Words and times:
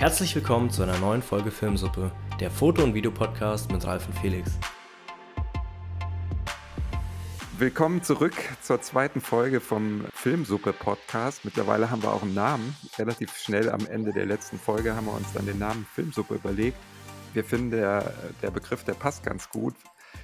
Herzlich 0.00 0.34
willkommen 0.34 0.70
zu 0.70 0.82
einer 0.82 0.96
neuen 0.96 1.20
Folge 1.20 1.50
Filmsuppe, 1.50 2.10
der 2.40 2.50
Foto- 2.50 2.82
und 2.82 2.94
Videopodcast 2.94 3.70
mit 3.70 3.86
Ralf 3.86 4.06
und 4.06 4.18
Felix. 4.18 4.58
Willkommen 7.58 8.02
zurück 8.02 8.32
zur 8.62 8.80
zweiten 8.80 9.20
Folge 9.20 9.60
vom 9.60 10.06
Filmsuppe-Podcast. 10.14 11.44
Mittlerweile 11.44 11.90
haben 11.90 12.02
wir 12.02 12.14
auch 12.14 12.22
einen 12.22 12.32
Namen. 12.32 12.74
Relativ 12.96 13.36
schnell 13.36 13.68
am 13.68 13.86
Ende 13.88 14.14
der 14.14 14.24
letzten 14.24 14.58
Folge 14.58 14.96
haben 14.96 15.04
wir 15.04 15.12
uns 15.12 15.34
dann 15.34 15.44
den 15.44 15.58
Namen 15.58 15.86
Filmsuppe 15.94 16.36
überlegt. 16.36 16.78
Wir 17.34 17.44
finden, 17.44 17.70
der, 17.70 18.14
der 18.40 18.50
Begriff, 18.50 18.84
der 18.84 18.94
passt 18.94 19.22
ganz 19.22 19.50
gut. 19.50 19.74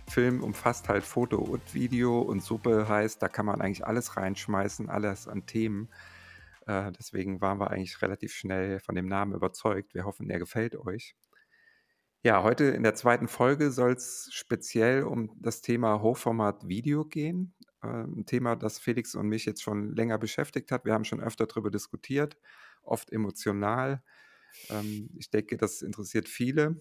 Film 0.09 0.43
umfasst 0.43 0.89
halt 0.89 1.05
Foto 1.05 1.37
und 1.37 1.75
Video 1.75 2.23
und 2.23 2.43
Suppe 2.43 2.89
heißt, 2.89 3.21
da 3.21 3.29
kann 3.29 3.45
man 3.45 3.61
eigentlich 3.61 3.87
alles 3.87 4.17
reinschmeißen, 4.17 4.89
alles 4.89 5.29
an 5.29 5.45
Themen. 5.45 5.91
Äh, 6.67 6.93
deswegen 6.93 7.41
waren 7.41 7.59
wir 7.59 7.71
eigentlich 7.71 8.03
relativ 8.03 8.33
schnell 8.33 8.81
von 8.81 8.95
dem 8.95 9.07
Namen 9.07 9.35
überzeugt. 9.35 9.95
Wir 9.95 10.05
hoffen, 10.05 10.29
er 10.31 10.39
gefällt 10.39 10.77
euch. 10.77 11.15
Ja, 12.23 12.43
heute 12.43 12.65
in 12.65 12.83
der 12.83 12.97
zweiten 12.97 13.29
Folge 13.29 13.71
soll 13.71 13.93
es 13.93 14.29
speziell 14.33 15.05
um 15.05 15.31
das 15.41 15.61
Thema 15.61 16.03
Hochformat-Video 16.03 17.05
gehen. 17.05 17.55
Äh, 17.83 17.87
ein 17.87 18.27
Thema, 18.27 18.57
das 18.57 18.79
Felix 18.79 19.15
und 19.15 19.29
mich 19.29 19.47
jetzt 19.47 19.63
schon 19.63 19.95
länger 19.95 20.19
beschäftigt 20.19 20.73
hat. 20.73 20.85
Wir 20.85 20.93
haben 20.93 21.05
schon 21.05 21.21
öfter 21.21 21.47
darüber 21.47 21.71
diskutiert, 21.71 22.37
oft 22.83 23.13
emotional. 23.13 24.03
Ähm, 24.71 25.11
ich 25.17 25.31
denke, 25.31 25.57
das 25.57 25.83
interessiert 25.83 26.29
viele. 26.29 26.81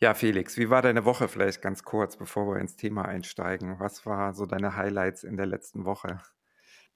Ja, 0.00 0.14
Felix, 0.14 0.56
wie 0.56 0.68
war 0.68 0.82
deine 0.82 1.04
Woche 1.04 1.28
vielleicht 1.28 1.62
ganz 1.62 1.84
kurz, 1.84 2.16
bevor 2.16 2.48
wir 2.48 2.60
ins 2.60 2.74
Thema 2.74 3.04
einsteigen? 3.04 3.78
Was 3.78 4.04
war 4.04 4.34
so 4.34 4.46
deine 4.46 4.74
Highlights 4.74 5.22
in 5.22 5.36
der 5.36 5.46
letzten 5.46 5.84
Woche? 5.84 6.20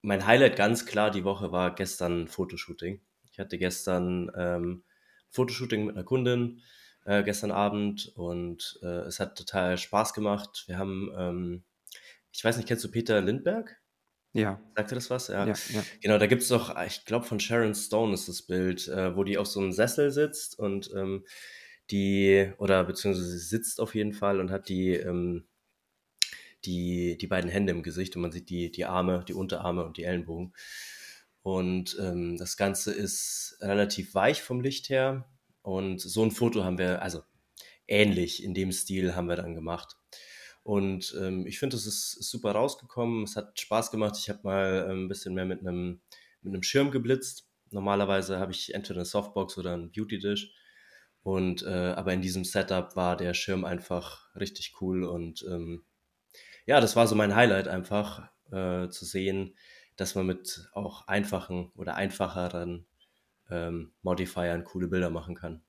Mein 0.02 0.26
Highlight 0.26 0.56
ganz 0.56 0.86
klar 0.86 1.10
die 1.10 1.24
Woche 1.24 1.52
war 1.52 1.74
gestern 1.74 2.28
Fotoshooting. 2.28 3.00
Ich 3.30 3.38
hatte 3.38 3.58
gestern 3.58 4.30
ähm, 4.36 4.84
Fotoshooting 5.30 5.84
mit 5.84 5.96
einer 5.96 6.04
Kundin 6.04 6.62
äh, 7.04 7.22
gestern 7.22 7.50
Abend 7.50 8.12
und 8.14 8.78
äh, 8.82 9.00
es 9.06 9.20
hat 9.20 9.36
total 9.36 9.78
Spaß 9.78 10.12
gemacht. 10.12 10.64
Wir 10.66 10.78
haben, 10.78 11.10
ähm, 11.16 11.64
ich 12.32 12.44
weiß 12.44 12.56
nicht, 12.56 12.68
kennst 12.68 12.84
du 12.84 12.90
Peter 12.90 13.20
Lindberg? 13.20 13.80
Ja. 14.32 14.60
Sagt 14.76 14.90
dir 14.90 14.96
das 14.96 15.08
was? 15.08 15.28
Ja. 15.28 15.46
Ja, 15.46 15.54
ja. 15.70 15.84
Genau, 16.02 16.18
da 16.18 16.26
gibt 16.26 16.42
es 16.42 16.48
doch, 16.48 16.76
ich 16.84 17.04
glaube 17.04 17.24
von 17.24 17.40
Sharon 17.40 17.74
Stone 17.74 18.12
ist 18.12 18.28
das 18.28 18.42
Bild, 18.42 18.86
äh, 18.88 19.16
wo 19.16 19.24
die 19.24 19.38
auf 19.38 19.46
so 19.46 19.60
einem 19.60 19.72
Sessel 19.72 20.10
sitzt 20.10 20.58
und 20.58 20.90
ähm, 20.94 21.24
die, 21.90 22.52
oder 22.58 22.84
beziehungsweise 22.84 23.26
sie 23.28 23.38
sitzt 23.38 23.80
auf 23.80 23.94
jeden 23.94 24.12
Fall 24.12 24.40
und 24.40 24.50
hat 24.50 24.68
die, 24.68 24.92
ähm, 24.92 25.46
die, 26.66 27.16
die 27.18 27.26
beiden 27.26 27.50
Hände 27.50 27.72
im 27.72 27.82
Gesicht 27.82 28.16
und 28.16 28.22
man 28.22 28.32
sieht 28.32 28.50
die, 28.50 28.70
die 28.70 28.84
Arme, 28.84 29.24
die 29.26 29.34
Unterarme 29.34 29.84
und 29.84 29.96
die 29.96 30.04
Ellenbogen. 30.04 30.52
Und 31.42 31.96
ähm, 32.00 32.36
das 32.36 32.56
Ganze 32.56 32.92
ist 32.92 33.56
relativ 33.60 34.14
weich 34.14 34.42
vom 34.42 34.60
Licht 34.60 34.88
her. 34.88 35.30
Und 35.62 36.00
so 36.00 36.24
ein 36.24 36.32
Foto 36.32 36.64
haben 36.64 36.78
wir, 36.78 37.02
also 37.02 37.22
ähnlich 37.86 38.42
in 38.42 38.52
dem 38.52 38.72
Stil 38.72 39.14
haben 39.14 39.28
wir 39.28 39.36
dann 39.36 39.54
gemacht. 39.54 39.96
Und 40.64 41.14
ähm, 41.20 41.46
ich 41.46 41.60
finde, 41.60 41.76
es 41.76 41.86
ist, 41.86 42.16
ist 42.18 42.30
super 42.30 42.50
rausgekommen. 42.50 43.22
Es 43.22 43.36
hat 43.36 43.60
Spaß 43.60 43.92
gemacht. 43.92 44.16
Ich 44.18 44.28
habe 44.28 44.40
mal 44.42 44.88
ähm, 44.90 45.04
ein 45.04 45.08
bisschen 45.08 45.34
mehr 45.34 45.44
mit 45.44 45.60
einem, 45.60 46.00
mit 46.42 46.66
Schirm 46.66 46.90
geblitzt. 46.90 47.48
Normalerweise 47.70 48.40
habe 48.40 48.50
ich 48.50 48.74
entweder 48.74 49.00
eine 49.00 49.04
Softbox 49.04 49.58
oder 49.58 49.76
ein 49.76 49.92
Beauty 49.92 50.18
Dish. 50.18 50.52
Und 51.22 51.62
äh, 51.62 51.92
aber 51.96 52.12
in 52.12 52.22
diesem 52.22 52.44
Setup 52.44 52.96
war 52.96 53.16
der 53.16 53.34
Schirm 53.34 53.64
einfach 53.64 54.34
richtig 54.34 54.80
cool 54.80 55.04
und 55.04 55.44
ähm, 55.48 55.84
ja, 56.66 56.80
das 56.80 56.96
war 56.96 57.06
so 57.06 57.14
mein 57.14 57.34
Highlight 57.34 57.68
einfach 57.68 58.28
äh, 58.50 58.88
zu 58.88 59.04
sehen, 59.04 59.56
dass 59.96 60.14
man 60.14 60.26
mit 60.26 60.68
auch 60.72 61.08
einfachen 61.08 61.70
oder 61.74 61.94
einfacheren 61.94 62.86
ähm, 63.50 63.92
Modifiern 64.02 64.64
coole 64.64 64.88
Bilder 64.88 65.10
machen 65.10 65.34
kann. 65.34 65.62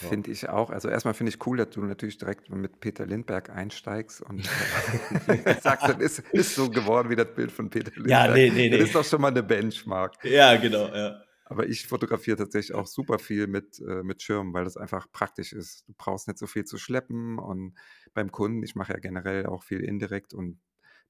So. 0.00 0.08
Finde 0.08 0.32
ich 0.32 0.48
auch. 0.48 0.70
Also 0.70 0.88
erstmal 0.88 1.14
finde 1.14 1.30
ich 1.30 1.46
cool, 1.46 1.56
dass 1.56 1.70
du 1.70 1.80
natürlich 1.82 2.18
direkt 2.18 2.50
mit 2.50 2.80
Peter 2.80 3.06
Lindberg 3.06 3.50
einsteigst 3.50 4.22
und 4.22 4.44
sagst, 5.62 5.88
das 5.88 5.98
ist, 5.98 6.18
ist, 6.32 6.54
so 6.56 6.68
geworden 6.68 7.10
wie 7.10 7.16
das 7.16 7.32
Bild 7.32 7.52
von 7.52 7.70
Peter 7.70 7.92
Lindberg. 7.92 8.10
Ja, 8.10 8.34
nee, 8.34 8.50
nee, 8.50 8.68
nee. 8.68 8.78
Das 8.78 8.88
ist 8.88 8.94
doch 8.94 9.04
schon 9.04 9.20
mal 9.20 9.28
eine 9.28 9.44
Benchmark. 9.44 10.16
Ja, 10.24 10.56
genau, 10.56 10.88
ja. 10.88 11.22
Aber 11.44 11.68
ich 11.68 11.86
fotografiere 11.86 12.38
tatsächlich 12.38 12.74
auch 12.74 12.86
super 12.86 13.20
viel 13.20 13.46
mit, 13.46 13.78
äh, 13.80 14.02
mit 14.02 14.20
Schirmen, 14.20 14.52
weil 14.52 14.64
das 14.64 14.76
einfach 14.76 15.06
praktisch 15.12 15.52
ist. 15.52 15.86
Du 15.86 15.94
brauchst 15.96 16.26
nicht 16.26 16.38
so 16.38 16.48
viel 16.48 16.64
zu 16.64 16.76
schleppen 16.76 17.38
und 17.38 17.74
beim 18.14 18.32
Kunden, 18.32 18.62
ich 18.62 18.74
mache 18.74 18.94
ja 18.94 18.98
generell 18.98 19.46
auch 19.46 19.62
viel 19.62 19.80
indirekt 19.80 20.34
und 20.34 20.60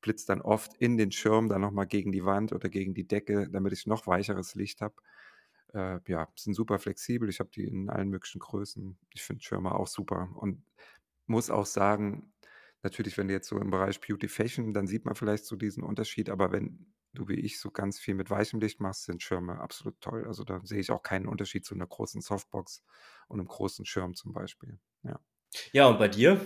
blitzt 0.01 0.29
dann 0.29 0.43
oft 0.43 0.75
in 0.75 0.97
den 0.97 1.13
Schirm 1.13 1.49
dann 1.49 1.61
nochmal 1.61 1.87
gegen 1.87 2.13
die 2.13 2.25
Wand 2.25 2.53
oder 2.53 2.69
gegen 2.69 2.95
die 2.95 3.07
Decke, 3.07 3.49
damit 3.51 3.73
ich 3.73 3.87
noch 3.87 4.07
weicheres 4.07 4.55
Licht 4.55 4.81
habe. 4.81 4.95
Äh, 5.73 6.01
ja, 6.07 6.29
sind 6.37 6.55
super 6.55 6.79
flexibel. 6.79 7.29
Ich 7.29 7.41
habe 7.41 7.51
die 7.55 7.65
in 7.65 7.89
allen 7.89 8.09
möglichen 8.09 8.39
Größen. 8.39 8.99
Ich 9.13 9.23
finde 9.23 9.43
Schirme 9.43 9.75
auch 9.75 9.87
super 9.87 10.31
und 10.37 10.63
muss 11.27 11.51
auch 11.51 11.67
sagen, 11.67 12.33
natürlich, 12.83 13.17
wenn 13.17 13.29
du 13.29 13.35
jetzt 13.35 13.49
so 13.49 13.59
im 13.59 13.71
Bereich 13.71 14.01
Beauty 14.01 14.29
Fashion, 14.29 14.75
dann 14.75 14.87
sieht 14.87 15.07
man 15.07 15.15
vielleicht 15.15 15.47
so 15.47 15.57
diesen 15.57 15.83
Unterschied, 15.83 16.29
aber 16.29 16.53
wenn 16.53 16.93
du 17.15 17.29
wie 17.29 17.41
ich 17.41 17.59
so 17.59 17.71
ganz 17.71 17.99
viel 17.99 18.15
mit 18.15 18.29
weichem 18.31 18.61
Licht 18.61 18.81
machst, 18.81 19.05
sind 19.05 19.23
Schirme 19.23 19.61
absolut 19.61 20.01
toll. 20.01 20.27
Also 20.27 20.45
da 20.45 20.61
sehe 20.65 20.81
ich 20.81 20.91
auch 20.91 21.03
keinen 21.03 21.27
Unterschied 21.27 21.65
zu 21.65 21.75
einer 21.75 21.87
großen 21.87 22.21
Softbox 22.21 22.85
und 23.29 23.41
einem 23.41 23.49
großen 23.49 23.87
Schirm 23.87 24.15
zum 24.15 24.33
Beispiel. 24.33 24.79
Ja, 25.03 25.21
ja 25.73 25.87
und 25.87 25.99
bei 25.99 26.09
dir? 26.09 26.45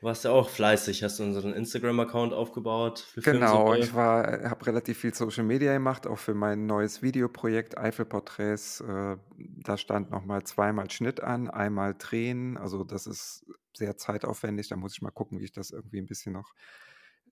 Warst 0.00 0.24
ja 0.24 0.30
auch 0.30 0.48
fleißig, 0.48 1.02
hast 1.02 1.18
du 1.18 1.24
unseren 1.24 1.52
Instagram-Account 1.52 2.32
aufgebaut. 2.32 3.00
Für 3.00 3.20
genau, 3.20 3.74
ich 3.74 3.94
war, 3.94 4.48
habe 4.48 4.66
relativ 4.66 4.98
viel 4.98 5.12
Social 5.12 5.42
Media 5.42 5.72
gemacht, 5.72 6.06
auch 6.06 6.18
für 6.18 6.34
mein 6.34 6.66
neues 6.66 7.02
Videoprojekt 7.02 7.76
Eifelporträts. 7.76 8.80
Äh, 8.80 9.16
da 9.36 9.76
stand 9.76 10.10
nochmal 10.10 10.44
zweimal 10.44 10.88
Schnitt 10.90 11.20
an, 11.20 11.50
einmal 11.50 11.96
Drehen. 11.98 12.56
Also 12.56 12.84
das 12.84 13.08
ist 13.08 13.44
sehr 13.76 13.96
zeitaufwendig. 13.96 14.68
Da 14.68 14.76
muss 14.76 14.92
ich 14.92 15.02
mal 15.02 15.10
gucken, 15.10 15.40
wie 15.40 15.44
ich 15.44 15.52
das 15.52 15.72
irgendwie 15.72 15.98
ein 15.98 16.06
bisschen 16.06 16.32
noch. 16.32 16.54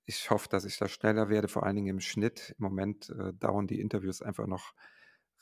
Ich 0.05 0.31
hoffe, 0.31 0.49
dass 0.49 0.65
ich 0.65 0.77
da 0.77 0.89
schneller 0.89 1.29
werde, 1.29 1.47
vor 1.47 1.63
allen 1.63 1.77
Dingen 1.77 1.89
im 1.89 2.01
Schnitt. 2.01 2.57
Im 2.59 2.65
Moment 2.65 3.11
äh, 3.11 3.33
dauern 3.35 3.69
die 3.69 3.81
Interviews 3.81 4.23
einfach 4.23 4.47
noch 4.49 4.75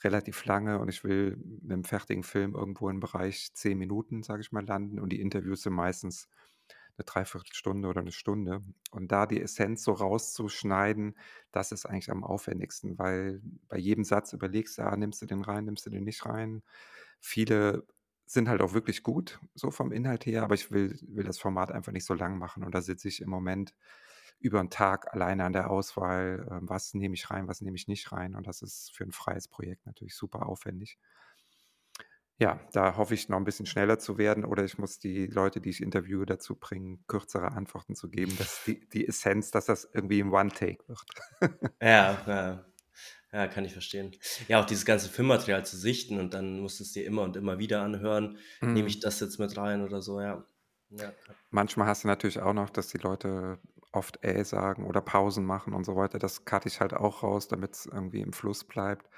relativ 0.03 0.45
lange 0.45 0.79
und 0.79 0.89
ich 0.89 1.03
will 1.03 1.37
mit 1.37 1.71
dem 1.71 1.83
fertigen 1.83 2.23
Film 2.23 2.53
irgendwo 2.53 2.89
im 2.89 2.99
Bereich 2.99 3.49
zehn 3.53 3.77
Minuten, 3.79 4.21
sage 4.21 4.41
ich 4.41 4.51
mal, 4.51 4.65
landen. 4.65 4.99
Und 4.99 5.09
die 5.09 5.21
Interviews 5.21 5.63
sind 5.63 5.73
meistens 5.73 6.27
eine 6.97 7.05
Dreiviertelstunde 7.05 7.87
oder 7.87 8.01
eine 8.01 8.11
Stunde. 8.11 8.61
Und 8.91 9.11
da 9.11 9.25
die 9.25 9.41
Essenz 9.41 9.83
so 9.83 9.93
rauszuschneiden, 9.93 11.17
das 11.51 11.71
ist 11.71 11.85
eigentlich 11.85 12.11
am 12.11 12.23
aufwendigsten, 12.23 12.97
weil 12.97 13.41
bei 13.67 13.77
jedem 13.77 14.03
Satz 14.03 14.33
überlegst 14.33 14.77
du, 14.77 14.83
ah, 14.83 14.95
nimmst 14.95 15.21
du 15.21 15.25
den 15.25 15.41
rein, 15.41 15.65
nimmst 15.65 15.85
du 15.85 15.89
den 15.89 16.03
nicht 16.03 16.25
rein. 16.25 16.63
Viele 17.19 17.85
sind 18.25 18.49
halt 18.49 18.61
auch 18.61 18.73
wirklich 18.73 19.03
gut, 19.03 19.39
so 19.53 19.71
vom 19.71 19.91
Inhalt 19.91 20.25
her, 20.25 20.43
aber 20.43 20.55
ich 20.55 20.71
will, 20.71 20.97
will 21.07 21.23
das 21.23 21.37
Format 21.37 21.71
einfach 21.71 21.91
nicht 21.91 22.05
so 22.05 22.13
lang 22.13 22.37
machen. 22.37 22.63
Und 22.63 22.73
da 22.73 22.81
sitze 22.81 23.07
ich 23.07 23.21
im 23.21 23.29
Moment 23.29 23.75
über 24.39 24.59
einen 24.59 24.69
Tag 24.69 25.13
alleine 25.13 25.45
an 25.45 25.53
der 25.53 25.69
Auswahl, 25.69 26.47
äh, 26.49 26.57
was 26.61 26.93
nehme 26.93 27.15
ich 27.15 27.29
rein, 27.31 27.47
was 27.47 27.61
nehme 27.61 27.75
ich 27.77 27.87
nicht 27.87 28.11
rein. 28.11 28.35
Und 28.35 28.47
das 28.47 28.61
ist 28.61 28.95
für 28.95 29.03
ein 29.03 29.11
freies 29.11 29.47
Projekt 29.47 29.85
natürlich 29.85 30.15
super 30.15 30.47
aufwendig. 30.47 30.97
Ja, 32.37 32.59
da 32.73 32.97
hoffe 32.97 33.13
ich 33.13 33.29
noch 33.29 33.37
ein 33.37 33.45
bisschen 33.45 33.65
schneller 33.65 33.97
zu 33.97 34.17
werden 34.17 34.43
oder 34.43 34.65
ich 34.65 34.77
muss 34.77 34.99
die 34.99 35.25
Leute, 35.27 35.61
die 35.61 35.69
ich 35.69 35.81
interviewe, 35.81 36.25
dazu 36.25 36.55
bringen, 36.55 37.03
kürzere 37.07 37.53
Antworten 37.53 37.95
zu 37.95 38.09
geben, 38.09 38.35
dass 38.37 38.63
die, 38.65 38.87
die 38.89 39.07
Essenz, 39.07 39.51
dass 39.51 39.65
das 39.65 39.89
irgendwie 39.93 40.19
im 40.19 40.33
One-Take 40.33 40.83
wird. 40.87 41.05
Ja, 41.81 42.17
ja, 42.27 42.65
ja, 43.31 43.47
kann 43.47 43.63
ich 43.63 43.71
verstehen. 43.71 44.11
Ja, 44.49 44.61
auch 44.61 44.65
dieses 44.65 44.85
ganze 44.85 45.09
Filmmaterial 45.09 45.65
zu 45.65 45.77
sichten 45.77 46.19
und 46.19 46.33
dann 46.33 46.59
musst 46.59 46.79
du 46.79 46.83
es 46.83 46.91
dir 46.91 47.05
immer 47.05 47.21
und 47.23 47.37
immer 47.37 47.57
wieder 47.57 47.81
anhören. 47.81 48.37
Nehme 48.59 48.81
mhm. 48.81 48.87
ich 48.87 48.99
das 48.99 49.19
jetzt 49.21 49.39
mit 49.39 49.55
rein 49.57 49.81
oder 49.81 50.01
so, 50.01 50.19
ja. 50.19 50.45
Ja. 50.89 51.13
Manchmal 51.51 51.87
hast 51.87 52.03
du 52.03 52.07
natürlich 52.07 52.39
auch 52.41 52.53
noch, 52.53 52.69
dass 52.69 52.89
die 52.89 52.97
Leute 52.97 53.59
oft 53.91 54.23
äh 54.23 54.43
sagen 54.43 54.85
oder 54.85 55.01
Pausen 55.01 55.45
machen 55.45 55.73
und 55.73 55.85
so 55.85 55.95
weiter. 55.95 56.19
Das 56.19 56.45
cutte 56.45 56.67
ich 56.67 56.81
halt 56.81 56.93
auch 56.93 57.23
raus, 57.23 57.47
damit 57.47 57.73
es 57.73 57.85
irgendwie 57.85 58.21
im 58.21 58.33
Fluss 58.33 58.63
bleibt. 58.63 59.09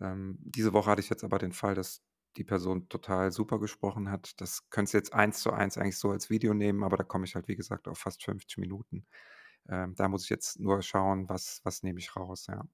Ähm, 0.00 0.38
diese 0.40 0.72
Woche 0.72 0.90
hatte 0.90 1.00
ich 1.00 1.10
jetzt 1.10 1.24
aber 1.24 1.38
den 1.38 1.52
Fall, 1.52 1.74
dass 1.74 2.02
die 2.36 2.44
Person 2.44 2.88
total 2.88 3.32
super 3.32 3.60
gesprochen 3.60 4.10
hat. 4.10 4.40
Das 4.40 4.68
könntest 4.70 4.94
du 4.94 4.98
jetzt 4.98 5.14
eins 5.14 5.40
zu 5.40 5.52
eins 5.52 5.78
eigentlich 5.78 5.98
so 5.98 6.10
als 6.10 6.30
Video 6.30 6.54
nehmen, 6.54 6.82
aber 6.84 6.96
da 6.96 7.04
komme 7.04 7.24
ich 7.24 7.34
halt, 7.34 7.48
wie 7.48 7.56
gesagt, 7.56 7.88
auf 7.88 7.98
fast 7.98 8.24
50 8.24 8.58
Minuten. 8.58 9.06
Ähm, 9.68 9.94
da 9.94 10.08
muss 10.08 10.24
ich 10.24 10.30
jetzt 10.30 10.60
nur 10.60 10.82
schauen, 10.82 11.28
was, 11.28 11.60
was 11.64 11.82
nehme 11.82 11.98
ich 11.98 12.16
raus, 12.16 12.46
ja. 12.48 12.64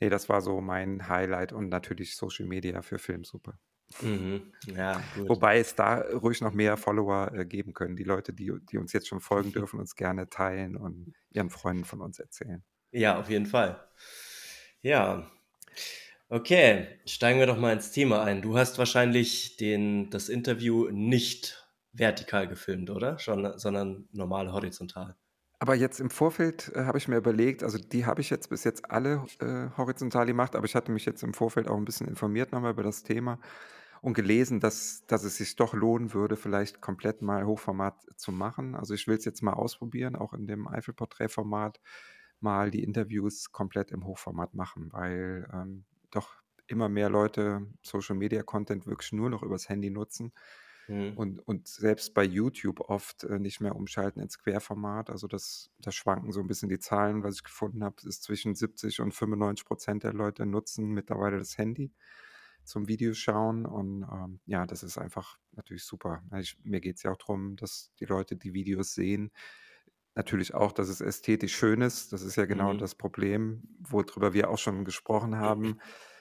Nee, 0.00 0.08
das 0.08 0.28
war 0.28 0.40
so 0.40 0.60
mein 0.60 1.08
Highlight 1.08 1.52
und 1.52 1.68
natürlich 1.68 2.16
Social 2.16 2.46
Media 2.46 2.82
für 2.82 2.98
Filmsuppe. 2.98 3.58
Mhm. 4.02 4.52
Ja. 4.66 5.02
Wobei 5.16 5.58
es 5.58 5.74
da 5.74 6.00
ruhig 6.00 6.40
noch 6.40 6.52
mehr 6.52 6.76
Follower 6.76 7.32
äh, 7.32 7.46
geben 7.46 7.72
können. 7.72 7.96
Die 7.96 8.04
Leute, 8.04 8.32
die, 8.32 8.52
die 8.70 8.78
uns 8.78 8.92
jetzt 8.92 9.08
schon 9.08 9.20
folgen, 9.20 9.52
dürfen 9.52 9.80
uns 9.80 9.94
gerne 9.94 10.28
teilen 10.28 10.76
und 10.76 11.14
ihren 11.30 11.50
Freunden 11.50 11.84
von 11.84 12.00
uns 12.00 12.18
erzählen. 12.18 12.62
Ja, 12.90 13.18
auf 13.18 13.28
jeden 13.30 13.46
Fall. 13.46 13.88
Ja, 14.80 15.30
Okay, 16.30 17.00
steigen 17.06 17.38
wir 17.38 17.46
doch 17.46 17.56
mal 17.58 17.72
ins 17.72 17.90
Thema 17.90 18.22
ein. 18.22 18.42
Du 18.42 18.58
hast 18.58 18.76
wahrscheinlich 18.78 19.56
den, 19.56 20.10
das 20.10 20.28
Interview 20.28 20.90
nicht 20.90 21.66
vertikal 21.92 22.46
gefilmt, 22.48 22.90
oder? 22.90 23.18
Schon, 23.18 23.58
sondern 23.58 24.08
normal 24.12 24.52
horizontal. 24.52 25.16
Aber 25.60 25.74
jetzt 25.74 25.98
im 25.98 26.10
Vorfeld, 26.10 26.70
äh, 26.74 26.84
habe 26.84 26.98
ich 26.98 27.08
mir 27.08 27.16
überlegt 27.16 27.64
also, 27.64 27.78
die 27.78 28.06
habe 28.06 28.20
ich 28.20 28.30
jetzt 28.30 28.48
bis 28.48 28.62
jetzt 28.64 28.90
alle, 28.90 29.24
äh, 29.40 29.76
horizontal 29.76 30.24
gemacht, 30.26 30.54
aber 30.54 30.66
ich 30.66 30.76
hatte 30.76 30.92
mich 30.92 31.04
jetzt 31.04 31.22
im 31.24 31.34
Vorfeld 31.34 31.66
auch 31.68 31.76
'n 31.76 31.84
bisschen 31.84 32.06
informiert 32.06 32.52
noch 32.52 32.60
mal 32.60 32.70
über 32.70 32.84
das 32.84 33.02
Thema 33.02 33.40
und 34.02 34.14
gelesen, 34.14 34.60
dass 34.60 35.04
dass 35.06 35.24
es 35.24 35.36
sich 35.36 35.56
doch 35.56 35.74
lohnen 35.74 36.14
würde, 36.14 36.36
vielleicht 36.36 36.80
komplett 36.80 37.22
mal 37.22 37.44
Hochformat 37.46 38.06
zu 38.16 38.30
machen. 38.32 38.74
Also, 38.76 38.94
ich 38.94 39.08
will's 39.08 39.24
jetzt 39.24 39.42
mal 39.42 39.54
ausprobieren, 39.54 40.14
auch 40.16 40.32
in 40.32 40.46
dem 40.46 40.68
Eiffelporträtformat 40.68 41.80
mal 42.40 42.70
die 42.70 42.84
Interviews 42.84 43.50
komplett 43.52 43.90
im 43.90 44.04
Hochformat 44.06 44.54
machen, 44.54 44.92
weil, 44.92 45.48
ähm, 45.52 45.84
doch 46.10 46.36
immer 46.66 46.88
mehr 46.88 47.10
Leute 47.10 47.66
Social 47.82 48.16
Media 48.16 48.42
Content 48.42 48.86
wirklich 48.86 49.12
nur 49.12 49.30
noch 49.30 49.42
übers 49.42 49.68
Handy 49.68 49.90
nutzen 49.90 50.32
Mhm. 50.88 51.18
und 51.18 51.40
und 51.40 51.68
selbst 51.68 52.14
bei 52.14 52.24
YouTube 52.24 52.80
oft, 52.80 53.24
äh, 53.24 53.38
nicht 53.40 53.60
mehr 53.60 53.76
umschalten 53.76 54.20
ins 54.22 54.38
Querformat. 54.38 55.10
Also, 55.10 55.26
das 55.28 55.70
da 55.78 55.90
schwanken 55.92 56.32
so 56.32 56.40
'n 56.40 56.46
bisschen 56.48 56.68
die 56.68 56.78
Zahlen. 56.80 57.22
Was 57.24 57.36
ich 57.36 57.44
gefunden 57.44 57.84
habe, 57.84 57.96
ist 58.08 58.22
zwischen 58.24 58.54
70 58.54 59.00
und 59.00 59.14
95 59.14 59.66
% 59.66 60.04
der 60.04 60.12
Leute 60.14 60.46
nutzen 60.46 60.88
mittlerweile 60.94 61.38
das 61.38 61.58
Handy 61.58 61.92
zum 62.64 62.88
Videoschauen 62.88 63.66
und, 63.66 64.02
ähm, 64.04 64.40
ja, 64.46 64.66
das 64.66 64.82
ist 64.82 64.98
einfach 64.98 65.38
natürlich 65.52 65.84
super. 65.84 66.22
Ne, 66.30 66.40
ich 66.42 66.58
mir 66.64 66.80
geht's 66.80 67.02
ja 67.04 67.12
auch 67.12 67.16
drum, 67.18 67.56
dass 67.56 67.92
die 68.00 68.04
Leute 68.06 68.36
die 68.36 68.54
Videos 68.54 68.94
sehen. 68.94 69.30
Natürlich 70.18 70.52
auch, 70.54 70.72
dass 70.72 70.88
es 70.88 71.00
ästhetisch 71.00 71.56
schön 71.56 71.80
ist. 71.80 72.12
Das 72.12 72.22
ist 72.22 72.36
ja 72.36 72.44
genau 72.46 72.74
Mhm. 72.74 72.80
das 72.80 72.96
Problem, 72.96 73.62
worüber 73.78 74.34
wir 74.34 74.50
auch 74.50 74.58
schon 74.58 74.84
gesprochen 74.84 75.36
haben. 75.36 75.78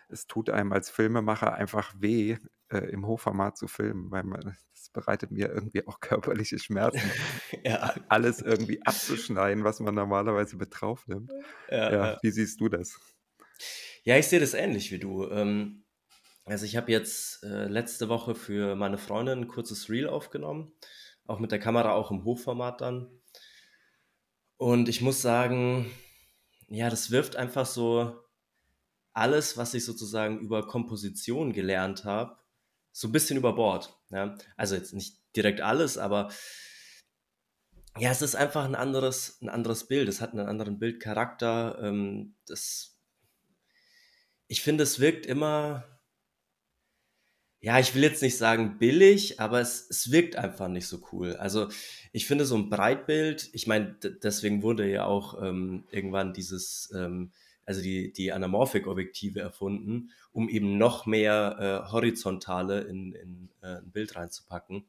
Es 0.09 0.27
tut 0.27 0.51
einem 0.51 0.71
als 0.71 0.91
Filmemacher 0.91 1.53
einfach 1.55 1.95
weh, 1.97 2.37
äh, 2.69 2.77
im 2.91 3.07
Hochformat 3.07 3.57
zu 3.57 3.67
filmen, 3.67 4.11
weil 4.11 4.23
man 4.23 4.55
das 4.73 4.89
bereitet 4.93 5.31
mir 5.31 5.49
irgendwie 5.49 5.87
auch 5.87 5.99
körperliche 6.45 6.59
Schmerzen, 6.59 7.15
Ja. 7.63 7.93
alles 8.09 8.41
irgendwie 8.41 8.81
abzuschneiden, 8.85 9.63
was 9.63 9.79
man 9.79 9.95
normalerweise 9.95 10.57
mit 10.57 10.69
draufnimmt. 10.79 11.33
Ja, 11.87 11.95
Ja, 12.01 12.17
wie 12.21 12.31
siehst 12.31 12.61
du 12.61 12.69
das? 12.69 12.99
Ja, 14.03 14.17
ich 14.17 14.27
sehe 14.27 14.39
das 14.39 14.53
ähnlich 14.53 14.91
wie 14.91 14.99
du. 14.99 15.29
Ähm, 15.29 15.85
also, 16.45 16.65
ich 16.65 16.77
habe 16.77 16.91
jetzt, 16.91 17.43
äh, 17.43 17.67
letzte 17.67 18.09
Woche 18.09 18.35
für 18.35 18.75
meine 18.75 18.97
Freundin 18.97 19.39
'n 19.43 19.47
kurzes 19.47 19.89
Reel 19.89 20.07
aufgenommen, 20.09 20.73
auch 21.27 21.39
mit 21.39 21.51
der 21.51 21.59
Kamera, 21.59 21.93
auch 21.93 22.11
im 22.11 22.23
Hochformat 22.25 22.81
dann. 22.81 23.21
Und 24.61 24.89
ich 24.89 25.01
muss 25.01 25.21
sagen, 25.21 25.91
ja, 26.67 26.89
das 26.89 27.11
wirft 27.11 27.35
einfach 27.35 27.65
so 27.65 28.15
alles, 29.13 29.57
was 29.57 29.73
ich 29.75 29.85
sozusagen 29.85 30.39
über 30.39 30.67
Komposition 30.67 31.53
gelernt 31.53 32.05
habe, 32.05 32.37
so 32.93 33.07
'n 33.09 33.11
bisschen 33.13 33.37
über 33.37 33.53
Bord, 33.55 33.97
ja? 34.11 34.37
Also, 34.57 34.75
jetzt 34.75 34.93
nicht 34.93 35.17
direkt 35.35 35.61
alles, 35.61 35.97
aber 35.99 36.29
ja, 37.99 38.11
es 38.11 38.21
ist 38.21 38.35
einfach 38.35 38.65
'n 38.65 38.75
anderes 38.75 39.39
'n 39.41 39.49
anderes 39.49 39.87
Bild. 39.87 40.07
Es 40.09 40.21
hat 40.21 40.33
'nen 40.33 40.47
anderen 40.47 40.77
Bildcharakter, 40.79 41.79
ähm, 41.81 42.35
das 42.45 42.93
ich 44.49 44.61
finde, 44.61 44.83
es 44.83 44.99
wirkt 44.99 45.25
immer 45.25 45.96
ja, 47.61 47.79
ich 47.79 47.95
will 47.95 48.03
jetzt 48.03 48.21
nicht 48.21 48.37
sagen 48.37 48.77
billig, 48.79 49.39
aber 49.39 49.59
es 49.61 49.87
es 49.89 50.11
wirkt 50.11 50.35
einfach 50.35 50.67
nicht 50.67 50.87
so 50.87 50.99
cool. 51.11 51.35
Also, 51.37 51.67
ich 52.11 52.27
finde 52.27 52.45
so 52.45 52.55
'n 52.55 52.69
Breitbild 52.69 53.49
ich 53.53 53.67
meine, 53.67 53.93
de 53.95 54.17
deswegen 54.21 54.61
wurde 54.63 54.89
ja 54.89 55.05
auch, 55.05 55.41
ähm, 55.41 55.85
irgendwann 55.91 56.33
dieses, 56.33 56.91
ähm 56.95 57.31
also, 57.65 57.81
die 57.81 58.13
die 58.13 58.31
Anamorphic-Objektive 58.31 59.41
erfunden, 59.41 60.11
um 60.31 60.47
eben 60.49 60.77
noch 60.77 61.05
mehr, 61.05 61.83
äh, 61.89 61.91
Horizontale 61.91 62.81
in 62.81 63.11
in, 63.13 63.49
äh, 63.61 63.77
'n 63.79 63.91
Bild 63.91 64.15
reinzupacken. 64.15 64.85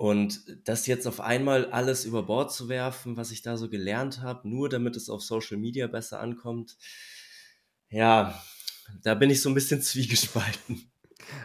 Und 0.00 0.42
das 0.64 0.86
jetzt 0.86 1.06
auf 1.06 1.20
einmal 1.20 1.66
alles 1.70 2.04
über 2.04 2.24
Bord 2.24 2.52
zu 2.52 2.68
werfen, 2.68 3.16
was 3.16 3.30
ich 3.30 3.42
da 3.42 3.56
so 3.56 3.68
gelernt 3.68 4.20
habe, 4.20 4.48
nur 4.48 4.68
damit 4.68 4.96
es 4.96 5.08
auf 5.10 5.22
Social 5.22 5.58
Media 5.58 5.86
besser 5.86 6.18
ankommt 6.20 6.76
ja, 7.90 8.40
da 9.02 9.14
bin 9.14 9.30
ich 9.30 9.42
so 9.42 9.48
'n 9.50 9.54
bisschen 9.54 9.82
zwiegespalten. 9.82 10.91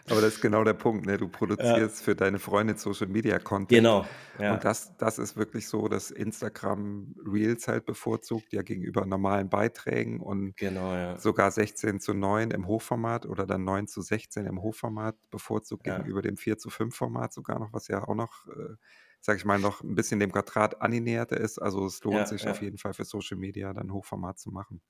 Aber 0.07 0.21
das 0.21 0.35
ist 0.35 0.41
genau 0.41 0.63
der 0.63 0.74
Punkt, 0.74 1.06
ne? 1.06 1.18
Du 1.18 1.27
Ja. 1.57 1.88
produzierst 1.88 2.01
für 2.03 2.15
deine 2.15 2.39
Freundin 2.39 2.77
Social 2.77 3.07
Media 3.07 3.39
Content 3.39 3.94
Genau, 3.94 4.15
und 4.45 4.63
ja. 4.63 4.63
das 4.63 4.95
das 4.97 5.19
ist 5.19 5.35
wirklich 5.38 5.68
so, 5.68 5.88
dass 5.89 6.12
Instagram 6.12 7.15
Reels 7.25 7.68
halt 7.68 7.85
bevorzugt, 7.85 8.53
ja, 8.53 8.62
gegenüber 8.63 9.06
normalen 9.06 9.50
Beiträgen 9.50 10.21
und 10.21 10.56
Genau, 10.59 10.95
ja. 10.95 11.19
sogar 11.19 11.51
16:9 11.51 12.51
im 12.51 12.68
Hochformat 12.68 13.25
oder 13.25 13.45
dann 13.47 13.63
9:16 13.63 14.45
im 14.45 14.62
Hochformat 14.62 15.18
bevorzugt 15.31 15.83
Ja. 15.85 16.07
gegenüber 16.07 16.21
dem 16.21 16.38
4:5 16.38 16.95
Format 16.95 17.33
sogar 17.33 17.59
noch, 17.59 17.74
was 17.74 17.88
ja 17.88 18.07
auch 18.07 18.15
noch, 18.15 18.45
äh, 18.47 18.75
sage 19.21 19.38
ich 19.38 19.45
mal, 19.45 19.57
noch 19.59 19.81
'n 19.83 19.95
bisschen 19.95 20.19
dem 20.19 20.31
Quadrat 20.31 20.81
annäherter 20.81 21.38
ist. 21.39 21.59
Also, 21.59 21.85
es 21.88 22.03
lohnt 22.03 22.27
Ja, 22.27 22.29
sich 22.29 22.47
auf 22.47 22.62
ja. 22.62 22.62
jeden 22.62 22.77
Fall 22.77 22.94
für 22.94 23.06
Social 23.06 23.38
Media 23.38 23.74
dann 23.74 23.91
Hochformat 23.91 24.39
zu 24.39 24.51
machen. 24.51 24.81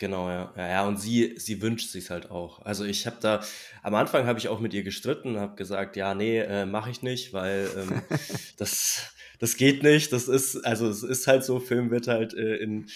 Genau, 0.00 0.28
ja. 0.28 0.52
Ja, 0.56 0.68
ja, 0.68 0.86
und 0.86 0.98
sie 1.00 1.34
sie 1.38 1.62
wünscht 1.62 1.88
sich's 1.90 2.10
halt 2.10 2.30
auch. 2.30 2.60
Also, 2.66 2.84
ich 2.84 3.06
habe 3.06 3.16
da 3.20 3.42
am 3.82 3.94
Anfang 3.94 4.26
habe 4.26 4.38
ich 4.38 4.48
auch 4.48 4.60
mit 4.60 4.74
ihr 4.74 4.82
gestritten, 4.82 5.38
habe 5.38 5.54
gesagt: 5.56 5.96
„Ja, 5.96 6.14
ne, 6.14 6.44
äh, 6.44 6.66
mache 6.66 6.90
ich 6.90 7.00
nicht, 7.02 7.32
weil, 7.32 7.70
ähm, 7.78 8.02
das 8.58 9.14
das 9.38 9.56
geht 9.56 9.82
nicht. 9.82 10.12
Das 10.12 10.28
ist 10.28 10.56
also, 10.66 10.88
es 10.88 11.02
ist 11.02 11.26
halt 11.26 11.44
so, 11.44 11.60
Film 11.60 11.90
wird 11.90 12.08
halt, 12.08 12.34
äh, 12.34 12.56
in 12.56 12.86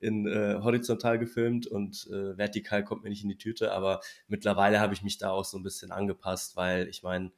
in, 0.00 0.26
äh, 0.26 0.58
horizontal 0.62 1.18
gefilmt 1.18 1.66
und, 1.66 2.06
äh, 2.10 2.36
vertikal 2.38 2.82
kommt 2.84 3.02
mir 3.04 3.10
nicht 3.10 3.22
in 3.22 3.28
die 3.28 3.36
Tüte.“ 3.38 3.70
Aber 3.72 4.00
mittlerweile 4.28 4.80
habe 4.80 4.94
ich 4.94 5.02
mich 5.02 5.18
da 5.18 5.30
auch 5.30 5.44
so 5.44 5.56
'n 5.58 5.62
bisschen 5.62 5.92
angepasst, 5.92 6.56
weil 6.56 6.88
ich 6.88 7.02
meine 7.04 7.30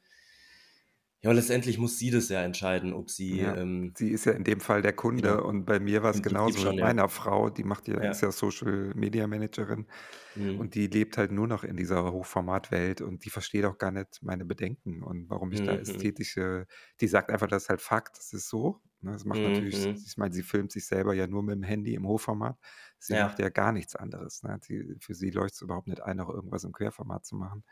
ja, 1.23 1.31
letztendlich 1.31 1.77
muss 1.79 1.97
sie 1.99 2.11
das 2.11 2.29
ja 2.29 2.43
entscheiden, 2.43 2.93
ob 2.93 3.09
sie, 3.11 3.41
Ja, 3.41 3.55
ähm 3.55 3.95
sie 3.95 4.09
ist 4.11 4.25
ja 4.25 4.33
in 4.33 4.43
dem 4.43 4.59
Fall 4.59 4.81
der 4.81 4.91
genau. 5.15 5.37
Kunde 5.37 5.43
und 5.43 5.63
bei 5.65 5.79
mir 5.79 6.03
Im 6.11 6.21
Prinzip 6.21 6.21
genauso 6.21 6.59
mit 6.59 6.75
schon, 6.75 6.77
ja. 6.77 6.91
meiner 6.91 7.07
Frau, 7.07 7.49
die 7.49 7.63
macht 7.63 7.87
ja 7.87 7.99
ist 8.01 8.19
Ja. 8.19 8.21
ja 8.21 8.31
Social 8.31 8.91
Media 8.95 9.27
Managerin 9.27 9.87
Mhm. 10.35 10.53
und 10.55 10.75
die 10.75 10.87
lebt 10.87 11.17
halt 11.17 11.31
nur 11.31 11.47
noch 11.47 11.63
in 11.63 11.77
dieser 11.77 12.11
Hochformatwelt 12.11 12.99
und 13.01 13.23
die 13.25 13.29
versteht 13.29 13.63
auch 13.65 13.77
gar 13.77 13.91
nicht 13.91 14.21
meine 14.23 14.43
Bedenken 14.45 15.03
und 15.03 15.29
warum 15.29 15.51
ich 15.53 15.63
da 15.63 15.71
Mhm, 15.71 15.81
mhm. 15.85 16.13
ästhetische 16.13 16.67
die 16.99 17.07
sagt 17.07 17.29
einfach, 17.31 17.47
das 17.47 17.63
ist 17.63 17.69
halt 17.69 17.81
Fakt, 17.81 18.17
das 18.17 18.33
ist 18.33 18.49
so, 18.49 18.81
ne? 19.01 19.13
Das 19.13 19.23
macht 19.25 19.43
Mhm, 19.43 19.45
natürlich 19.45 19.87
mhm. 19.89 20.05
ich 20.05 20.17
meine, 20.17 20.33
sie 20.33 20.43
filmt 20.43 20.71
sich 20.73 20.85
selber 20.85 21.13
ja 21.13 21.25
nur 21.27 21.43
mit'm 21.43 21.63
Handy 21.65 21.93
im 21.95 22.05
Hochformat. 22.07 22.57
Sie 22.99 23.15
macht 23.17 23.39
Ja. 23.39 23.39
ja 23.39 23.49
gar 23.49 23.71
nichts 23.71 23.95
anderes, 23.95 24.43
ne? 24.43 24.59
Sie 24.63 24.95
für 24.99 25.15
sie 25.15 25.29
leuchtet's 25.31 25.61
überhaupt 25.61 25.87
nicht 25.87 26.01
ein, 26.01 26.17
noch 26.17 26.29
irgendwas 26.29 26.65
im 26.65 26.73
Querformat 26.73 27.25
zu 27.25 27.35
machen. 27.35 27.63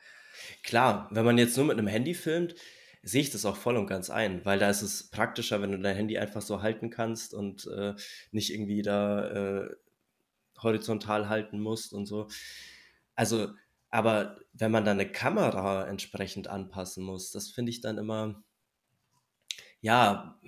Klar, 0.63 1.07
wenn 1.11 1.25
man 1.25 1.37
jetzt 1.37 1.57
nur 1.57 1.65
mit 1.65 1.77
'nem 1.77 1.87
Handy 1.87 2.13
filmt, 2.13 2.55
sehe 3.03 3.21
ich 3.21 3.29
das 3.31 3.45
auch 3.45 3.57
voll 3.57 3.77
und 3.77 3.87
ganz 3.87 4.09
ein, 4.09 4.45
weil 4.45 4.59
da 4.59 4.69
ist 4.69 4.81
es 4.83 5.09
praktischer, 5.09 5.61
wenn 5.61 5.71
du 5.71 5.79
dein 5.79 5.95
Handy 5.95 6.17
einfach 6.17 6.41
so 6.41 6.61
halten 6.61 6.89
kannst 6.89 7.33
und, 7.33 7.67
äh, 7.67 7.95
nicht 8.31 8.53
irgendwie 8.53 8.81
da, 8.83 9.61
äh, 9.65 9.69
horizontal 10.61 11.29
halten 11.29 11.59
musst 11.61 11.93
und 11.93 12.05
so. 12.07 12.27
Also 13.15 13.49
aber 13.91 14.39
wenn 14.53 14.71
man 14.71 14.85
da 14.85 14.93
'ne 14.95 15.11
Kamera 15.11 15.87
entsprechend 15.87 16.47
anpassen 16.49 17.03
muss, 17.05 17.31
das 17.31 17.49
finde 17.51 17.71
ich 17.71 17.81
dann 17.81 17.97
immer 17.99 18.43
ja, 19.83 20.39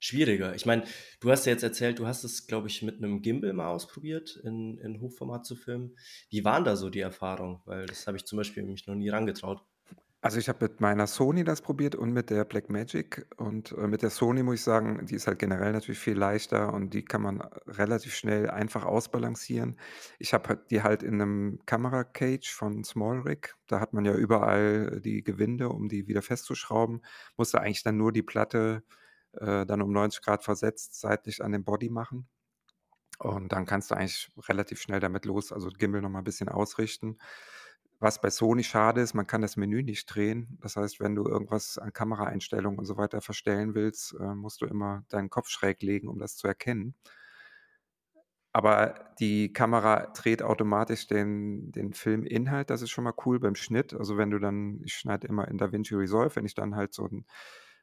schwieriger. 0.00 0.54
Ich 0.54 0.66
meine, 0.66 0.84
du 1.20 1.30
hast 1.30 1.46
ja 1.46 1.52
jetzt 1.52 1.62
erzählt, 1.62 1.98
du 1.98 2.06
hast 2.06 2.24
es, 2.24 2.46
glaube 2.46 2.68
ich, 2.68 2.82
mit 2.82 3.00
'nem 3.00 3.22
Gimbal 3.22 3.52
mal 3.52 3.68
ausprobiert, 3.68 4.36
in 4.44 4.78
in 4.78 5.00
Hochformat 5.00 5.46
zu 5.46 5.56
filmen. 5.56 5.96
Wie 6.30 6.44
waren 6.44 6.64
da 6.64 6.76
so 6.76 6.90
die 6.90 7.00
Erfahrungen? 7.00 7.60
Weil 7.66 7.86
das 7.86 8.06
habe 8.06 8.16
ich 8.16 8.24
zum 8.26 8.38
Beispiel 8.38 8.62
mich 8.64 8.86
noch 8.86 8.94
nie 8.94 9.10
rangetraut. 9.10 9.62
Also, 10.24 10.38
ich 10.38 10.48
habe 10.48 10.64
mit 10.68 10.80
meiner 10.80 11.08
Sony 11.08 11.42
das 11.42 11.62
probiert 11.62 11.96
und 11.96 12.12
mit 12.12 12.30
der 12.30 12.44
Blackmagic 12.44 13.26
und, 13.38 13.72
äh, 13.72 13.88
mit 13.88 14.02
der 14.02 14.10
Sony 14.10 14.44
muss 14.44 14.54
ich 14.54 14.62
sagen, 14.62 15.04
die 15.04 15.16
ist 15.16 15.26
halt 15.26 15.40
generell 15.40 15.72
natürlich 15.72 15.98
viel 15.98 16.16
leichter 16.16 16.72
und 16.72 16.94
die 16.94 17.04
kann 17.04 17.22
man 17.22 17.40
relativ 17.66 18.14
schnell 18.14 18.48
einfach 18.48 18.84
ausbalancieren. 18.84 19.80
Ich 20.20 20.32
habe 20.32 20.48
halt 20.50 20.70
die 20.70 20.84
halt 20.84 21.02
in 21.02 21.16
'nem 21.16 21.58
Kamera-Cage 21.66 22.52
von 22.54 22.84
SmallRig. 22.84 23.54
Da 23.66 23.80
hat 23.80 23.94
man 23.94 24.04
ja 24.04 24.14
überall 24.14 25.00
die 25.00 25.24
Gewinde, 25.24 25.68
um 25.70 25.88
die 25.88 26.06
wieder 26.06 26.22
festzuschrauben. 26.22 27.02
Musste 27.36 27.60
eigentlich 27.60 27.82
dann 27.82 27.96
nur 27.96 28.12
die 28.12 28.22
Platte, 28.22 28.84
äh, 29.32 29.66
dann 29.66 29.82
um 29.82 29.90
90° 29.90 30.44
versetzt 30.44 31.00
seitlich 31.00 31.42
an 31.42 31.50
den 31.50 31.64
Body 31.64 31.90
machen. 31.90 32.28
Und 33.18 33.52
dann 33.52 33.66
kannst 33.66 33.90
du 33.90 33.96
eigentlich 33.96 34.30
relativ 34.48 34.80
schnell 34.82 35.00
damit 35.00 35.24
los 35.26 35.52
also, 35.52 35.68
Gimbal 35.70 36.02
noch 36.02 36.10
mal 36.10 36.20
'n 36.20 36.24
bisschen 36.24 36.48
ausrichten. 36.50 37.18
Was 38.02 38.20
bei 38.20 38.30
Sony 38.30 38.64
schade 38.64 39.00
ist, 39.00 39.14
man 39.14 39.28
kann 39.28 39.42
das 39.42 39.56
Menü 39.56 39.84
nicht 39.84 40.06
drehen. 40.06 40.58
Das 40.60 40.74
heißt, 40.74 40.98
wenn 40.98 41.14
du 41.14 41.24
irgendwas 41.24 41.78
an 41.78 41.92
Kameraeinstellungen 41.92 42.76
und 42.80 42.84
so 42.84 42.96
weiter 42.96 43.20
verstellen 43.20 43.76
willst, 43.76 44.14
äh, 44.18 44.34
musst 44.34 44.60
du 44.60 44.66
immer 44.66 45.04
deinen 45.08 45.30
Kopf 45.30 45.48
schräg 45.48 45.82
legen, 45.84 46.08
um 46.08 46.18
das 46.18 46.34
zu 46.36 46.48
erkennen. 46.48 46.96
Aber 48.54 49.14
die 49.18 49.52
Kamera 49.52 50.06
dreht 50.14 50.42
automatisch 50.42 51.06
den 51.06 51.72
den 51.72 51.94
Filminhalt, 51.94 52.68
das 52.68 52.82
ist 52.82 52.90
schon 52.90 53.04
mal 53.04 53.14
cool 53.24 53.40
beim 53.40 53.54
Schnitt. 53.54 53.94
Also, 53.94 54.18
wenn 54.18 54.30
du 54.30 54.38
dann 54.38 54.80
ich 54.84 54.94
schneide 54.94 55.26
immer 55.26 55.48
in 55.48 55.56
DaVinci 55.58 55.94
Resolve, 55.94 56.36
wenn 56.36 56.44
ich 56.44 56.54
dann 56.54 56.76
halt 56.76 56.92
so 56.92 57.06
'n, 57.06 57.24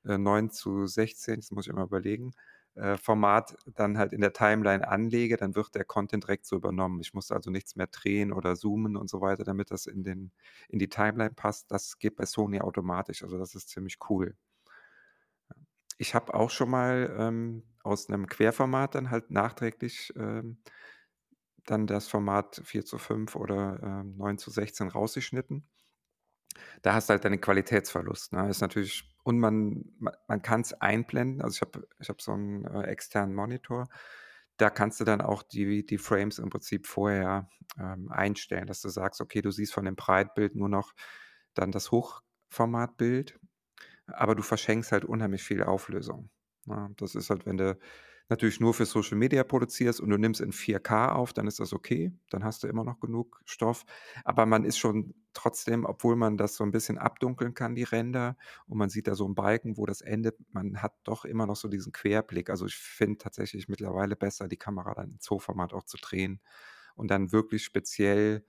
äh, 0.05 0.17
9:16, 0.19 1.37
das 1.37 1.51
muss 1.51 1.65
ich 1.67 1.73
immer 1.73 1.83
überlegen, 1.85 2.33
äh, 2.75 2.97
Format 2.97 3.57
dann 3.75 3.97
halt 3.97 4.13
in 4.13 4.21
der 4.21 4.33
Timeline 4.33 4.87
anlege, 4.87 5.37
dann 5.37 5.55
wird 5.55 5.75
der 5.75 5.85
Content 5.85 6.23
direkt 6.25 6.45
so 6.45 6.55
übernommen. 6.57 6.99
Ich 7.01 7.13
muss 7.13 7.31
also 7.31 7.51
nichts 7.51 7.75
mehr 7.75 7.87
drehen 7.87 8.31
oder 8.33 8.55
zoomen 8.55 8.97
und 8.97 9.09
so 9.09 9.21
weiter, 9.21 9.43
damit 9.43 9.71
das 9.71 9.85
in 9.87 10.03
den 10.03 10.31
in 10.69 10.79
die 10.79 10.89
Timeline 10.89 11.31
passt. 11.35 11.71
Das 11.71 11.99
geht 11.99 12.15
bei 12.15 12.25
Sony 12.25 12.61
automatisch, 12.61 13.23
also, 13.23 13.37
das 13.37 13.55
ist 13.55 13.69
ziemlich 13.69 13.97
cool. 14.09 14.35
Ich 15.97 16.15
habe 16.15 16.33
auch 16.33 16.49
schon 16.49 16.69
mal, 16.69 17.15
ähm 17.17 17.63
aus 17.81 18.09
einem 18.09 18.27
Querformat 18.27 18.93
dann 18.93 19.09
halt 19.09 19.31
nachträglich, 19.31 20.11
ähm, 20.17 20.61
dann 21.65 21.87
das 21.87 22.07
Format 22.09 22.61
4 22.65 22.83
zu 22.85 22.97
5 22.97 23.35
oder, 23.35 23.79
ähm, 23.81 24.17
9 24.17 24.37
zu 24.37 24.51
16 24.51 24.89
rausgeschnitten. 24.89 25.65
Da 26.81 26.93
hast 26.93 27.09
du 27.09 27.11
halt 27.13 27.25
deinen 27.25 27.41
Qualitätsverlust, 27.41 28.33
ne? 28.33 28.49
Ist 28.49 28.61
natürlich 28.61 29.09
und 29.29 29.39
man 29.39 29.85
ma 29.99 30.11
man 30.27 30.41
kann's 30.43 30.73
einblenden. 30.73 31.41
Also, 31.43 31.55
ich 31.57 31.61
habe 31.63 31.87
ich 32.01 32.09
habe 32.09 32.21
so 32.21 32.33
'n, 32.33 32.65
äh, 32.65 32.83
externen 32.85 33.35
Monitor. 33.35 33.87
Da 34.57 34.69
kannst 34.71 34.99
du 35.01 35.05
dann 35.05 35.21
auch 35.21 35.43
die 35.43 35.85
die 35.85 35.97
Frames 35.99 36.39
im 36.39 36.49
Prinzip 36.51 36.87
vorher, 36.87 37.49
ähm, 37.79 38.11
einstellen, 38.11 38.67
dass 38.67 38.81
du 38.81 38.89
sagst: 38.89 39.21
„Okay, 39.21 39.41
du 39.43 39.51
siehst 39.51 39.73
von 39.73 39.85
dem 39.85 39.95
Breitbild 39.97 40.55
nur 40.55 40.69
noch 40.69 40.93
dann 41.55 41.71
das 41.73 41.91
Hochformatbild“, 41.91 43.39
aber 44.07 44.35
du 44.35 44.43
verschenkst 44.43 44.91
halt 44.93 45.05
unheimlich 45.05 45.43
viel 45.43 45.63
Auflösung, 45.63 46.29
ne? 46.67 46.91
Das 46.97 47.15
ist 47.15 47.29
halt, 47.31 47.45
wenn 47.47 47.57
du 47.57 47.77
natürlich 48.29 48.59
nur 48.61 48.73
für 48.75 48.85
Social 48.87 49.17
Media 49.17 49.43
produzierst 49.45 50.01
und 50.01 50.09
du 50.11 50.17
nimmst 50.19 50.41
in 50.41 50.51
4K 50.53 51.13
auf, 51.13 51.33
dann 51.33 51.47
ist 51.47 51.59
das 51.61 51.73
okay. 51.73 52.13
Dann 52.31 52.43
hast 52.45 52.63
du 52.63 52.67
immer 52.69 52.83
noch 52.85 52.99
genug 53.01 53.41
Stoff. 53.45 53.85
Aber 54.25 54.45
man 54.47 54.65
ist 54.65 54.79
schon 54.79 55.15
trotzdem, 55.33 55.85
obwohl 55.85 56.15
man 56.15 56.37
das 56.37 56.55
so 56.55 56.63
'n 56.63 56.71
bisschen 56.71 56.97
abdunkeln 56.97 57.53
kann, 57.53 57.75
die 57.75 57.83
Ränder, 57.83 58.37
und 58.67 58.77
man 58.77 58.89
sieht 58.89 59.07
da 59.07 59.15
so 59.15 59.25
'n 59.27 59.35
Balken, 59.35 59.77
wo 59.77 59.85
das 59.85 60.01
endet, 60.01 60.37
man 60.53 60.81
hat 60.81 60.93
doch 61.03 61.25
immer 61.25 61.45
noch 61.47 61.55
so 61.57 61.67
diesen 61.69 61.91
Querblick. 61.93 62.49
Also, 62.49 62.65
ich 62.67 62.75
finde 62.75 63.17
tatsächlich 63.19 63.67
mittlerweile 63.69 64.15
besser, 64.15 64.47
die 64.47 64.57
Kamera 64.57 64.93
dann 64.95 65.11
ins 65.13 65.29
Hochformat 65.29 65.73
auch 65.73 65.83
zu 65.85 65.97
drehen 65.97 66.41
und 66.95 67.09
dann 67.11 67.31
wirklich 67.33 67.63
speziell 67.65 68.45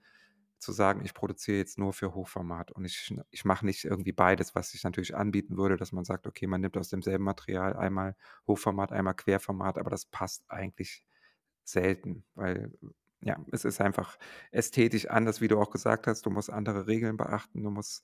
zu 0.59 0.71
sagen: 0.73 1.03
„Ich 1.05 1.13
produziere 1.15 1.57
jetzt 1.59 1.77
nur 1.79 1.93
für 1.93 2.13
Hochformat 2.15 2.71
und 2.71 2.85
ich 2.85 3.13
ich 3.31 3.45
mache 3.45 3.65
nicht 3.65 3.85
irgendwie 3.85 4.13
beides“, 4.13 4.55
was 4.55 4.71
sich 4.71 4.83
natürlich 4.83 5.15
anbieten 5.15 5.57
würde, 5.57 5.77
dass 5.77 5.91
man 5.93 6.05
sagt: 6.05 6.27
„Okay, 6.27 6.47
man 6.47 6.61
nimmt 6.61 6.77
aus 6.77 6.89
demselben 6.89 7.23
Material 7.25 7.75
einmal 7.77 8.15
Hochformat, 8.47 8.91
einmal 8.93 9.15
Querformat“, 9.15 9.77
aber 9.79 9.89
das 9.91 10.05
passt 10.07 10.45
eigentlich 10.49 11.05
selten, 11.65 12.25
weil, 12.35 12.73
ja, 13.23 13.37
es 13.51 13.65
ist 13.65 13.81
einfach 13.81 14.17
ästhetisch 14.51 15.07
anders, 15.07 15.41
wie 15.41 15.47
du 15.47 15.59
auch 15.59 15.71
gesagt 15.71 16.07
hast. 16.07 16.25
Du 16.25 16.29
musst 16.31 16.49
andere 16.49 16.87
Regeln 16.87 17.17
beachten. 17.17 17.63
Du 17.63 17.71
musst 17.71 18.03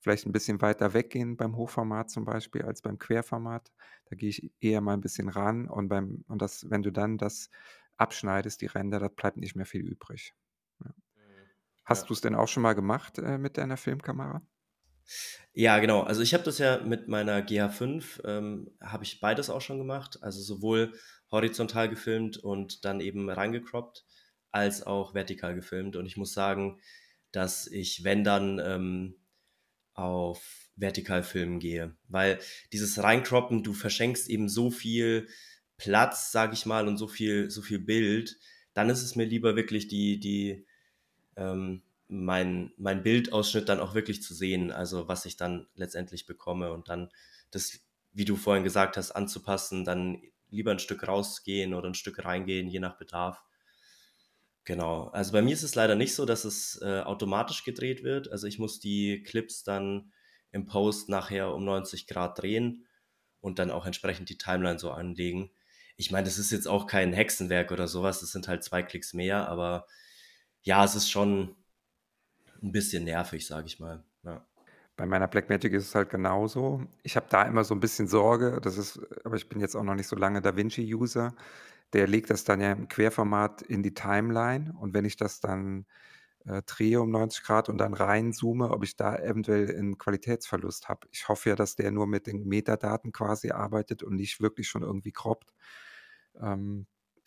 vielleicht 0.00 0.26
'n 0.26 0.32
bisschen 0.32 0.60
weiter 0.62 0.94
weggehen 0.94 1.36
beim 1.36 1.56
Hochformat 1.56 2.10
zum 2.10 2.24
Beispiel 2.24 2.62
als 2.62 2.82
beim 2.82 2.98
Querformat. 2.98 3.72
Da 4.06 4.16
gehe 4.16 4.28
ich 4.30 4.52
eher 4.60 4.80
mal 4.80 4.94
'n 4.94 5.00
bisschen 5.00 5.28
ran 5.28 5.68
und 5.68 5.88
beim 5.88 6.24
und 6.28 6.42
das 6.42 6.70
wenn 6.70 6.82
du 6.82 6.92
dann 6.92 7.18
das 7.18 7.50
abschneidest, 7.98 8.60
die 8.62 8.66
Ränder, 8.66 8.98
da 9.00 9.08
bleibt 9.08 9.36
nicht 9.38 9.56
mehr 9.56 9.66
viel 9.66 9.82
übrig. 9.86 10.34
Ja. 10.84 10.92
Mhm. 11.16 11.50
Hast 11.86 12.08
Ja. 12.08 12.10
du's 12.10 12.20
denn 12.22 12.34
auch 12.36 12.48
schon 12.48 12.62
mal 12.64 12.74
gemacht, 12.74 13.18
äh, 13.18 13.38
mit 13.38 13.58
deiner 13.58 13.76
Filmkamera? 13.78 14.42
Ja, 15.56 15.78
genau. 15.80 16.00
Also, 16.00 16.22
ich 16.22 16.32
habe 16.32 16.44
das 16.44 16.56
ja 16.58 16.78
mit 16.82 17.08
meiner 17.08 17.42
GH5 17.42 18.22
ähm, 18.24 18.70
habe 18.80 19.04
ich 19.04 19.20
beides 19.20 19.50
auch 19.50 19.60
schon 19.60 19.76
gemacht. 19.76 20.18
Also, 20.22 20.40
sowohl 20.40 20.94
horizontal 21.30 21.90
gefilmt 21.90 22.38
und 22.38 22.86
dann 22.86 23.00
eben 23.00 23.28
reingecroppt, 23.28 24.06
als 24.52 24.82
auch 24.86 25.14
vertikal 25.14 25.54
gefilmt. 25.56 25.96
Und 25.96 26.06
ich 26.06 26.16
muss 26.18 26.32
sagen, 26.34 26.80
dass 27.32 27.66
ich, 27.68 28.04
wenn 28.04 28.24
dann, 28.24 28.60
ähm, 28.60 29.16
auf 29.94 30.70
vertikal 30.76 31.22
filmen 31.24 31.60
gehe, 31.60 31.96
weil 32.08 32.38
dieses 32.72 33.02
Reincroppen, 33.02 33.62
du 33.64 33.74
verschenkst 33.74 34.30
eben 34.30 34.48
so 34.48 34.70
viel 34.72 35.28
Platz, 35.78 36.32
sage 36.32 36.54
ich 36.54 36.66
mal, 36.66 36.88
und 36.88 36.98
so 36.98 37.08
viel 37.08 37.50
so 37.50 37.62
viel 37.62 37.80
Bild. 37.80 38.38
Dann 38.74 38.90
ist 38.90 39.02
es 39.02 39.16
mir 39.16 39.26
lieber 39.26 39.56
wirklich 39.56 39.88
die 39.88 40.20
die 40.20 40.66
ähm, 41.36 41.82
mein 42.08 42.72
mein 42.78 43.02
Bildausschnitt 43.04 43.68
dann 43.70 43.80
auch 43.80 43.94
wirklich 43.94 44.22
zu 44.22 44.34
sehen, 44.34 44.72
also, 44.72 45.08
was 45.08 45.26
ich 45.26 45.36
dann 45.38 45.68
letztendlich 45.76 46.26
bekomme 46.26 46.72
und 46.72 46.88
dann 46.90 47.10
das, 47.52 47.80
wie 48.12 48.24
du 48.26 48.36
vorhin 48.36 48.64
gesagt 48.64 48.96
hast, 48.98 49.12
anzupassen, 49.12 49.84
dann 49.86 50.22
lieber 50.50 50.72
'n 50.72 50.78
Stück 50.80 51.06
rausgehen 51.08 51.74
oder 51.74 51.88
'n 51.88 51.94
Stück 51.94 52.24
reingehen, 52.24 52.68
je 52.68 52.80
nach 52.80 52.98
Bedarf. 52.98 53.44
Genau. 54.66 55.08
Also, 55.08 55.32
bei 55.32 55.42
mir 55.42 55.52
ist 55.54 55.64
es 55.64 55.74
leider 55.74 55.96
nicht 55.96 56.14
so, 56.14 56.24
dass 56.24 56.44
es, 56.44 56.80
äh, 56.82 57.00
automatisch 57.00 57.64
gedreht 57.64 58.04
wird. 58.04 58.30
Also, 58.30 58.46
ich 58.46 58.58
muss 58.60 58.78
die 58.78 59.22
Clips 59.24 59.64
dann 59.64 60.12
im 60.52 60.66
Post 60.66 61.08
nachher 61.08 61.52
um 61.54 61.64
90° 61.64 62.28
drehen 62.34 62.86
und 63.40 63.58
dann 63.58 63.70
auch 63.72 63.86
entsprechend 63.86 64.28
die 64.28 64.38
Timeline 64.38 64.78
so 64.78 64.92
anlegen. 64.92 65.50
Ich 65.96 66.10
meine, 66.12 66.24
das 66.26 66.38
ist 66.38 66.52
jetzt 66.52 66.68
auch 66.68 66.86
kein 66.86 67.12
Hexenwerk 67.12 67.72
oder 67.72 67.88
so 67.88 68.02
was, 68.02 68.20
das 68.20 68.30
sind 68.32 68.46
halt 68.48 68.62
2 68.62 68.82
Klicks 68.82 69.14
mehr, 69.14 69.48
aber 69.48 69.86
ja, 70.62 70.84
es 70.84 70.94
ist 70.94 71.10
schon 71.10 71.56
'n 72.62 72.72
bisschen 72.72 73.04
nervig, 73.04 73.46
sage 73.46 73.66
ich 73.66 73.80
mal, 73.80 74.04
ja. 74.24 74.46
Bei 74.96 75.06
meiner 75.06 75.26
Blackmagic 75.28 75.72
ist 75.72 75.88
es 75.88 75.94
halt 75.94 76.10
genauso. 76.10 76.82
Ich 77.02 77.16
habe 77.16 77.26
da 77.30 77.42
immer 77.44 77.64
so 77.64 77.74
'n 77.74 77.80
bisschen 77.80 78.06
Sorge, 78.08 78.60
das 78.62 78.78
ist 78.78 79.00
aber 79.24 79.36
ich 79.36 79.48
bin 79.48 79.60
jetzt 79.60 79.74
auch 79.74 79.82
noch 79.82 79.94
nicht 79.94 80.06
so 80.08 80.16
lange 80.16 80.40
DaVinci-User. 80.42 81.34
Der 81.92 82.06
legt 82.08 82.30
das 82.30 82.44
dann 82.44 82.60
ja 82.60 82.72
im 82.72 82.88
Querformat 82.88 83.62
in 83.62 83.82
die 83.82 83.92
Timeline 83.94 84.72
und 84.78 84.94
wenn 84.94 85.04
ich 85.04 85.16
das 85.16 85.40
dann, 85.40 85.86
äh, 86.46 86.62
drehe 86.66 87.00
um 87.02 87.10
90° 87.10 87.68
und 87.68 87.78
dann 87.78 87.94
reinzoome, 87.94 88.70
ob 88.70 88.84
ich 88.84 88.96
da 88.96 89.16
eventuell 89.16 89.70
'n 89.70 89.98
Qualitätsverlust 89.98 90.88
habe. 90.88 91.08
Ich 91.12 91.28
hoffe 91.28 91.50
ja, 91.50 91.56
dass 91.56 91.76
der 91.76 91.90
nur 91.92 92.06
mit 92.08 92.26
den 92.28 92.46
Metadaten 92.48 93.12
quasi 93.12 93.50
arbeitet 93.52 94.02
und 94.04 94.16
nicht 94.16 94.40
wirklich 94.40 94.68
schon 94.68 94.82
irgendwie 94.82 95.12
croppt. 95.12 95.52
Ähm, 96.42 96.86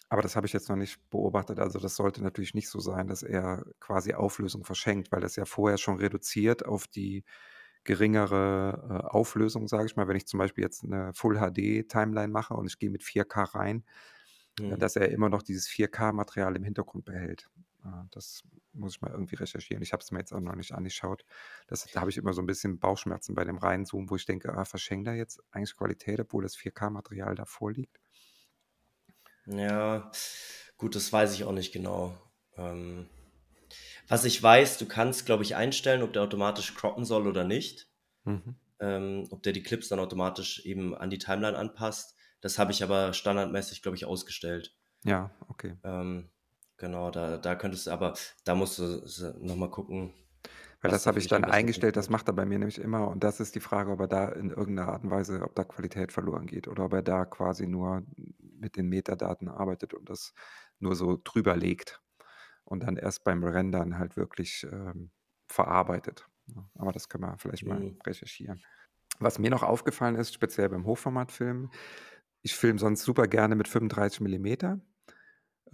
aber 0.10 0.22
das 0.24 0.36
habe 0.38 0.48
ich 0.48 0.54
jetzt 0.54 0.70
noch 0.70 0.78
nicht 0.78 1.00
beobachtet. 1.12 1.60
Also, 1.60 1.80
das 1.80 1.96
sollte 1.98 2.24
natürlich 2.24 2.54
nicht 2.56 2.70
so 2.70 2.80
sein, 2.80 3.08
dass 3.08 3.24
er 3.24 3.66
quasi 3.82 4.14
Auflösung 4.16 4.66
verschenkt, 4.66 5.12
weil 5.12 5.22
das 5.22 5.36
ja 5.38 5.46
vorher 5.46 5.78
schon 5.80 5.98
reduziert 6.00 6.66
auf 6.66 6.88
die 6.88 7.26
geringere, 7.86 9.04
äh, 9.06 9.08
Auflösung, 9.10 9.68
sage 9.70 9.86
ich 9.88 9.96
mal. 9.98 10.08
Wenn 10.10 10.18
ich 10.18 10.28
zum 10.28 10.40
Beispiel 10.40 10.64
jetzt 10.66 10.84
'ne 10.86 11.12
Full-HD-Timeline 11.16 12.30
mache 12.34 12.54
und 12.56 12.68
ich 12.68 12.80
gehe 12.80 12.92
mit 12.92 13.04
4K 13.04 13.44
rein, 13.46 13.86
Mhm. 14.60 14.80
dass 14.80 14.96
er 14.96 15.10
immer 15.10 15.30
noch 15.30 15.44
dieses 15.44 15.68
4K-Material 15.68 16.56
im 16.56 16.64
Hintergrund 16.64 17.06
behält. 17.06 17.50
Äh, 17.84 17.90
das 18.12 18.44
muss 18.74 18.96
ich 18.96 19.02
mal 19.02 19.12
irgendwie 19.12 19.36
recherchieren. 19.36 19.84
Ich 19.84 19.94
habe 19.94 20.02
es 20.04 20.12
mir 20.12 20.20
jetzt 20.20 20.34
auch 20.34 20.40
noch 20.42 20.56
nicht 20.56 20.74
angeschaut. 20.74 21.26
Das 21.68 21.86
da 21.92 22.02
habe 22.02 22.10
ich 22.10 22.18
immer 22.18 22.34
so 22.34 22.42
'n 22.42 22.46
bisschen 22.48 22.80
Bauchschmerzen 22.80 23.36
bei 23.36 23.44
dem 23.46 23.58
Reinzoomen, 23.58 24.10
wo 24.10 24.16
ich 24.16 24.26
denke: 24.26 24.54
„Ah, 24.58 24.66
verschenkt 24.66 25.08
er 25.08 25.16
jetzt 25.16 25.42
eigentlich 25.52 25.76
Qualität, 25.78 26.20
obwohl 26.20 26.44
das 26.44 26.56
4K-Material 26.56 27.36
da 27.36 27.46
vorliegt?“ 27.46 28.00
Ja, 29.48 30.12
gut, 30.78 30.96
das 30.96 31.12
weiß 31.14 31.34
ich 31.34 31.44
auch 31.44 31.52
nicht 31.52 31.72
genau. 31.72 32.18
Ähm, 32.58 33.10
was 34.08 34.26
ich 34.26 34.42
weiß, 34.42 34.78
du 34.78 34.88
kannst, 34.88 35.26
glaube 35.26 35.44
ich, 35.44 35.56
einstellen, 35.56 36.04
ob 36.04 36.14
der 36.14 36.24
automatisch 36.24 36.76
croppen 36.76 37.06
soll 37.06 37.28
oder 37.28 37.44
nicht. 37.44 37.90
Mhm. 38.26 38.56
Ähm, 38.80 39.28
ob 39.32 39.44
der 39.44 39.54
die 39.54 39.64
Clips 39.64 39.90
dann 39.90 40.00
automatisch 40.00 40.66
eben 40.66 40.96
an 40.96 41.10
die 41.10 41.20
Timeline 41.20 41.58
anpasst. 41.58 42.15
Das 42.46 42.60
habe 42.60 42.72
ich 42.72 42.84
aber 42.84 43.12
standardmäßig, 43.14 43.82
glaube 43.82 43.98
ich, 43.98 44.06
ausgestellt. 44.06 44.78
Ja, 45.04 45.32
okay. 45.50 45.78
Ähm, 45.84 46.32
genau, 46.78 47.12
da 47.12 47.38
da 47.38 47.56
könntest 47.56 47.88
du 47.88 47.92
aber 47.92 48.14
da 48.44 48.56
musst 48.56 48.78
du 48.80 48.84
s 49.06 49.20
noch 49.40 49.56
mal 49.56 49.70
gucken, 49.72 50.14
Weil 50.82 50.90
das 50.92 51.06
da 51.06 51.06
habe 51.08 51.20
ich 51.20 51.28
dann 51.28 51.46
eingestellt, 51.46 51.96
das 51.96 52.10
funktioniert. 52.10 52.10
macht 52.10 52.28
er 52.28 52.34
bei 52.34 52.46
mir 52.46 52.60
nämlich 52.60 52.80
immer 52.80 53.08
und 53.10 53.24
das 53.24 53.40
ist 53.40 53.56
die 53.56 53.60
Frage, 53.60 53.92
ob 53.92 54.00
er 54.02 54.08
da 54.08 54.30
in 54.30 54.50
irgend 54.52 54.76
'ner 54.76 54.88
Art 54.90 55.04
und 55.04 55.10
Weise 55.12 55.42
ob 55.44 55.56
da 55.56 55.64
Qualität 55.64 56.12
verloren 56.12 56.46
geht 56.48 56.68
oder 56.68 56.86
ob 56.86 56.94
er 56.94 57.02
da 57.02 57.26
quasi 57.26 57.66
nur 57.68 58.04
mit 58.40 58.76
den 58.76 58.88
Metadaten 58.90 59.48
arbeitet 59.48 59.94
und 59.94 60.10
das 60.10 60.34
nur 60.80 60.96
so 60.96 61.20
drüber 61.24 61.56
legt 61.56 62.02
und 62.66 62.84
dann 62.84 62.98
erst 62.98 63.24
beim 63.26 63.44
Rendern 63.44 64.00
halt 64.00 64.18
wirklich, 64.18 64.66
ähm, 64.72 65.12
verarbeitet, 65.50 66.30
ne? 66.48 66.70
Aber 66.76 66.92
das 66.94 67.10
können 67.10 67.24
wir 67.26 67.38
vielleicht 67.40 67.68
mal 67.68 67.86
Mhm. 67.86 68.00
recherchieren. 68.08 68.64
Was 69.20 69.40
mir 69.40 69.50
noch 69.52 69.64
aufgefallen 69.64 70.16
ist, 70.16 70.34
speziell 70.34 70.70
beim 70.70 70.86
Hochformatfilmen 70.86 71.72
ich 72.46 72.56
filme 72.56 72.80
sonst 72.80 73.04
super 73.04 73.28
gerne 73.28 73.56
mit 73.56 73.68
35 73.68 74.22
mm, 74.22 74.84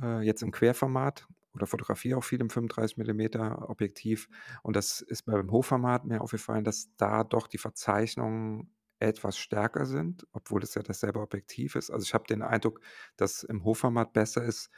äh, 0.01 0.21
jetzt 0.21 0.43
im 0.43 0.51
Querformat 0.51 1.27
oder 1.53 1.67
fotografiere 1.67 2.17
auch 2.19 2.23
viel 2.23 2.41
im 2.41 2.49
35 2.49 2.97
mm 2.97 3.63
Objektiv. 3.69 4.29
Und 4.63 4.75
das 4.77 5.01
ist 5.01 5.23
beim 5.25 5.51
Hochformat 5.51 6.05
mir 6.05 6.21
aufgefallen, 6.21 6.63
dass 6.65 6.95
da 6.97 7.23
doch 7.25 7.47
die 7.47 7.59
Verzeichnungen 7.59 8.73
etwas 8.99 9.37
stärker 9.37 9.85
sind, 9.85 10.27
obwohl 10.33 10.63
es 10.63 10.75
ja 10.75 10.83
dasselbe 10.83 11.21
Objektiv 11.21 11.75
ist. 11.75 11.91
Also, 11.91 12.03
ich 12.05 12.13
habe 12.13 12.25
den 12.27 12.41
Eindruck, 12.43 12.81
dass 13.17 13.43
im 13.43 13.63
Hochformat 13.65 14.13
besser 14.13 14.43
ist, 14.43 14.69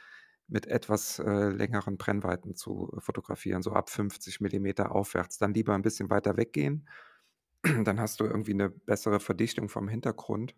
mit 0.48 0.66
etwas, 0.66 1.18
äh, 1.20 1.50
längeren 1.50 1.96
Brennweiten 1.98 2.54
zu 2.56 2.92
fotografieren, 3.00 3.62
so 3.62 3.72
ab 3.72 3.90
50 3.90 4.40
mm 4.40 4.86
aufwärts. 4.90 5.38
Dann 5.38 5.54
lieber 5.54 5.74
'n 5.74 5.82
bisschen 5.82 6.10
weiter 6.10 6.36
weggehen. 6.38 6.88
Dann 7.84 8.00
hast 8.00 8.20
du 8.20 8.24
irgendwie 8.26 8.54
'ne 8.54 8.70
bessere 8.70 9.20
Verdichtung 9.20 9.68
vom 9.70 9.88
Hintergrund 9.88 10.54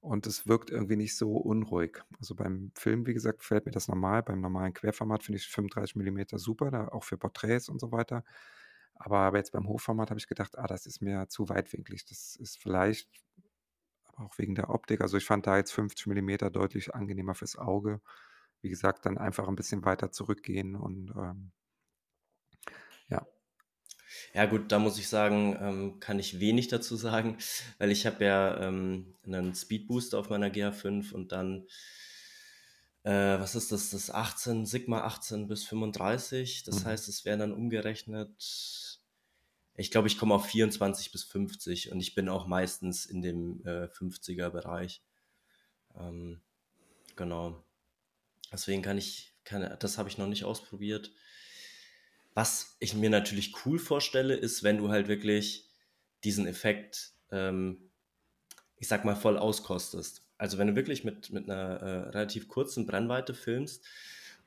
und 0.00 0.26
es 0.26 0.46
wirkt 0.48 0.70
irgendwie 0.70 0.96
nicht 0.96 1.16
so 1.16 1.32
unruhig. 1.36 2.02
Also, 2.20 2.34
beim 2.34 2.72
Film, 2.76 3.06
wie 3.06 3.14
gesagt, 3.14 3.40
gefällt 3.40 3.66
mir 3.66 3.72
das 3.72 3.88
normal. 3.88 4.22
Beim 4.22 4.40
normalen 4.40 4.74
Querformat 4.74 5.24
finde 5.24 5.38
ich 5.38 5.48
35 5.48 5.96
mm 5.96 6.38
super, 6.38 6.70
da 6.70 6.88
auch 6.88 7.04
für 7.04 7.18
Porträts 7.18 7.68
und 7.68 7.80
so 7.80 7.92
weiter. 7.92 8.24
Aber 8.94 9.18
aber 9.20 9.38
jetzt 9.38 9.52
beim 9.52 9.68
Hochformat 9.68 10.10
habe 10.10 10.20
ich 10.20 10.28
gedacht: 10.28 10.58
„Ah, 10.58 10.66
das 10.68 10.86
ist 10.86 11.00
mir 11.02 11.28
zu 11.28 11.48
weitwinklig.“ 11.48 12.06
Das 12.06 12.36
ist 12.36 12.58
vielleicht 12.58 13.08
auch 14.16 14.36
wegen 14.38 14.54
der 14.54 14.70
Optik. 14.70 15.00
Also, 15.00 15.16
ich 15.16 15.24
fand 15.26 15.46
da 15.46 15.56
jetzt 15.56 15.72
50 15.72 16.06
mm 16.08 16.50
deutlich 16.50 16.94
angenehmer 16.94 17.34
fürs 17.34 17.56
Auge. 17.56 18.00
Wie 18.62 18.68
gesagt, 18.70 19.06
dann 19.06 19.18
einfach 19.18 19.48
'n 19.48 19.56
bisschen 19.56 19.84
weiter 19.84 20.10
zurückgehen 20.12 20.76
und, 20.76 21.12
ähm 21.16 21.52
ja. 23.10 23.37
Ja 24.34 24.46
gut, 24.46 24.72
da 24.72 24.78
muss 24.78 24.98
ich 24.98 25.08
sagen, 25.08 25.56
ähm, 25.60 26.00
kann 26.00 26.18
ich 26.18 26.40
wenig 26.40 26.68
dazu 26.68 26.96
sagen, 26.96 27.38
weil 27.78 27.90
ich 27.90 28.06
habe 28.06 28.24
ja 28.24 28.60
ähm, 28.68 29.14
einen 29.26 29.54
Speedbooster 29.54 30.18
auf 30.18 30.30
meiner 30.30 30.50
GA5 30.50 31.12
und 31.12 31.32
dann, 31.32 31.66
äh, 33.04 33.10
was 33.40 33.54
ist 33.54 33.72
das, 33.72 33.90
das 33.90 34.10
18, 34.10 34.66
Sigma 34.66 35.02
18 35.02 35.48
bis 35.48 35.64
35. 35.64 36.64
Das 36.64 36.84
Mhm. 36.84 36.86
heißt, 36.86 37.08
es 37.08 37.24
wären 37.24 37.40
dann 37.40 37.52
umgerechnet, 37.52 38.30
ich 39.76 39.90
glaube, 39.90 40.08
ich 40.08 40.18
komme 40.18 40.34
auf 40.34 40.46
24 40.46 41.12
bis 41.12 41.22
50 41.24 41.92
und 41.92 42.00
ich 42.00 42.14
bin 42.14 42.28
auch 42.28 42.46
meistens 42.46 43.06
in 43.06 43.22
dem 43.22 43.64
äh, 43.64 43.88
50er 43.88 44.50
Bereich. 44.50 45.02
Ähm, 45.98 46.40
genau. 47.16 47.64
Deswegen 48.52 48.82
kann 48.82 48.98
ich, 48.98 49.34
kann, 49.44 49.76
das 49.80 49.98
habe 49.98 50.08
ich 50.08 50.18
noch 50.18 50.26
nicht 50.28 50.44
ausprobiert. 50.44 51.12
Was 52.38 52.76
ich 52.78 52.94
mir 52.94 53.10
natürlich 53.10 53.66
cool 53.66 53.80
vorstelle, 53.80 54.36
ist, 54.36 54.62
wenn 54.62 54.78
du 54.78 54.90
halt 54.90 55.08
wirklich 55.08 55.68
diesen 56.22 56.46
Effekt, 56.46 57.10
ähm, 57.32 57.90
ich 58.76 58.86
sag 58.86 59.04
mal, 59.04 59.16
voll 59.16 59.36
auskostest. 59.36 60.22
Also 60.36 60.56
wenn 60.56 60.68
du 60.68 60.76
wirklich 60.76 61.02
mit, 61.02 61.32
mit 61.32 61.50
einer 61.50 61.80
äh, 61.80 61.98
relativ 62.10 62.46
kurzen 62.46 62.86
Brennweite 62.86 63.34
filmst 63.34 63.84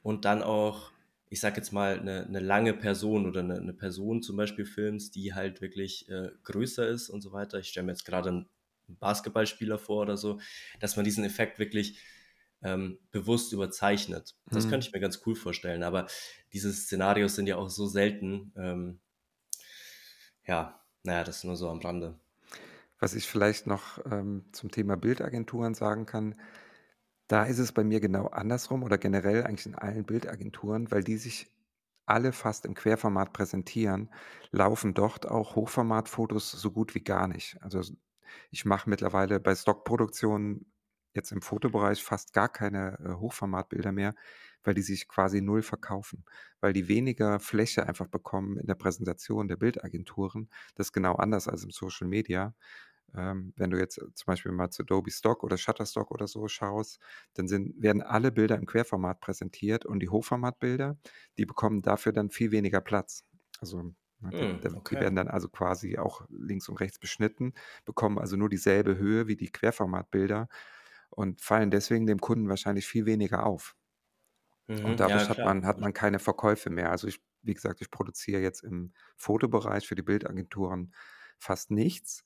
und 0.04 0.24
dann 0.24 0.42
auch, 0.42 0.94
ich 1.28 1.42
sag 1.42 1.58
jetzt 1.58 1.74
mal, 1.74 2.00
eine, 2.00 2.26
eine 2.26 2.40
lange 2.40 2.74
Person 2.74 3.28
oder 3.28 3.42
eine, 3.42 3.58
eine 3.58 3.74
Person 3.74 4.24
zum 4.24 4.38
Beispiel 4.38 4.66
filmst, 4.66 5.14
die 5.16 5.34
halt 5.34 5.60
wirklich 5.60 6.08
äh, 6.08 6.30
größer 6.44 6.88
ist 6.88 7.10
und 7.10 7.20
so 7.20 7.34
weiter. 7.34 7.60
Ich 7.60 7.68
stelle 7.68 7.88
mir 7.88 7.92
jetzt 7.92 8.06
gerade 8.06 8.30
einen 8.30 8.50
Basketballspieler 8.88 9.78
vor 9.78 10.04
oder 10.04 10.16
so, 10.16 10.40
dass 10.80 10.96
man 10.96 11.04
diesen 11.04 11.26
Effekt 11.26 11.60
wirklich 11.60 12.00
ähm, 12.64 13.00
bewusst 13.12 13.54
überzeichnet. 13.54 14.36
Das 14.52 14.68
Mhm. 14.68 14.68
könnte 14.68 14.88
ich 14.88 14.94
mir 14.94 15.00
ganz 15.00 15.22
cool 15.26 15.36
vorstellen, 15.36 15.84
aber 15.84 16.08
diese 16.54 16.72
Szenarios 16.74 17.36
sind 17.36 17.48
ja 17.48 17.58
auch 17.58 17.70
so 17.70 17.88
selten. 17.88 18.54
Ähm, 18.58 19.00
ja, 20.46 20.86
naja, 21.04 21.24
das 21.24 21.38
ist 21.38 21.44
nur 21.46 21.56
so 21.56 21.70
am 21.70 21.80
Rande. 21.80 22.20
Was 23.00 23.16
ich 23.16 23.28
vielleicht 23.28 23.68
noch 23.68 24.00
ähm, 24.06 24.46
zum 24.52 24.70
Thema 24.72 24.96
Bildagenturen 24.98 25.74
sagen 25.74 26.06
kann, 26.06 26.36
da 27.28 27.46
ist 27.46 27.60
es 27.60 27.72
bei 27.74 27.84
mir 27.84 28.02
genau 28.02 28.28
andersrum 28.28 28.84
oder 28.84 28.98
generell 28.98 29.44
eigentlich 29.46 29.68
in 29.68 29.76
allen 29.76 30.06
Bildagenturen, 30.06 30.92
weil 30.92 31.04
die 31.04 31.18
sich 31.18 31.52
alle 32.08 32.34
fast 32.34 32.66
im 32.66 32.76
Querformat 32.76 33.34
präsentieren, 33.34 34.12
laufen 34.52 34.94
dort 34.94 35.28
auch 35.28 35.56
Hochformatfotos 35.56 36.52
so 36.52 36.72
gut 36.72 36.96
wie 36.96 37.04
gar 37.04 37.28
nicht. 37.28 37.58
Also 37.64 37.82
ich 38.52 38.66
mache 38.66 38.90
mittlerweile 38.90 39.40
bei 39.40 39.56
Stockproduktionen 39.56 40.72
jetzt 41.14 41.32
im 41.32 41.42
Fotobereich 41.42 42.04
fast 42.04 42.34
gar 42.34 42.50
keine 42.50 42.98
äh, 43.00 43.14
Hochformatbilder 43.16 43.92
mehr, 43.92 44.16
weil 44.64 44.74
die 44.74 44.82
sich 44.82 45.08
quasi 45.08 45.42
null 45.42 45.62
verkaufen, 45.64 46.26
weil 46.60 46.74
die 46.74 46.88
weniger 46.88 47.40
Fläche 47.40 47.88
einfach 47.88 48.08
bekommen 48.08 48.58
in 48.58 48.68
der 48.68 48.76
Präsentation 48.76 49.48
der 49.48 49.58
Bildagenturen. 49.58 50.50
Das 50.76 50.88
ist 50.88 50.94
genau 50.94 51.16
anders 51.16 51.48
als 51.48 51.64
im 51.64 51.72
Social 51.72 52.08
Media. 52.08 52.56
Ähm, 53.14 53.54
wenn 53.58 53.72
du 53.72 53.78
jetzt 53.78 53.98
äh, 53.98 54.14
zum 54.14 54.26
Beispiel 54.28 54.52
mal 54.54 54.70
zu 54.70 54.84
Adobe 54.84 55.12
Stock 55.12 55.44
oder 55.44 55.58
Shutterstock 55.58 56.12
oder 56.12 56.28
so 56.28 56.48
schaust, 56.48 57.00
dann 57.34 57.48
sind, 57.48 57.82
werden 57.82 58.02
alle 58.02 58.32
Bilder 58.32 58.56
im 58.58 58.66
Querformat 58.66 59.20
präsentiert 59.20 59.86
und 59.86 60.00
die 60.00 60.10
Hochformatbilder, 60.10 60.98
die 61.38 61.46
bekommen 61.46 61.82
dafür 61.82 62.14
dann 62.14 62.30
viel 62.30 62.52
weniger 62.52 62.80
Platz. 62.82 63.26
Also 63.60 63.94
ne, 64.20 64.34
Hm, 64.34 64.60
da, 64.62 64.70
die 64.70 64.78
okay. 64.78 65.00
werden 65.00 65.16
dann 65.16 65.28
also 65.28 65.50
quasi 65.50 65.98
auch 65.98 66.26
links 66.30 66.70
und 66.70 66.78
rechts 66.80 67.00
beschnitten, 67.00 67.54
bekommen 67.86 68.18
also 68.18 68.38
nur 68.38 68.48
dieselbe 68.50 68.98
Höhe 68.98 69.28
wie 69.28 69.36
die 69.36 69.52
Querformatbilder 69.52 70.48
und 71.12 71.42
fallen 71.42 71.72
deswegen 71.72 72.08
dem 72.08 72.20
Kunden 72.22 72.50
wahrscheinlich 72.50 72.88
viel 72.88 73.06
weniger 73.06 73.46
auf. 73.46 73.76
Und 74.84 75.00
Mhm, 75.00 75.04
ja, 75.06 75.10
dadurch 75.12 75.30
hat 75.30 75.44
klar. 75.44 75.44
man, 75.44 75.66
hat 75.66 75.80
man 75.80 75.94
keine 75.94 76.20
Verkäufe 76.20 76.70
mehr. 76.70 76.90
Also 76.92 77.08
ich, 77.08 77.20
wie 77.44 77.54
gesagt, 77.54 77.82
ich 77.82 77.92
produziere 77.92 78.42
jetzt 78.42 78.64
im 78.64 78.94
Fotobereich 79.16 79.88
für 79.88 79.96
die 79.96 80.02
Bildagenturen 80.02 80.94
fast 81.40 81.72
nichts. 81.72 82.24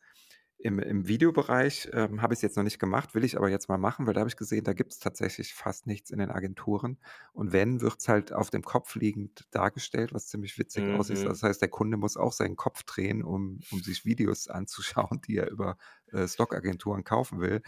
Im, 0.57 0.79
im 0.79 1.05
Videobereich 1.07 1.89
ähm, 1.91 2.21
habe 2.21 2.33
ich 2.33 2.37
es 2.37 2.41
jetzt 2.41 2.55
noch 2.55 2.63
nicht 2.63 2.79
gemacht, 2.79 3.13
will 3.13 3.25
ich 3.25 3.35
aber 3.37 3.49
jetzt 3.49 3.67
mal 3.67 3.77
machen, 3.77 4.07
weil 4.07 4.13
da 4.13 4.21
habe 4.21 4.29
ich 4.29 4.37
gesehen, 4.37 4.63
da 4.63 4.71
gibt 4.71 4.93
es 4.93 4.99
tatsächlich 4.99 5.53
fast 5.53 5.85
nichts 5.85 6.11
in 6.11 6.17
den 6.19 6.31
Agenturen. 6.31 6.97
Und 7.33 7.51
wenn, 7.51 7.81
wird 7.81 7.99
es 7.99 8.07
halt 8.07 8.31
auf 8.31 8.51
dem 8.51 8.63
Kopf 8.63 8.95
liegend 8.95 9.43
dargestellt, 9.51 10.13
was 10.13 10.27
ziemlich 10.27 10.57
witzig 10.57 10.89
aussieht. 10.89 11.19
Mhm. 11.19 11.25
Das 11.25 11.43
heißt, 11.43 11.61
der 11.61 11.67
Kunde 11.69 11.97
muss 11.97 12.15
auch 12.15 12.31
seinen 12.31 12.55
Kopf 12.55 12.83
drehen, 12.83 13.21
um, 13.21 13.59
um 13.69 13.81
sich 13.83 14.05
Videos 14.05 14.47
anzuschauen, 14.47 15.19
die 15.27 15.35
er 15.37 15.49
über 15.51 15.77
äh, 16.07 16.25
Stockagenturen 16.27 17.03
kaufen 17.03 17.41
will. 17.41 17.61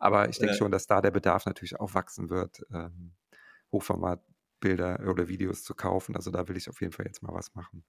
Aber 0.00 0.30
ich 0.30 0.40
denke 0.40 0.54
Äh, 0.54 0.56
schon, 0.56 0.72
dass 0.72 0.88
da 0.88 1.02
der 1.02 1.12
Bedarf 1.12 1.46
natürlich 1.46 1.80
auch 1.80 1.94
wachsen 1.94 2.30
wird, 2.30 2.66
ähm, 2.72 3.14
Hochformatbilder 3.72 5.00
oder 5.08 5.28
Videos 5.28 5.64
zu 5.64 5.74
kaufen. 5.76 6.16
Also 6.16 6.30
da 6.32 6.48
will 6.48 6.56
ich 6.58 6.70
auf 6.70 6.80
jeden 6.82 6.92
Fall 6.94 7.06
jetzt 7.06 7.22
mal 7.22 7.34
was 7.34 7.54
machen. 7.56 7.84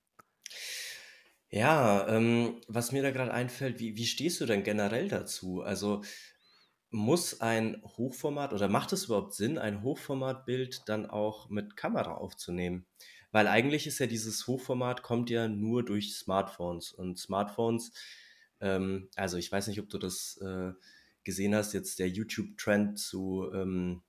ja, 1.49 2.07
ähm, 2.07 2.61
was 2.67 2.91
mir 2.91 3.01
da 3.03 3.11
gerade 3.11 3.33
einfällt, 3.33 3.79
wie, 3.79 3.97
wie 3.97 4.05
stehst 4.05 4.39
du 4.41 4.45
denn 4.45 4.63
generell 4.63 5.07
dazu? 5.09 5.61
Also 5.61 6.01
muss 6.91 7.41
ein 7.41 7.81
Hochformat 7.85 8.53
oder 8.53 8.67
macht 8.69 8.93
es 8.93 9.05
überhaupt 9.05 9.33
Sinn, 9.33 9.57
ein 9.57 9.83
Hochformatbild 9.83 10.89
dann 10.89 11.09
auch 11.09 11.49
mit 11.49 11.77
Kamera 11.77 12.15
aufzunehmen? 12.15 12.87
Weil 13.31 13.47
eigentlich 13.47 13.87
ist 13.87 13.99
ja 13.99 14.07
dieses 14.07 14.47
Hochformat 14.47 15.03
kommt 15.03 15.29
ja 15.29 15.47
nur 15.47 15.83
durch 15.85 16.15
Smartphones 16.15 16.91
und 16.93 17.17
Smartphones, 17.19 17.93
ähm, 18.61 19.09
also 19.15 19.37
ich 19.37 19.51
weiß 19.51 19.67
nicht, 19.67 19.79
ob 19.81 19.89
du 19.89 19.97
das 19.97 20.37
äh, 20.41 20.73
gesehen 21.23 21.55
hast, 21.55 21.73
jetzt 21.73 21.99
der 21.99 22.09
YouTube-Trend 22.09 22.99
zu, 22.99 23.49
ähm, 23.53 24.01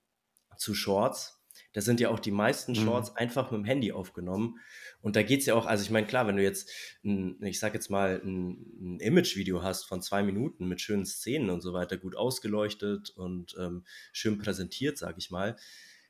zu 0.57 0.75
Shorts. 0.75 1.38
Da 1.75 1.81
sind 1.81 2.01
ja 2.01 2.09
auch 2.09 2.18
die 2.20 2.31
meisten 2.31 2.72
Mhm. 2.72 2.77
Shorts 2.77 3.16
einfach 3.16 3.51
mit 3.51 3.59
dem 3.61 3.64
Handy 3.64 3.92
aufgenommen. 3.92 4.59
Und 5.01 5.16
da 5.16 5.22
geht's 5.22 5.46
ja 5.46 5.55
auch, 5.55 5.66
also 5.66 5.83
ich 5.83 5.90
meine, 5.90 6.07
klar, 6.07 6.27
wenn 6.27 6.37
du 6.37 6.42
jetzt, 6.42 6.70
ein, 7.05 7.42
ich 7.42 7.59
sag 7.59 7.75
jetzt 7.75 7.90
mal, 7.90 8.20
ein, 8.25 8.96
ein 8.96 9.01
Image-Video 9.01 9.62
hast 9.62 9.85
von 9.85 10.03
zwei 10.03 10.22
Minuten 10.22 10.66
mit 10.68 10.81
schönen 10.81 11.07
Szenen 11.07 11.51
und 11.51 11.61
so 11.61 11.72
weiter, 11.72 11.96
gut 11.96 12.16
ausgeleuchtet 12.16 13.11
und 13.11 13.55
ähm, 13.59 13.85
schön 14.12 14.38
präsentiert, 14.38 14.98
sag 14.98 15.18
ich 15.18 15.31
mal, 15.31 15.57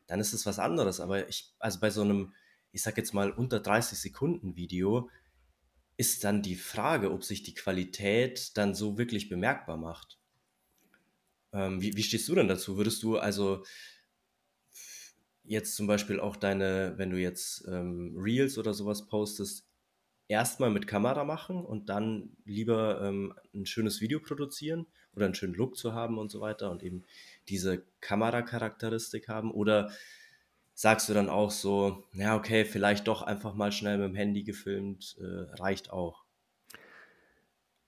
dann 0.06 0.20
ist 0.20 0.32
es 0.32 0.46
was 0.46 0.58
anderes. 0.58 1.00
Aber 1.00 1.28
ich, 1.28 1.52
also 1.58 1.80
bei 1.80 1.90
so 1.90 2.02
einem, 2.02 2.34
ich 2.72 2.82
sag 2.82 2.96
jetzt 2.96 3.14
mal, 3.14 3.30
unter 3.30 3.60
30 3.60 3.98
Sekunden 3.98 4.56
Video, 4.56 5.10
ist 5.96 6.24
dann 6.24 6.42
die 6.42 6.56
Frage, 6.56 7.12
ob 7.12 7.22
sich 7.24 7.42
die 7.42 7.54
Qualität 7.54 8.56
dann 8.56 8.74
so 8.74 8.98
wirklich 8.98 9.28
bemerkbar 9.28 9.76
macht. 9.76 10.18
Ähm, 11.52 11.80
wie, 11.80 11.96
wie 11.96 12.02
stehst 12.02 12.28
du 12.28 12.34
denn 12.34 12.48
dazu? 12.48 12.76
Würdest 12.76 13.02
du 13.02 13.18
also 13.18 13.64
jetzt 15.44 15.76
zum 15.76 15.86
Beispiel 15.86 16.20
auch 16.20 16.36
deine, 16.36 16.94
wenn 16.96 17.10
du 17.10 17.18
jetzt 17.18 17.66
ähm, 17.68 18.14
Reels 18.16 18.58
oder 18.58 18.74
sowas 18.74 19.06
postest, 19.06 19.66
erstmal 20.28 20.70
mit 20.70 20.86
Kamera 20.86 21.24
machen 21.24 21.64
und 21.64 21.88
dann 21.88 22.36
lieber 22.44 23.02
ähm, 23.02 23.34
ein 23.54 23.66
schönes 23.66 24.00
Video 24.00 24.20
produzieren 24.20 24.86
oder 25.14 25.26
einen 25.26 25.34
schönen 25.34 25.54
Look 25.54 25.76
zu 25.76 25.92
haben 25.92 26.18
und 26.18 26.30
so 26.30 26.40
weiter 26.40 26.70
und 26.70 26.82
eben 26.82 27.04
diese 27.48 27.84
Kameracharakteristik 28.00 29.28
haben? 29.28 29.50
Oder 29.50 29.92
sagst 30.74 31.08
du 31.08 31.14
dann 31.14 31.28
auch 31.28 31.50
so, 31.50 32.08
ja, 32.14 32.36
okay, 32.36 32.64
vielleicht 32.64 33.08
doch 33.08 33.22
einfach 33.22 33.54
mal 33.54 33.72
schnell 33.72 33.98
mit 33.98 34.08
dem 34.08 34.14
Handy 34.14 34.42
gefilmt, 34.42 35.16
äh, 35.20 35.60
reicht 35.60 35.90
auch? 35.90 36.21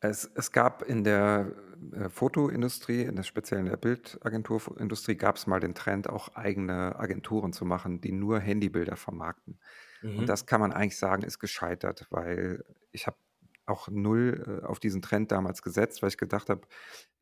Es, 0.04 0.30
es 0.34 0.52
gab 0.52 0.82
in 0.82 1.02
der 1.02 1.52
äh, 1.92 2.08
Fotoindustrie, 2.10 3.02
in 3.02 3.16
der 3.16 3.22
speziellen 3.22 3.66
der 3.66 3.76
Bildagenturindustrie, 3.78 5.14
gab 5.16 5.36
es 5.36 5.46
mal 5.46 5.60
den 5.60 5.74
Trend, 5.74 6.08
auch 6.10 6.34
eigene 6.34 6.98
Agenturen 6.98 7.52
zu 7.54 7.64
machen, 7.64 8.00
die 8.00 8.12
nur 8.12 8.38
Handybilder 8.38 8.96
vermarkten. 8.96 9.60
Und 10.12 10.28
Mhm. 10.28 10.28
das 10.28 10.46
kann 10.46 10.60
man 10.60 10.72
eigentlich 10.72 10.98
sagen, 10.98 11.22
ist 11.22 11.38
gescheitert, 11.38 12.06
weil 12.10 12.64
ich 12.92 13.06
habe 13.06 13.16
auch 13.66 13.88
null 13.88 14.60
äh, 14.62 14.66
auf 14.66 14.78
diesen 14.78 15.00
Trend 15.00 15.32
damals 15.32 15.62
gesetzt, 15.62 16.02
weil 16.02 16.10
ich 16.10 16.18
gedacht 16.18 16.50
habe, 16.50 16.68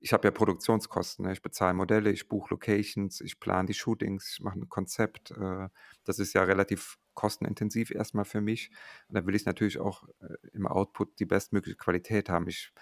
ich 0.00 0.12
habe 0.12 0.26
ja 0.26 0.32
Produktionskosten. 0.32 1.24
Ne? 1.26 1.32
Ich 1.32 1.42
bezahle 1.42 1.74
Modelle, 1.74 2.10
ich 2.10 2.28
buche 2.28 2.48
Locations, 2.50 3.20
ich 3.20 3.38
plane 3.38 3.66
die 3.66 3.74
Shootings, 3.74 4.32
ich 4.38 4.40
mache 4.42 4.58
ein 4.58 4.68
Konzept. 4.68 5.30
Äh, 5.30 5.68
das 6.04 6.18
ist 6.18 6.32
ja 6.32 6.42
relativ 6.42 6.96
kostenintensiv 7.14 7.90
erstmal 7.90 8.24
für 8.24 8.40
mich. 8.40 8.70
Und 9.08 9.16
da 9.16 9.26
will 9.26 9.34
ich 9.34 9.46
natürlich 9.46 9.78
auch 9.78 10.08
äh, 10.20 10.34
im 10.52 10.66
Output 10.66 11.18
die 11.20 11.26
bestmögliche 11.26 11.76
Qualität 11.76 12.28
haben. 12.28 12.48
Ich 12.48 12.72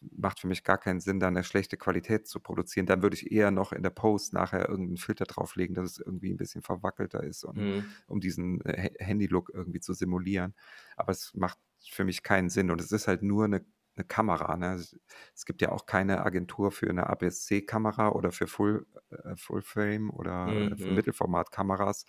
macht 0.00 0.40
für 0.40 0.48
mich 0.48 0.64
gar 0.64 0.78
keinen 0.78 1.00
Sinn, 1.00 1.20
da 1.20 1.28
eine 1.28 1.44
schlechte 1.44 1.76
Qualität 1.76 2.26
zu 2.26 2.40
produzieren. 2.40 2.86
Dann 2.86 3.02
würde 3.02 3.14
ich 3.14 3.30
eher 3.30 3.50
noch 3.50 3.72
in 3.72 3.82
der 3.82 3.90
Post 3.90 4.32
nachher 4.32 4.68
irgendeinen 4.68 4.96
Filter 4.96 5.24
drauflegen, 5.26 5.74
dass 5.74 5.92
es 5.92 5.98
irgendwie 5.98 6.30
ein 6.32 6.36
bisschen 6.36 6.62
verwackelter 6.62 7.22
ist, 7.22 7.44
und, 7.44 7.58
Mhm. 7.58 7.94
um 8.06 8.20
diesen 8.20 8.60
äh, 8.64 8.90
Handy-Look 8.98 9.50
irgendwie 9.54 9.80
zu 9.80 9.92
simulieren. 9.92 10.54
Aber 10.96 11.12
es 11.12 11.32
macht 11.34 11.58
für 11.88 12.04
mich 12.04 12.22
keinen 12.22 12.48
Sinn 12.50 12.70
und 12.70 12.80
es 12.80 12.92
ist 12.92 13.08
halt 13.08 13.22
nur 13.22 13.44
eine, 13.44 13.64
eine 13.96 14.04
Kamera. 14.06 14.56
Ne? 14.56 14.74
Es, 14.74 15.44
gibt 15.44 15.60
ja 15.62 15.70
auch 15.70 15.86
keine 15.86 16.24
Agentur 16.24 16.72
für 16.72 16.88
eine 16.90 17.08
APS-C-Kamera 17.08 18.10
oder 18.10 18.32
für 18.32 18.46
Full, 18.46 18.86
äh, 19.10 19.36
Full 19.36 19.62
Frame 19.62 20.10
oder 20.10 20.68
äh, 20.72 20.76
Mhm. 20.76 20.94
Mittelformat-Kameras. 20.94 22.06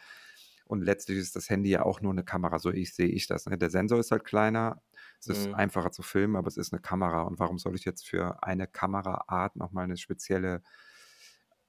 Und 0.65 0.82
letztlich 0.82 1.17
ist 1.17 1.36
das 1.36 1.49
Handy 1.49 1.69
ja 1.69 1.84
auch 1.84 2.02
nur 2.02 2.12
eine 2.12 2.23
Kamera, 2.23 2.60
so 2.60 2.71
ich 2.71 2.93
sehe 2.95 3.08
ich 3.08 3.28
das. 3.28 3.45
Ne? 3.45 3.58
Der 3.58 3.69
Sensor 3.69 3.99
ist 3.99 4.12
halt 4.12 4.23
kleiner, 4.23 4.82
es 5.19 5.28
ist 5.28 5.47
Mhm. 5.47 5.54
einfacher 5.54 5.91
zu 5.91 6.02
filmen, 6.04 6.36
aber 6.36 6.47
es 6.47 6.58
ist 6.58 6.73
eine 6.73 6.82
Kamera. 6.82 7.23
Und 7.23 7.39
warum 7.39 7.58
soll 7.60 7.76
ich 7.76 7.86
jetzt 7.86 8.08
für 8.08 8.43
eine 8.43 8.67
Kameraart 8.67 9.56
nochmal 9.56 9.86
eine 9.86 9.97
spezielle 9.97 10.62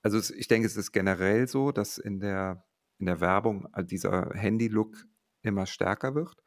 also 0.02 0.18
es, 0.18 0.30
ich 0.30 0.48
denke, 0.48 0.66
es 0.66 0.76
ist 0.76 0.92
generell 0.92 1.48
so, 1.48 1.72
dass 1.72 1.98
in 1.98 2.20
der, 2.20 2.64
in 2.98 3.06
der 3.06 3.20
Werbung 3.20 3.68
äh, 3.74 3.84
dieser 3.84 4.30
Handy-Look 4.34 5.06
immer 5.42 5.66
stärker 5.66 6.14
wird. 6.14 6.42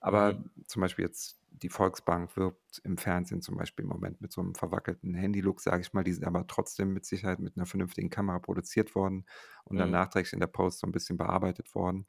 Aber 0.00 0.34
Mhm. 0.34 0.50
zum 0.66 0.80
Beispiel 0.82 1.04
jetzt 1.04 1.38
die 1.50 1.68
Volksbank 1.68 2.36
wirbt 2.36 2.80
im 2.84 2.96
Fernsehen 2.98 3.42
zum 3.42 3.56
Beispiel 3.56 3.84
im 3.84 3.90
Moment 3.90 4.20
mit 4.22 4.32
so 4.32 4.40
einem 4.40 4.54
verwackelten 4.54 5.14
Handylook, 5.14 5.60
sage 5.60 5.82
ich 5.82 5.92
mal. 5.92 6.04
Die 6.04 6.12
sind 6.12 6.24
aber 6.26 6.46
trotzdem 6.46 6.92
mit 6.94 7.04
Sicherheit 7.06 7.40
mit 7.40 7.56
einer 7.56 7.66
vernünftigen 7.66 8.10
Kamera 8.10 8.38
produziert 8.38 8.94
worden 8.94 9.26
und 9.64 9.78
dann 9.78 9.90
Mhm. 9.90 9.92
nachträglich 9.92 10.32
in 10.32 10.40
der 10.40 10.46
Post 10.46 10.80
so 10.80 10.86
ein 10.86 10.92
bisschen 10.92 11.18
bearbeitet 11.18 11.74
worden. 11.74 12.06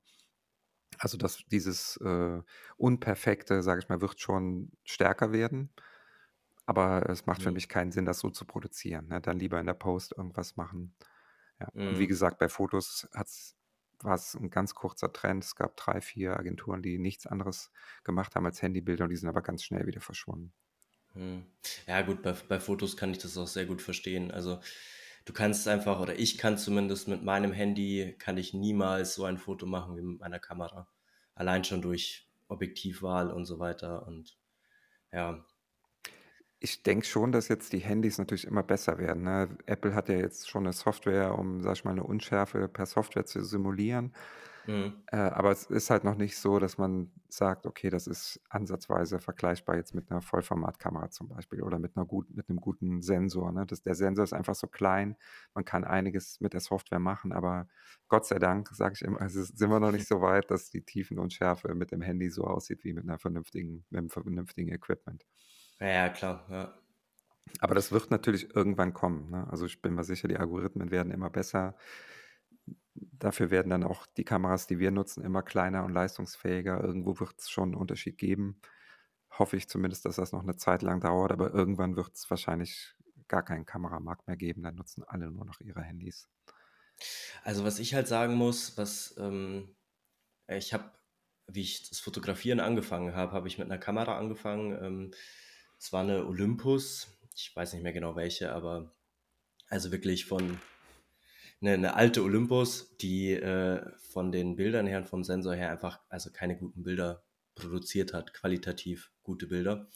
Also, 1.00 1.18
dass 1.18 1.38
dieses, 1.52 1.98
äh, 1.98 2.42
Unperfekte, 2.78 3.64
sage 3.64 3.80
ich 3.82 3.90
mal, 3.90 4.02
wird 4.02 4.20
schon 4.20 4.72
stärker 4.84 5.32
werden, 5.32 5.74
aber 6.68 7.10
es 7.10 7.26
macht 7.28 7.44
für 7.44 7.52
Mhm. 7.52 7.54
mich 7.54 7.70
keinen 7.70 7.92
Sinn, 7.92 8.06
das 8.06 8.20
so 8.20 8.30
zu 8.32 8.46
produzieren, 8.46 9.08
ne? 9.10 9.22
Dann 9.22 9.40
lieber 9.40 9.60
in 9.60 9.68
der 9.68 9.74
Post 9.76 10.14
irgendwas 10.18 10.58
machen. 10.58 10.96
Ja, 11.62 11.70
und 11.88 12.00
wie 12.00 12.08
Mhm. 12.08 12.10
gesagt, 12.10 12.40
bei 12.40 12.50
Fotos 12.50 13.08
hat's 14.04 14.36
war's 14.36 14.36
'n 14.36 14.50
ganz 14.50 14.76
kurzer 14.76 15.12
Trend. 15.14 15.44
Es 15.44 15.56
gab 15.56 15.76
3, 15.78 16.02
4 16.02 16.38
Agenturen, 16.38 16.82
die 16.84 16.98
nichts 17.00 17.28
anderes 17.28 17.72
gemacht 18.04 18.36
haben 18.36 18.46
als 18.46 18.62
Handybilder 18.62 19.06
und 19.06 19.10
die 19.12 19.16
sind 19.18 19.30
aber 19.30 19.42
ganz 19.42 19.64
schnell 19.64 19.86
wieder 19.88 20.02
verschwunden. 20.02 20.54
Mhm. 21.14 21.46
Ja 21.88 22.02
gut, 22.02 22.22
bei 22.22 22.34
bei 22.34 22.60
Fotos 22.60 22.96
kann 22.98 23.12
ich 23.12 23.18
das 23.18 23.38
auch 23.38 23.48
sehr 23.48 23.66
gut 23.66 23.82
verstehen. 23.82 24.32
Also, 24.32 24.62
du 25.26 25.34
kannst 25.34 25.68
einfach 25.68 26.00
oder 26.00 26.18
ich 26.20 26.38
kann 26.38 26.58
zumindest 26.58 27.08
mit 27.08 27.24
meinem 27.24 27.52
Handy 27.54 28.16
kann 28.18 28.38
ich 28.38 28.54
niemals 28.54 29.16
so 29.16 29.26
ein 29.26 29.38
Foto 29.38 29.66
machen 29.66 29.98
wie 29.98 30.02
mit 30.02 30.20
meiner 30.20 30.40
Kamera. 30.40 30.88
Allein 31.36 31.64
schon 31.64 31.82
durch 31.82 32.30
Objektivwahl 32.48 33.32
und 33.32 33.46
so 33.46 33.60
weiter 33.60 34.08
und 34.08 34.38
ja. 35.14 35.46
Ich 36.64 36.84
denke 36.84 37.08
schon, 37.08 37.32
dass 37.32 37.48
jetzt 37.48 37.74
die 37.74 37.80
Handys 37.80 38.20
natürlich 38.20 38.46
immer 38.46 38.62
besser 38.62 39.00
werden, 39.00 39.24
ne? 39.24 39.58
Apple 39.66 39.96
hat 39.96 40.10
ja 40.10 40.16
jetzt 40.16 40.48
schon 40.48 40.62
'ne 40.66 40.74
Software, 40.74 41.36
um, 41.36 41.60
sage 41.64 41.74
ich 41.74 41.84
mal, 41.86 41.96
'ne 41.96 42.04
Unschärfe 42.04 42.68
per 42.68 42.86
Software 42.86 43.26
zu 43.26 43.44
simulieren. 43.44 44.14
Mhm. 44.68 45.02
Äh, 45.08 45.18
aber 45.18 45.52
es 45.52 45.66
ist 45.66 45.90
halt 45.90 46.04
noch 46.06 46.16
nicht 46.16 46.38
so, 46.38 46.60
dass 46.60 46.78
man 46.78 47.12
sagt: 47.30 47.66
„Okay, 47.68 47.90
das 47.90 48.08
ist 48.08 48.42
ansatzweise 48.50 49.20
vergleichbar 49.20 49.76
jetzt 49.78 49.96
mit 49.96 50.10
'ner 50.12 50.22
Vollformatkamera 50.22 51.10
zum 51.12 51.30
Beispiel 51.30 51.64
oder 51.64 51.80
mit 51.80 51.96
'ner 51.98 52.06
gut 52.06 52.30
mit 52.36 52.50
'nem 52.50 52.58
guten 52.62 53.02
Sensor“, 53.02 53.52
ne? 53.54 53.66
Das 53.66 53.82
der 53.84 53.96
Sensor 53.96 54.24
ist 54.26 54.34
einfach 54.34 54.56
so 54.56 54.68
klein. 54.68 55.18
Man 55.56 55.66
kann 55.66 55.84
einiges 55.86 56.42
mit 56.42 56.54
der 56.54 56.62
Software 56.62 57.00
machen, 57.00 57.34
aber 57.34 57.68
Gott 58.10 58.26
sei 58.28 58.40
Dank, 58.40 58.70
sage 58.70 58.94
ich 58.96 59.02
immer, 59.04 59.22
also, 59.22 59.44
sind 59.44 59.70
wir 59.72 59.80
noch 59.80 59.92
nicht 59.94 60.08
so 60.08 60.22
weit, 60.22 60.52
dass 60.52 60.70
die 60.70 60.84
Tiefenunschärfe 60.84 61.76
mit 61.76 61.92
dem 61.92 62.02
Handy 62.04 62.30
so 62.30 62.44
aussieht 62.46 62.84
wie 62.84 62.94
mit 62.94 63.06
'ner 63.06 63.20
vernünftigen 63.20 63.86
mit 63.90 64.02
'nem 64.04 64.10
vernünftigen 64.10 64.72
Equipment. 64.74 65.26
Ja, 65.82 66.10
klar, 66.10 66.46
ja. 66.50 66.82
Aber 67.60 67.76
das 67.76 67.92
wird 67.92 68.12
natürlich 68.12 68.56
irgendwann 68.56 68.94
kommen, 68.94 69.30
ne? 69.30 69.48
Also, 69.50 69.66
ich 69.66 69.82
bin 69.82 69.94
mir 69.96 70.04
sicher, 70.04 70.28
die 70.28 70.38
Algorithmen 70.38 70.92
werden 70.92 71.12
immer 71.12 71.30
besser. 71.30 71.76
Dafür 72.96 73.52
werden 73.52 73.70
dann 73.70 73.84
auch 73.84 74.06
die 74.06 74.26
Kameras, 74.26 74.68
die 74.68 74.80
wir 74.80 74.92
nutzen, 74.92 75.24
immer 75.24 75.44
kleiner 75.44 75.86
und 75.86 75.94
leistungsfähiger. 75.94 76.84
Irgendwo 76.84 77.20
wird's 77.20 77.50
schon 77.50 77.72
'n 77.74 77.76
Unterschied 77.76 78.18
geben. 78.18 78.60
Hoffe 79.32 79.58
ich 79.58 79.70
zumindest, 79.70 80.06
dass 80.06 80.18
das 80.18 80.32
noch 80.34 80.44
'ne 80.44 80.58
Zeit 80.58 80.82
lang 80.84 81.00
dauert, 81.02 81.32
aber 81.32 81.54
irgendwann 81.54 81.96
wird's 81.96 82.30
wahrscheinlich 82.30 82.96
gar 83.30 83.44
keinen 83.44 83.66
Kameramarkt 83.66 84.28
mehr 84.28 84.38
geben. 84.38 84.64
Dann 84.64 84.76
nutzen 84.76 85.04
alle 85.08 85.32
nur 85.32 85.46
noch 85.46 85.62
ihre 85.62 85.82
Handys. 85.84 86.26
Also, 87.44 87.64
was 87.64 87.80
ich 87.80 87.94
halt 87.94 88.08
sagen 88.08 88.36
muss, 88.36 88.78
was, 88.78 89.16
ähm 89.18 89.76
ich 90.50 90.74
habe 90.74 90.92
wie 91.48 91.62
ich 91.62 91.90
das 91.90 92.00
Fotografieren 92.02 92.60
angefangen 92.62 93.16
habe, 93.16 93.34
habe 93.34 93.48
ich 93.50 93.58
mit 93.60 93.68
'ner 93.70 93.78
Kamera 93.80 94.18
angefangen. 94.20 94.74
Ähm, 94.84 95.12
es 95.82 95.92
war 95.94 96.04
'ne 96.04 96.26
Olympus. 96.28 97.18
Ich 97.36 97.56
weiß 97.56 97.74
nicht 97.74 97.82
mehr 97.84 97.94
genau 97.94 98.16
welche, 98.16 98.52
aber 98.54 98.94
also, 99.70 99.92
wirklich 99.92 100.26
von 100.26 100.60
'ne 101.62 101.78
'ne 101.78 101.96
alte 101.96 102.24
Olympus, 102.24 102.98
die, 102.98 103.32
äh, 103.34 103.84
von 104.00 104.32
den 104.32 104.56
Bildern 104.58 104.88
her 104.88 105.00
und 105.00 105.08
vom 105.10 105.24
Sensor 105.24 105.56
her 105.56 105.72
einfach 105.72 106.02
also, 106.10 106.32
keine 106.32 106.58
guten 106.58 106.84
Bilder 106.84 107.24
produziert 107.56 108.14
hat, 108.14 108.34
qualitativ 108.34 109.12
gute 109.24 109.48
Bilder. 109.48 109.90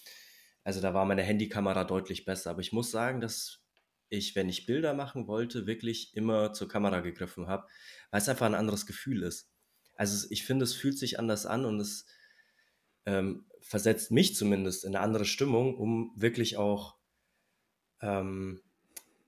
Also, 0.63 0.82
da 0.82 0.93
war 0.95 1.06
meine 1.06 1.24
Handykamera 1.24 1.86
deutlich 1.86 2.26
besser. 2.26 2.52
Aber 2.52 2.62
ich 2.62 2.74
muss 2.74 2.91
sagen, 2.91 3.21
dass 3.21 3.63
ich, 4.10 4.36
wenn 4.36 4.50
ich 4.50 4.65
Bilder 4.67 4.93
machen 4.95 5.28
wollte, 5.28 5.67
wirklich 5.67 6.15
immer 6.15 6.54
zur 6.54 6.67
Kamera 6.69 7.02
gegriffen 7.02 7.48
habe, 7.48 7.67
weil's 8.12 8.30
einfach 8.30 8.48
'n 8.48 8.56
anderes 8.56 8.86
Gefühl 8.88 9.24
ist. 9.24 9.52
Also, 9.95 10.15
es 10.17 10.32
ich 10.32 10.45
finde, 10.45 10.65
es 10.65 10.76
fühlt 10.76 10.98
sich 11.00 11.19
anders 11.19 11.45
an 11.48 11.65
und 11.65 11.80
es, 11.82 12.08
ähm, 13.08 13.48
versetzt 13.65 14.12
mich 14.12 14.36
zumindest 14.36 14.86
in 14.86 14.91
'ne 14.93 15.01
andere 15.01 15.25
Stimmung, 15.25 15.75
um 15.78 16.13
wirklich 16.15 16.58
auch, 16.58 16.97
ähm, 18.01 18.62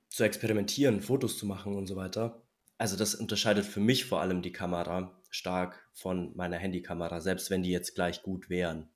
zu 0.10 0.24
experimentieren, 0.24 1.02
Fotos 1.02 1.38
zu 1.38 1.46
machen 1.48 1.76
und 1.76 1.88
so 1.88 1.96
weiter. 1.96 2.44
Also, 2.78 2.98
das 2.98 3.16
unterscheidet 3.16 3.66
für 3.66 3.80
mich 3.82 4.06
vor 4.06 4.22
allem 4.22 4.42
die 4.42 4.52
Kamera 4.54 5.22
stark 5.32 5.90
von 5.94 6.36
meiner 6.38 6.58
Handykamera, 6.58 7.22
selbst 7.22 7.50
wenn 7.52 7.64
die 7.64 7.72
jetzt 7.72 7.96
gleich 7.96 8.24
gut 8.24 8.50
wären. 8.50 8.90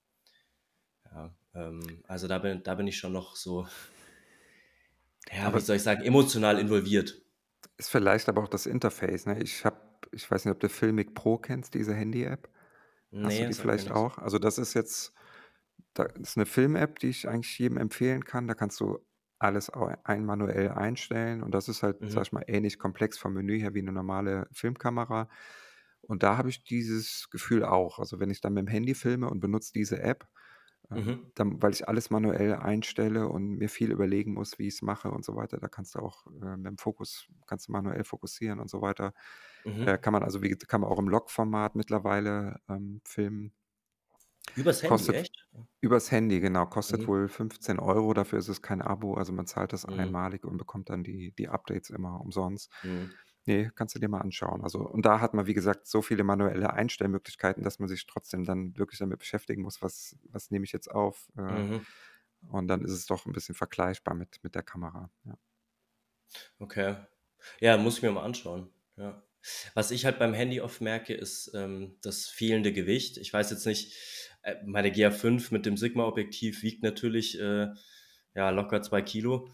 Ja, 1.06 1.36
ähm, 1.54 2.04
also, 2.08 2.28
da 2.28 2.40
bin 2.40 2.64
da 2.64 2.76
bin 2.76 2.88
ich 2.88 2.98
schon 2.98 3.14
noch 3.14 3.36
so 3.36 3.68
ja, 5.32 5.54
wie 5.54 5.60
Aber 5.60 5.62
soll 5.62 5.78
ich 5.78 5.84
sagen, 5.84 6.04
emotional 6.04 6.60
involviert. 6.60 7.22
Ist 7.78 7.90
vielleicht 7.90 8.30
aber 8.30 8.44
auch 8.44 8.48
das 8.48 8.66
Interface, 8.66 9.26
ne? 9.26 9.42
Ich 9.42 9.66
habe 9.66 9.78
ich 10.14 10.30
weiß 10.30 10.44
nicht, 10.46 10.52
ob 10.54 10.60
du 10.60 10.68
Filmic 10.70 11.14
Pro 11.16 11.38
kennst, 11.38 11.74
diese 11.74 11.94
Handy-App? 11.94 12.50
Hast 13.22 13.40
du 13.42 13.46
Ne, 13.46 13.46
die 13.46 13.56
vielleicht 13.56 13.92
auch? 13.92 14.18
Also, 14.20 14.40
das 14.40 14.58
ist 14.60 14.74
jetzt 14.76 15.14
da 15.94 16.04
ist 16.06 16.38
'ne 16.38 16.46
Film-App, 16.46 17.00
die 17.00 17.10
ich 17.10 17.28
eigentlich 17.30 17.58
jedem 17.60 17.78
empfehlen 17.78 18.26
kann. 18.26 18.48
Da 18.48 18.54
kannst 18.56 18.80
du 18.80 19.00
alles 19.40 19.70
ein 19.72 20.26
manuell 20.26 20.70
einstellen 20.72 21.42
und 21.44 21.54
das 21.54 21.68
ist 21.70 21.84
halt, 21.84 21.98
Mhm. 22.02 22.12
sage 22.12 22.26
ich 22.28 22.32
mal, 22.34 22.44
ähnlich 22.48 22.80
komplex 22.80 23.18
vom 23.18 23.34
Menü 23.34 23.60
her 23.60 23.74
wie 23.74 23.82
'ne 23.84 23.92
normale 23.92 24.48
Filmkamera. 24.54 25.30
Und 26.02 26.24
da 26.24 26.38
habe 26.38 26.50
ich 26.50 26.64
dieses 26.64 27.30
Gefühl 27.32 27.64
auch. 27.66 28.00
Also, 28.00 28.20
wenn 28.20 28.30
ich 28.32 28.42
dann 28.42 28.54
mit'm 28.58 28.70
Handy 28.70 28.96
filme 28.96 29.30
und 29.30 29.40
benutze 29.42 29.74
diese 29.74 30.02
App, 30.02 30.28
ähm, 30.92 30.92
Mhm. 30.96 31.32
dann 31.36 31.62
weil 31.64 31.74
ich 31.74 31.88
alles 31.90 32.10
manuell 32.12 32.56
einstelle 32.56 33.28
und 33.30 33.58
mir 33.58 33.70
viel 33.70 33.92
überlegen 33.92 34.34
muss, 34.36 34.60
wie 34.60 34.68
ich's 34.68 34.82
mache 34.84 35.12
und 35.12 35.26
so 35.26 35.36
weiter. 35.36 35.60
Da 35.60 35.68
kannst 35.70 35.96
du 35.96 36.00
auch, 36.00 36.28
äh, 36.28 36.32
mit'm 36.58 36.80
Fokus 36.82 37.28
kannst 37.48 37.68
du 37.70 37.74
manuell 37.74 38.04
fokussieren 38.06 38.60
und 38.60 38.70
so 38.70 38.82
weiter. 38.82 39.14
Äh, 39.86 39.98
Mhm. 39.98 40.00
kann 40.00 40.14
man 40.14 40.24
also 40.24 40.42
wie 40.44 40.56
kann 40.58 40.82
man 40.82 40.90
auch 40.92 41.00
im 41.00 41.10
Log-Format 41.10 41.76
mittlerweile, 41.76 42.58
ähm, 42.70 43.02
filmen. 43.06 43.54
Übers 44.56 44.84
Handy, 44.84 45.12
Kostet 45.12 45.16
echt? 45.16 45.48
übers 45.82 46.12
Handy, 46.12 46.40
genau. 46.40 46.66
Kostet 46.68 47.08
Mhm. 47.08 47.08
wohl 47.08 47.28
15 47.30 47.80
€. 47.80 48.14
Dafür 48.14 48.40
ist 48.40 48.48
es 48.50 48.62
kein 48.62 48.82
Abo. 48.82 49.16
Also, 49.16 49.34
man 49.34 49.48
zahlt 49.48 49.74
das 49.74 49.86
Mhm. 49.88 50.22
einmalig 50.26 50.46
und 50.46 50.58
bekommt 50.58 50.90
dann 50.90 51.04
die 51.04 51.34
die 51.34 51.50
Updates 51.50 51.90
immer 51.92 52.22
umsonst. 52.22 52.72
Mhm. 52.84 53.22
Ne, 53.46 53.72
kannst 53.76 53.96
du 53.96 54.00
dir 54.00 54.10
mal 54.10 54.22
anschauen. 54.22 54.64
Also 54.64 54.80
und 54.88 55.06
da 55.06 55.20
hat 55.22 55.34
man, 55.34 55.48
wie 55.48 55.56
gesagt, 55.56 55.88
so 55.88 56.02
viele 56.04 56.24
manuelle 56.24 56.74
Einstellmöglichkeiten, 56.74 57.64
dass 57.64 57.80
man 57.80 57.90
sich 57.90 58.06
trotzdem 58.08 58.44
dann 58.46 58.78
wirklich 58.78 59.00
damit 59.00 59.20
beschäftigen 59.20 59.64
muss: 59.64 59.82
„Was 59.82 60.16
was 60.32 60.52
nehme 60.52 60.66
ich 60.66 60.72
jetzt 60.74 60.92
auf?“ 60.92 61.30
Äh, 61.38 61.42
Mhm. 61.50 61.86
und 62.50 62.68
dann 62.70 62.84
ist 62.86 62.92
es 62.92 63.06
doch 63.08 63.26
'n 63.28 63.34
bisschen 63.34 63.56
vergleichbar 63.56 64.16
mit 64.16 64.40
mit 64.44 64.56
der 64.56 64.64
Kamera, 64.64 65.12
ja. 65.26 65.36
Okay. 66.62 66.96
Ja, 67.60 67.78
muss 67.78 67.98
ich 67.98 68.04
mir 68.04 68.12
mal 68.12 68.24
anschauen, 68.24 68.72
ja. 68.98 69.24
Was 69.74 69.90
ich 69.92 70.06
halt 70.06 70.20
beim 70.20 70.34
Handy 70.36 70.62
oft 70.62 70.82
merke, 70.82 71.14
ist, 71.16 71.52
ähm, 71.56 71.98
das 72.04 72.28
fehlende 72.28 72.72
Gewicht. 72.74 73.18
Ich 73.18 73.34
weiß 73.34 73.50
jetzt 73.52 73.66
nicht 73.66 73.96
meine 74.66 74.92
GH5 74.92 75.52
mit 75.52 75.66
dem 75.66 75.78
Sigma-Objektiv 75.78 76.64
wiegt 76.64 76.84
natürlich, 76.84 77.40
äh, 77.40 77.68
ja, 78.36 78.50
locker 78.50 78.82
2 78.82 79.02
Kilo. 79.02 79.50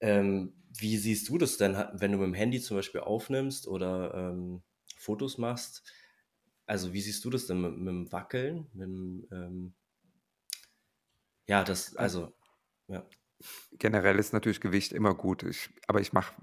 Ähm, 0.00 0.54
wie 0.78 0.96
siehst 0.98 1.28
du 1.28 1.38
das 1.38 1.56
denn? 1.56 1.74
Wenn 1.94 2.12
du 2.12 2.18
mit'm 2.18 2.34
Handy 2.34 2.60
zum 2.60 2.76
Beispiel 2.76 3.00
aufnimmst 3.00 3.66
oder, 3.66 4.14
ähm, 4.14 4.62
Fotos 4.98 5.38
machst? 5.38 5.84
Also, 6.66 6.92
wie 6.92 7.00
siehst 7.00 7.24
du 7.24 7.30
das 7.30 7.46
denn 7.46 7.60
mit 7.60 7.72
mit'm 7.74 8.12
Wackeln, 8.12 8.66
mit'm, 8.74 9.26
ähm 9.32 9.74
ja, 11.48 11.64
das 11.64 11.96
Al 11.96 12.04
also 12.04 12.32
ja. 12.88 13.06
Generell 13.78 14.18
ist 14.18 14.32
natürlich 14.32 14.60
Gewicht 14.60 14.92
immer 14.92 15.14
gut. 15.14 15.42
Ich 15.42 15.70
aber 15.86 16.00
ich 16.00 16.12
mache, 16.12 16.34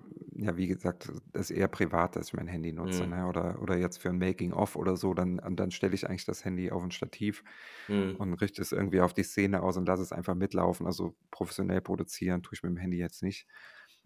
ja, 0.43 0.58
wie 0.58 0.67
gesagt, 0.67 1.12
das 1.32 1.51
eher 1.51 1.67
privat, 1.67 2.15
dass 2.15 2.27
ich 2.27 2.34
mein 2.34 2.47
Handy 2.47 2.73
nutze, 2.73 3.06
Mhm. 3.06 3.08
ne? 3.08 3.27
Oder 3.27 3.62
oder 3.62 3.77
jetzt 3.77 3.97
für 3.99 4.10
'n 4.10 4.17
Making 4.19 4.53
of 4.53 4.75
oder 4.75 4.97
so, 4.97 5.13
dann 5.13 5.41
dann 5.56 5.71
stelle 5.71 5.93
ich 5.95 6.08
eigentlich 6.10 6.25
das 6.25 6.45
Handy 6.45 6.71
auf 6.71 6.84
'n 6.84 6.91
Stativ 6.91 7.43
Mhm. 7.89 8.17
und 8.17 8.34
richte 8.36 8.62
es 8.62 8.71
irgendwie 8.71 9.01
auf 9.01 9.13
die 9.13 9.23
Szene 9.23 9.62
aus 9.63 9.77
und 9.77 9.88
lasse 9.88 10.03
es 10.03 10.12
einfach 10.12 10.36
mitlaufen. 10.36 10.86
Also, 10.88 11.15
professionell 11.32 11.82
produzieren 11.82 12.43
tue 12.43 12.53
ich 12.56 12.62
mit'm 12.63 12.79
Handy 12.79 12.97
jetzt 12.97 13.23
nicht. 13.23 13.47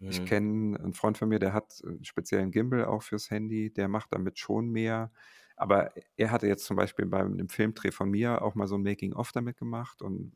Ich 0.07 0.23
Mhm. 0.23 0.25
kenne 0.25 0.77
'n 0.79 0.93
Freund 0.93 1.17
von 1.17 1.29
mir, 1.29 1.39
der 1.39 1.53
hat 1.53 1.81
'n 1.85 2.03
speziellen 2.05 2.51
Gimbal 2.51 2.85
auch 2.85 3.03
fürs 3.03 3.29
Handy. 3.31 3.71
Der 3.73 3.87
macht 3.89 4.13
damit 4.13 4.39
schon 4.39 4.69
mehr. 4.71 5.11
Aber 5.57 5.91
er 6.17 6.31
hatte 6.31 6.47
jetzt 6.47 6.65
zum 6.65 6.77
Beispiel 6.77 7.05
bei 7.07 7.23
'nem 7.23 7.49
Filmdreh 7.49 7.91
von 7.91 8.09
mir 8.11 8.41
auch 8.43 8.55
mal 8.55 8.67
so 8.67 8.75
'n 8.75 8.83
Making 8.83 9.13
of 9.13 9.31
damit 9.33 9.57
gemacht 9.57 10.01
und 10.01 10.33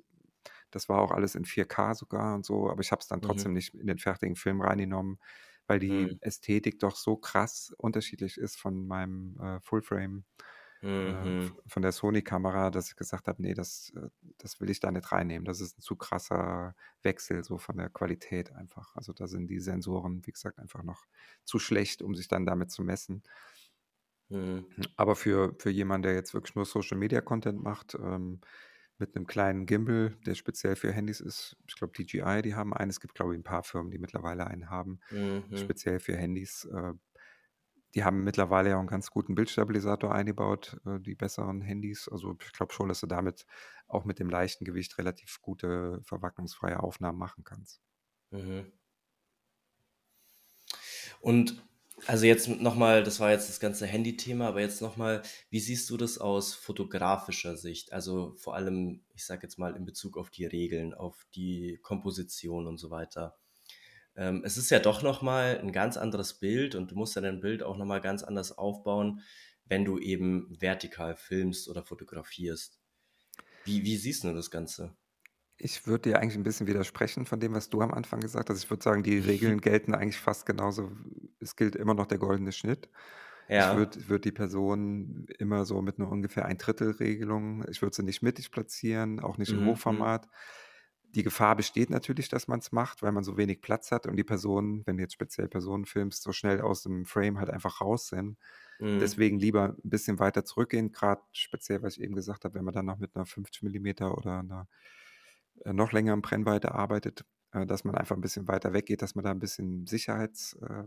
das 0.72 0.90
war 0.90 1.00
auch 1.02 1.12
alles 1.12 1.36
in 1.36 1.46
4K 1.46 1.96
sogar 1.96 2.36
und 2.36 2.46
so, 2.46 2.70
aber 2.72 2.82
ich 2.82 2.92
habe 2.92 3.02
es 3.02 3.08
dann 3.08 3.22
Mhm. 3.22 3.22
trotzdem 3.22 3.54
nicht 3.54 3.74
in 3.76 3.88
den 3.88 4.00
fertigen 4.00 4.36
Film 4.38 4.62
reingenommen, 4.62 5.20
weil 5.68 5.80
Mhm. 5.88 6.12
die 6.12 6.18
Ästhetik 6.22 6.80
doch 6.80 6.96
so 6.96 7.18
krass 7.18 7.74
unterschiedlich 7.78 8.38
ist 8.38 8.58
von 8.60 8.88
meinem, 8.88 9.40
äh, 9.42 9.60
Fullframe 9.62 10.26
äh, 11.06 11.34
v 11.38 11.54
Mhm. 11.54 11.62
von 11.68 11.82
der 11.84 11.92
Sony-Kamera, 11.94 12.70
dass 12.72 12.90
ich 12.90 12.96
gesagt 12.96 13.28
habe: 13.28 13.42
„Ne, 13.42 13.54
das 13.54 13.92
äh, 13.96 14.10
das 14.38 14.60
will 14.62 14.70
ich 14.70 14.80
da 14.80 14.92
nicht 14.92 15.12
reinnehmen.“ 15.12 15.46
Das 15.46 15.62
ist 15.62 15.78
'n 15.80 15.82
zu 15.82 15.96
krasser 15.96 16.76
Wechsel 17.04 17.44
so 17.44 17.58
von 17.58 17.78
der 17.78 17.90
Qualität 17.90 18.52
einfach. 18.54 18.96
Also, 18.96 19.14
da 19.14 19.28
sind 19.28 19.48
die 19.50 19.60
Sensoren, 19.60 20.26
wie 20.28 20.32
gesagt, 20.32 20.60
einfach 20.60 20.84
noch 20.84 21.06
zu 21.46 21.60
schlecht, 21.60 22.02
um 22.02 22.16
sich 22.16 22.28
dann 22.28 22.46
damit 22.46 22.72
zu 22.72 22.84
messen. 22.84 23.24
Mhm. 24.30 24.66
Aber 24.98 25.16
für 25.16 25.56
für 25.60 25.70
jemanden, 25.70 26.04
der 26.04 26.14
jetzt 26.16 26.34
wirklich 26.34 26.56
nur 26.56 26.66
Social 26.66 26.98
Media 26.98 27.22
Content 27.22 27.62
macht, 27.64 27.96
ähm, 27.96 28.42
mit 29.02 29.16
einem 29.18 29.28
kleinen 29.28 29.66
Gimbal, 29.68 30.18
der 30.26 30.36
speziell 30.36 30.78
für 30.78 30.94
Handys 30.94 31.22
ist 31.22 31.58
ich 31.68 31.76
glaube, 31.76 31.94
DJI, 31.94 32.42
die 32.44 32.56
haben 32.56 32.74
einen. 32.74 32.92
Es 32.92 33.02
gibt, 33.02 33.16
glaube 33.16 33.34
ich, 33.36 33.40
ein 33.40 33.44
paar 33.44 33.64
Firmen, 33.64 33.92
die 33.92 34.00
mittlerweile 34.00 34.48
einen 34.48 34.70
haben, 34.70 35.02
Mhm. 35.12 35.52
speziell 35.54 36.00
für 36.00 36.18
Handys. 36.18 36.66
Äh, 36.66 36.94
die 37.96 38.04
haben 38.04 38.24
mittlerweile 38.26 38.70
ja 38.72 38.78
auch 38.78 38.82
'n 38.82 38.88
ganz 38.88 39.12
guten 39.12 39.36
Bildstabilisator 39.36 40.14
eingebaut, 40.14 40.78
äh, 40.86 41.00
die 41.00 41.16
besseren 41.16 41.62
Handys. 41.62 42.08
Also, 42.10 42.38
ich 42.42 42.52
glaube 42.54 42.74
schon, 42.74 42.90
dass 42.90 43.00
du 43.02 43.08
damit 43.08 43.46
auch 43.88 44.04
mit 44.06 44.20
dem 44.20 44.30
leichten 44.30 44.66
Gewicht 44.66 44.98
relativ 44.98 45.40
gute 45.42 46.02
verwacklungsfreie 46.04 46.82
Aufnahmen 46.82 47.18
machen 47.20 47.44
kannst. 47.46 47.82
Mhm. 48.32 48.72
Und 51.22 51.64
also 52.08 52.26
jetzt 52.26 52.48
nochmal, 52.48 53.04
das 53.04 53.20
war 53.20 53.32
jetzt 53.32 53.50
das 53.50 53.60
ganze 53.60 53.86
Handy-Thema, 53.86 54.48
aber 54.48 54.62
jetzt 54.62 54.82
nochmal, 54.82 55.22
wie 55.50 55.60
siehst 55.60 55.90
du 55.90 55.98
das 55.98 56.18
aus 56.18 56.54
fotografischer 56.54 57.58
Sicht? 57.58 57.94
Also 57.94 58.34
vor 58.38 58.56
allem, 58.56 59.04
ich 59.14 59.26
sage 59.26 59.44
jetzt 59.44 59.58
mal 59.58 59.76
in 59.76 59.86
Bezug 59.86 60.18
auf 60.18 60.30
die 60.30 60.46
Regeln, 60.46 60.94
auf 60.94 61.26
die 61.36 61.80
Komposition 61.82 62.68
und 62.68 62.78
so 62.78 62.90
weiter. 62.90 63.38
Ähm, 64.16 64.44
es 64.46 64.58
ist 64.58 64.72
ja 64.72 64.80
doch 64.80 65.02
nochmal 65.02 65.60
ein 65.60 65.72
ganz 65.72 65.98
anderes 65.98 66.34
Bild 66.34 66.76
und 66.76 66.92
du 66.92 66.96
musst 66.96 67.16
ja 67.16 67.22
dein 67.22 67.40
Bild 67.40 67.64
auch 67.64 67.78
nochmal 67.78 68.02
ganz 68.02 68.24
anders 68.24 68.58
aufbauen, 68.58 69.22
wenn 69.66 69.86
du 69.86 70.00
eben 70.00 70.56
vertikal 70.60 71.16
filmst 71.16 71.70
oder 71.70 71.84
fotografierst. 71.84 72.80
Wie, 73.64 73.84
wie 73.84 73.96
siehst 73.96 74.24
du 74.24 74.34
das 74.34 74.52
Ganze? 74.52 74.96
Ich 75.64 75.86
würde 75.86 76.10
dir 76.10 76.20
eigentlich 76.20 76.36
ein 76.38 76.44
bisschen 76.44 76.66
widersprechen 76.68 77.26
von 77.26 77.40
dem, 77.40 77.54
was 77.54 77.70
du 77.70 77.82
am 77.82 77.94
Anfang 77.94 78.20
gesagt 78.22 78.50
hast. 78.50 78.64
Ich 78.64 78.70
würde 78.70 78.82
sagen, 78.84 79.04
die 79.04 79.20
Regeln 79.20 79.62
gelten 79.62 79.94
eigentlich 79.94 80.18
fast 80.20 80.46
genauso 80.48 80.92
es 81.40 81.56
gilt 81.56 81.76
immer 81.76 81.94
noch 81.94 82.08
der 82.08 82.18
goldene 82.18 82.52
Schnitt. 82.52 82.90
Ich 83.54 83.72
Ja. 83.72 83.74
würde 83.74 84.08
würde 84.10 84.22
die 84.22 84.32
Person 84.32 85.28
immer 85.40 85.66
so 85.66 85.82
mit 85.84 86.00
'ner 86.00 86.10
ungefähr 86.10 86.46
Ein-Drittel-Regelung 86.46 87.64
ich 87.70 87.82
würde 87.82 87.96
sie 87.96 88.04
nicht 88.04 88.24
mittig 88.24 88.52
platzieren, 88.52 89.20
auch 89.20 89.38
nicht 89.38 89.54
im 89.54 89.64
Mhm, 89.64 89.82
mhm, 89.86 90.06
Hochformat. 90.06 90.28
Die 91.04 91.24
Gefahr 91.24 91.56
besteht 91.58 91.90
natürlich, 91.90 92.30
dass 92.30 92.48
man's 92.48 92.72
macht, 92.72 93.02
weil 93.04 93.12
man 93.12 93.24
so 93.26 93.38
wenig 93.38 93.62
Platz 93.62 93.92
hat 93.92 94.08
und 94.08 94.16
die 94.18 94.24
Personen, 94.24 94.84
wenn 94.88 94.98
du 94.98 95.04
jetzt 95.04 95.14
speziell 95.14 95.50
Personen 95.50 95.86
filmst, 95.86 96.24
so 96.24 96.32
schnell 96.32 96.62
aus 96.62 96.84
dem 96.84 97.06
Frame 97.06 97.38
halt 97.40 97.50
einfach 97.52 97.82
raus 97.82 98.08
sind. 98.08 98.38
mhm, 98.80 99.02
Deswegen 99.02 99.40
lieber 99.40 99.70
'n 99.84 99.90
bisschen 99.90 100.20
weiter 100.20 100.46
zurückgehen, 100.46 100.92
grad 100.92 101.22
speziell, 101.34 101.82
was 101.84 101.98
ich 101.98 102.04
eben 102.04 102.16
gesagt 102.16 102.46
habe, 102.46 102.56
wenn 102.56 102.66
man 102.66 102.74
dann 102.74 102.86
noch 102.86 102.98
mit 103.00 103.16
'ner 103.16 103.26
50 103.26 103.64
Millimeter 103.64 104.18
oder 104.18 104.44
'ner, 104.44 104.68
äh, 105.66 105.74
noch 105.74 105.92
längeren 105.92 106.22
Brennweite 106.22 106.74
arbeitet, 106.74 107.26
äh, 107.54 107.66
dass 107.66 107.84
man 107.84 107.96
einfach 107.96 108.16
'n 108.18 108.22
bisschen 108.22 108.48
weiter 108.48 108.74
weggeht, 108.74 109.02
dass 109.02 109.16
man 109.16 109.26
da 109.26 109.32
'n 109.32 109.40
bisschen 109.40 109.88
Sicherheits 109.88 110.54
äh, 110.62 110.86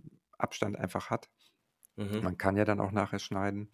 einfach 0.77 1.11
hat. 1.11 1.31
mhm, 1.97 2.21
Man 2.21 2.39
kann 2.39 2.57
ja 2.57 2.65
dann 2.65 2.81
auch 2.81 2.93
nachher 2.93 3.19
schneiden. 3.19 3.71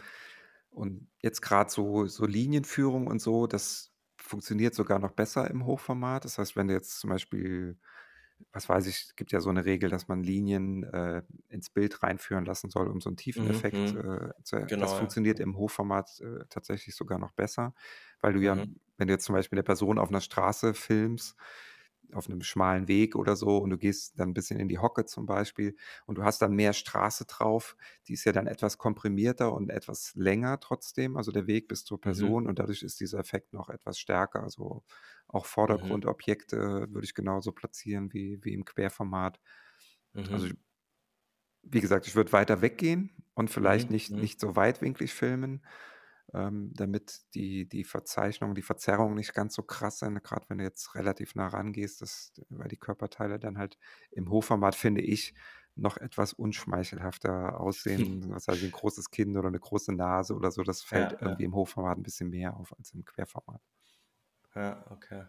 Und 0.70 1.10
jetzt 1.22 1.42
grad 1.42 1.70
so 1.70 2.06
so 2.06 2.26
Linienführung 2.26 3.06
und 3.08 3.20
so, 3.20 3.46
das 3.46 3.92
funktioniert 4.18 4.74
sogar 4.74 4.98
noch 5.00 5.12
besser 5.12 5.50
im 5.50 5.66
Hochformat. 5.66 6.24
Das 6.24 6.38
heißt, 6.38 6.56
wenn 6.56 6.68
du 6.68 6.74
jetzt 6.74 7.00
zum 7.00 7.10
Beispiel 7.10 7.78
was 8.52 8.68
weiß 8.68 8.86
ich, 8.86 8.96
es 9.10 9.16
gibt 9.16 9.32
ja 9.32 9.40
so 9.40 9.52
'ne 9.52 9.64
Regel, 9.66 9.90
dass 9.90 10.08
man 10.08 10.22
Linien, 10.24 10.84
äh, 10.84 11.22
ins 11.48 11.70
Bild 11.70 12.02
reinführen 12.02 12.44
lassen 12.46 12.70
soll, 12.70 12.88
um 12.88 13.00
so 13.00 13.10
'n 13.10 13.16
mhm, 13.34 13.64
Tiefeneffekt, 13.66 13.94
mhm. 13.94 13.94
äh, 13.94 14.30
zu 14.44 14.72
das 14.78 14.92
Genau, 14.92 14.98
ja. 14.98 15.10
funktioniert 15.10 15.40
im 15.40 15.56
Hochformat, 15.58 16.20
äh, 16.20 16.46
tatsächlich 16.50 16.96
sogar 16.96 17.18
noch 17.18 17.32
besser, 17.32 17.74
weil 18.20 18.32
du 18.34 18.40
ja 18.40 18.56
Mhm, 18.56 18.74
wenn 19.00 19.08
du 19.08 19.14
jetzt 19.14 19.26
zum 19.26 19.34
Beispiel 19.36 19.58
'ne 19.58 19.64
Person 19.64 19.98
auf 19.98 20.10
'ner 20.12 20.22
Straße 20.22 20.74
filmst 20.74 21.36
auf 22.12 22.28
'nem 22.28 22.42
schmalen 22.42 22.88
Weg 22.88 23.14
oder 23.16 23.36
so 23.36 23.58
und 23.58 23.70
du 23.70 23.78
gehst 23.78 24.18
dann 24.18 24.30
'n 24.30 24.34
bisschen 24.34 24.58
in 24.60 24.68
die 24.68 24.78
Hocke 24.80 25.04
zum 25.06 25.26
Beispiel 25.26 25.76
und 26.06 26.18
du 26.18 26.24
hast 26.24 26.42
dann 26.42 26.54
mehr 26.54 26.72
Straße 26.72 27.24
drauf. 27.26 27.76
Die 28.08 28.14
ist 28.14 28.24
ja 28.24 28.32
dann 28.32 28.46
etwas 28.48 28.78
komprimierter 28.78 29.52
und 29.52 29.70
etwas 29.70 30.12
länger 30.16 30.58
trotzdem, 30.60 31.16
also 31.16 31.30
der 31.32 31.46
Weg 31.46 31.68
bis 31.68 31.84
zur 31.84 32.00
mhm, 32.04 32.30
Person 32.30 32.46
und 32.48 32.58
dadurch 32.58 32.82
ist 32.82 32.98
dieser 33.00 33.20
Effekt 33.20 33.52
noch 33.52 33.68
etwas 33.70 33.98
stärker. 34.00 34.42
Also, 34.42 34.84
auch 35.28 35.46
mhm, 35.68 36.00
Vordergrundobjekte 36.06 36.88
würde 36.90 37.04
ich 37.04 37.14
genauso 37.14 37.52
platzieren 37.52 38.12
wie 38.12 38.38
wie 38.42 38.54
im 38.54 38.64
Querformat. 38.64 39.40
Also, 40.30 40.46
mhm, 40.46 40.60
wie 41.62 41.80
gesagt, 41.80 42.06
ich 42.06 42.14
würde 42.16 42.32
weiter 42.32 42.62
weggehen 42.62 43.24
und 43.34 43.50
vielleicht 43.50 43.90
mhm, 43.90 43.90
nicht 43.90 44.16
mhm, 44.16 44.20
nicht 44.20 44.40
so 44.40 44.56
weitwinklig 44.56 45.12
filmen, 45.14 45.64
ähm, 46.34 46.72
damit 46.74 47.22
die 47.34 47.68
die 47.68 47.84
Verzeichnung, 47.84 48.54
die 48.54 48.62
Verzerrung 48.62 49.14
nicht 49.14 49.34
ganz 49.34 49.54
so 49.54 49.62
krass 49.62 49.98
sind, 50.00 50.22
grad 50.22 50.48
wenn 50.50 50.58
du 50.58 50.64
jetzt 50.64 50.94
relativ 50.94 51.34
nah 51.34 51.48
rangehst, 51.48 52.00
das 52.02 52.32
weil 52.48 52.68
die 52.68 52.76
Körperteile 52.78 53.38
dann 53.38 53.58
halt 53.58 53.78
im 54.10 54.30
Hochformat, 54.30 54.74
finde 54.74 55.00
ich, 55.02 55.34
noch 55.76 55.96
etwas 55.96 56.32
unschmeichelhafter 56.32 57.60
aussehen. 57.60 58.30
Was 58.30 58.48
weiß 58.48 58.60
ich, 58.62 58.64
'n 58.68 58.70
großes 58.72 59.10
Kinn 59.10 59.36
oder 59.36 59.50
'ne 59.50 59.58
große 59.60 59.92
Nase 59.94 60.34
oder 60.34 60.50
so, 60.50 60.62
das 60.62 60.82
fällt 60.82 61.12
Ja, 61.12 61.18
irgendwie 61.20 61.44
ja, 61.44 61.44
im 61.44 61.54
Hochformat 61.54 61.98
'n 61.98 62.02
bisschen 62.02 62.30
mehr 62.30 62.56
auf 62.56 62.76
als 62.78 62.92
im 62.92 63.04
Querformat. 63.04 63.62
ja, 64.54 64.84
okay. 64.90 65.26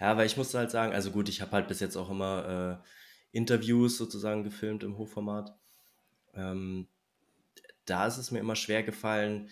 Ja, 0.00 0.16
weil 0.16 0.26
ich 0.26 0.36
musste 0.36 0.58
halt 0.58 0.70
sagen 0.70 0.92
also 0.92 1.10
gut, 1.10 1.28
ich 1.28 1.40
habe 1.40 1.52
halt 1.52 1.68
bis 1.68 1.80
jetzt 1.80 1.96
auch 1.96 2.10
immer, 2.10 2.82
äh, 2.82 3.36
Interviews 3.36 3.96
sozusagen 3.98 4.44
gefilmt 4.44 4.82
im 4.84 4.96
Hochformat. 4.98 5.58
Ähm, 6.34 6.88
da 7.86 8.06
ist 8.06 8.18
es 8.18 8.30
mir 8.30 8.40
immer 8.40 8.56
schwer 8.56 8.82
gefallen, 8.82 9.50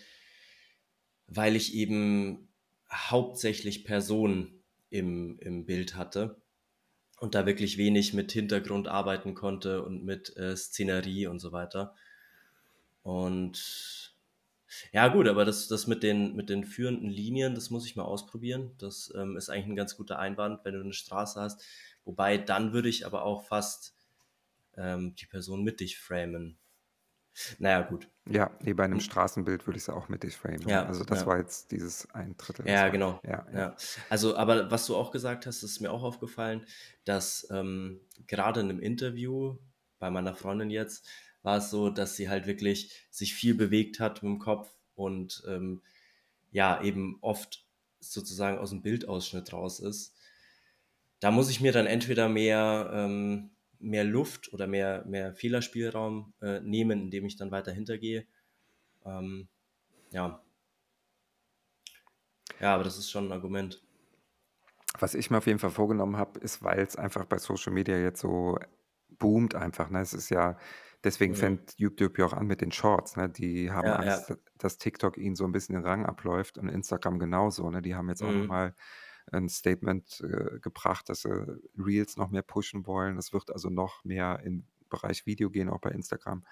weil 1.27 1.55
ich 1.55 1.73
eben 1.73 2.49
hauptsächlich 2.91 3.85
Personen 3.85 4.63
im 4.89 5.39
im 5.39 5.65
Bild 5.65 5.95
hatte 5.95 6.41
und 7.19 7.35
da 7.35 7.45
wirklich 7.45 7.77
wenig 7.77 8.13
mit 8.13 8.31
Hintergrund 8.31 8.87
arbeiten 8.87 9.33
konnte 9.35 9.83
und 9.83 10.03
mit, 10.03 10.35
äh, 10.37 10.55
Szenerie 10.55 11.27
und 11.27 11.39
so 11.39 11.51
weiter. 11.51 11.95
Und 13.03 14.15
ja 14.91 15.07
gut, 15.09 15.27
aber 15.27 15.45
das 15.45 15.67
das 15.67 15.87
mit 15.87 16.03
den 16.03 16.35
mit 16.35 16.49
den 16.49 16.65
führenden 16.65 17.09
Linien, 17.09 17.55
das 17.55 17.69
muss 17.69 17.85
ich 17.85 17.95
mal 17.95 18.03
ausprobieren. 18.03 18.71
Das, 18.79 19.13
ähm, 19.15 19.37
ist 19.37 19.49
eigentlich 19.49 19.67
ein 19.67 19.75
ganz 19.75 19.95
guter 19.97 20.19
Einwand, 20.19 20.65
wenn 20.65 20.73
du 20.73 20.81
eine 20.81 20.93
Straße 20.93 21.39
hast. 21.39 21.63
Wobei, 22.03 22.37
dann 22.37 22.73
würde 22.73 22.89
ich 22.89 23.05
aber 23.05 23.23
auch 23.23 23.43
fast, 23.45 23.95
ähm, 24.77 25.15
die 25.15 25.25
Person 25.27 25.63
mittig 25.63 25.97
framen. 25.99 26.57
Na 27.59 27.69
ja, 27.71 27.81
gut. 27.83 28.09
Ja, 28.27 28.49
ne, 28.63 28.73
bei 28.73 28.87
'nem 28.87 28.99
Hm, 28.99 28.99
Straßenbild 28.99 29.67
würde 29.67 29.77
ich 29.77 29.83
sie 29.83 29.93
auch 29.93 30.09
mittig 30.09 30.35
framen. 30.35 30.67
ja, 30.67 30.81
Also, 30.83 31.03
das 31.03 31.25
ja. 31.25 31.27
war 31.27 31.37
jetzt 31.37 31.71
dieses 31.71 32.09
ein 32.11 32.35
Drittel, 32.37 32.67
Ja, 32.67 32.87
genau. 32.89 33.21
ja, 33.23 33.45
ja. 33.53 33.75
Also, 34.09 34.35
aber 34.35 34.71
was 34.71 34.87
du 34.87 34.95
auch 34.95 35.11
gesagt 35.11 35.45
hast, 35.45 35.61
ist 35.61 35.81
mir 35.81 35.91
auch 35.91 36.01
aufgefallen, 36.03 36.65
dass, 37.03 37.47
ähm, 37.51 38.01
grade 38.27 38.61
in 38.61 38.67
'nem 38.67 38.79
Interview 38.79 39.57
bei 39.99 40.09
meiner 40.09 40.35
Freundin 40.35 40.71
jetzt, 40.71 41.07
war 41.43 41.57
es 41.57 41.69
so, 41.69 41.89
dass 41.91 42.15
sie 42.15 42.27
halt 42.27 42.47
wirklich 42.47 42.91
sich 43.11 43.35
viel 43.35 43.53
bewegt 43.53 43.99
hat 43.99 44.21
mit'm 44.23 44.39
Kopf 44.39 44.75
und, 44.95 45.43
ähm, 45.47 45.83
ja, 46.51 46.81
eben 46.83 47.19
oft 47.21 47.67
sozusagen 47.99 48.57
aus'm 48.59 48.81
Bildausschnitt 48.81 49.53
raus 49.53 49.79
ist. 49.79 50.09
Da 51.23 51.31
muss 51.31 51.49
ich 51.49 51.61
mir 51.61 51.71
dann 51.71 51.85
entweder 51.87 52.27
mehr 52.29 52.89
ähm, 52.93 53.51
mehr 53.85 54.03
Luft 54.05 54.53
oder 54.53 54.67
mehr 54.67 55.05
mehr 55.07 55.33
Fehlerspielraum, 55.35 56.33
äh, 56.41 56.61
nehmen, 56.61 57.01
indem 57.03 57.25
ich 57.27 57.37
dann 57.37 57.51
weiter 57.51 57.71
hintergehe. 57.73 58.27
Ähm, 59.05 59.49
ja. 60.11 60.43
Ja, 62.59 62.73
aber 62.75 62.83
das 62.83 62.97
ist 62.97 63.09
schon 63.11 63.27
'n 63.27 63.31
Argument. 63.31 63.81
Was 64.99 65.13
ich 65.15 65.29
mir 65.29 65.37
auf 65.39 65.47
jeden 65.47 65.59
Fall 65.59 65.71
vorgenommen 65.71 66.17
habe, 66.17 66.39
ist, 66.39 66.63
weil's 66.63 66.95
einfach 66.95 67.25
bei 67.25 67.37
Social 67.37 67.73
Media 67.73 67.97
jetzt 67.97 68.21
so 68.21 68.57
boomt 69.19 69.55
einfach, 69.55 69.89
ne? 69.89 69.99
Es 70.01 70.13
ist 70.13 70.29
ja 70.29 70.57
deswegen 71.03 71.33
Mhm. 71.33 71.35
fängt 71.35 71.73
YouTube 71.77 72.17
ja 72.17 72.25
auch 72.25 72.33
an 72.33 72.47
mit 72.47 72.61
den 72.61 72.71
Shorts, 72.71 73.15
ne? 73.17 73.29
Die 73.29 73.71
haben 73.71 73.91
Ja, 73.91 74.03
ja. 74.03 74.19
Angst, 74.19 74.29
d 74.29 74.35
dass 74.57 74.77
TikTok 74.77 75.17
ihnen 75.17 75.35
so 75.35 75.45
'n 75.45 75.51
bisschen 75.51 75.75
den 75.75 75.85
Rang 75.85 76.05
abläuft 76.05 76.57
und 76.57 76.69
Instagram 76.69 77.19
genauso, 77.19 77.69
ne? 77.69 77.81
Die 77.81 77.95
haben 77.95 78.09
jetzt 78.09 78.23
auch 78.23 78.35
Mhm. 78.35 78.47
mal 78.47 78.73
'n 79.31 79.49
Statement, 79.49 80.21
äh, 80.21 80.59
gebracht, 80.61 81.09
dass 81.09 81.21
sie 81.23 81.61
Reels 81.77 82.17
noch 82.17 82.29
mehr 82.31 82.43
pushen 82.43 82.87
wollen. 82.87 83.17
Es 83.17 83.33
wird 83.33 83.51
also 83.51 83.69
noch 83.69 84.03
mehr 84.05 84.39
in 84.43 84.67
Bereich 84.89 85.25
Video 85.25 85.49
gehen, 85.51 85.69
auch 85.69 85.81
bei 85.81 85.91
Instagram. 85.91 86.45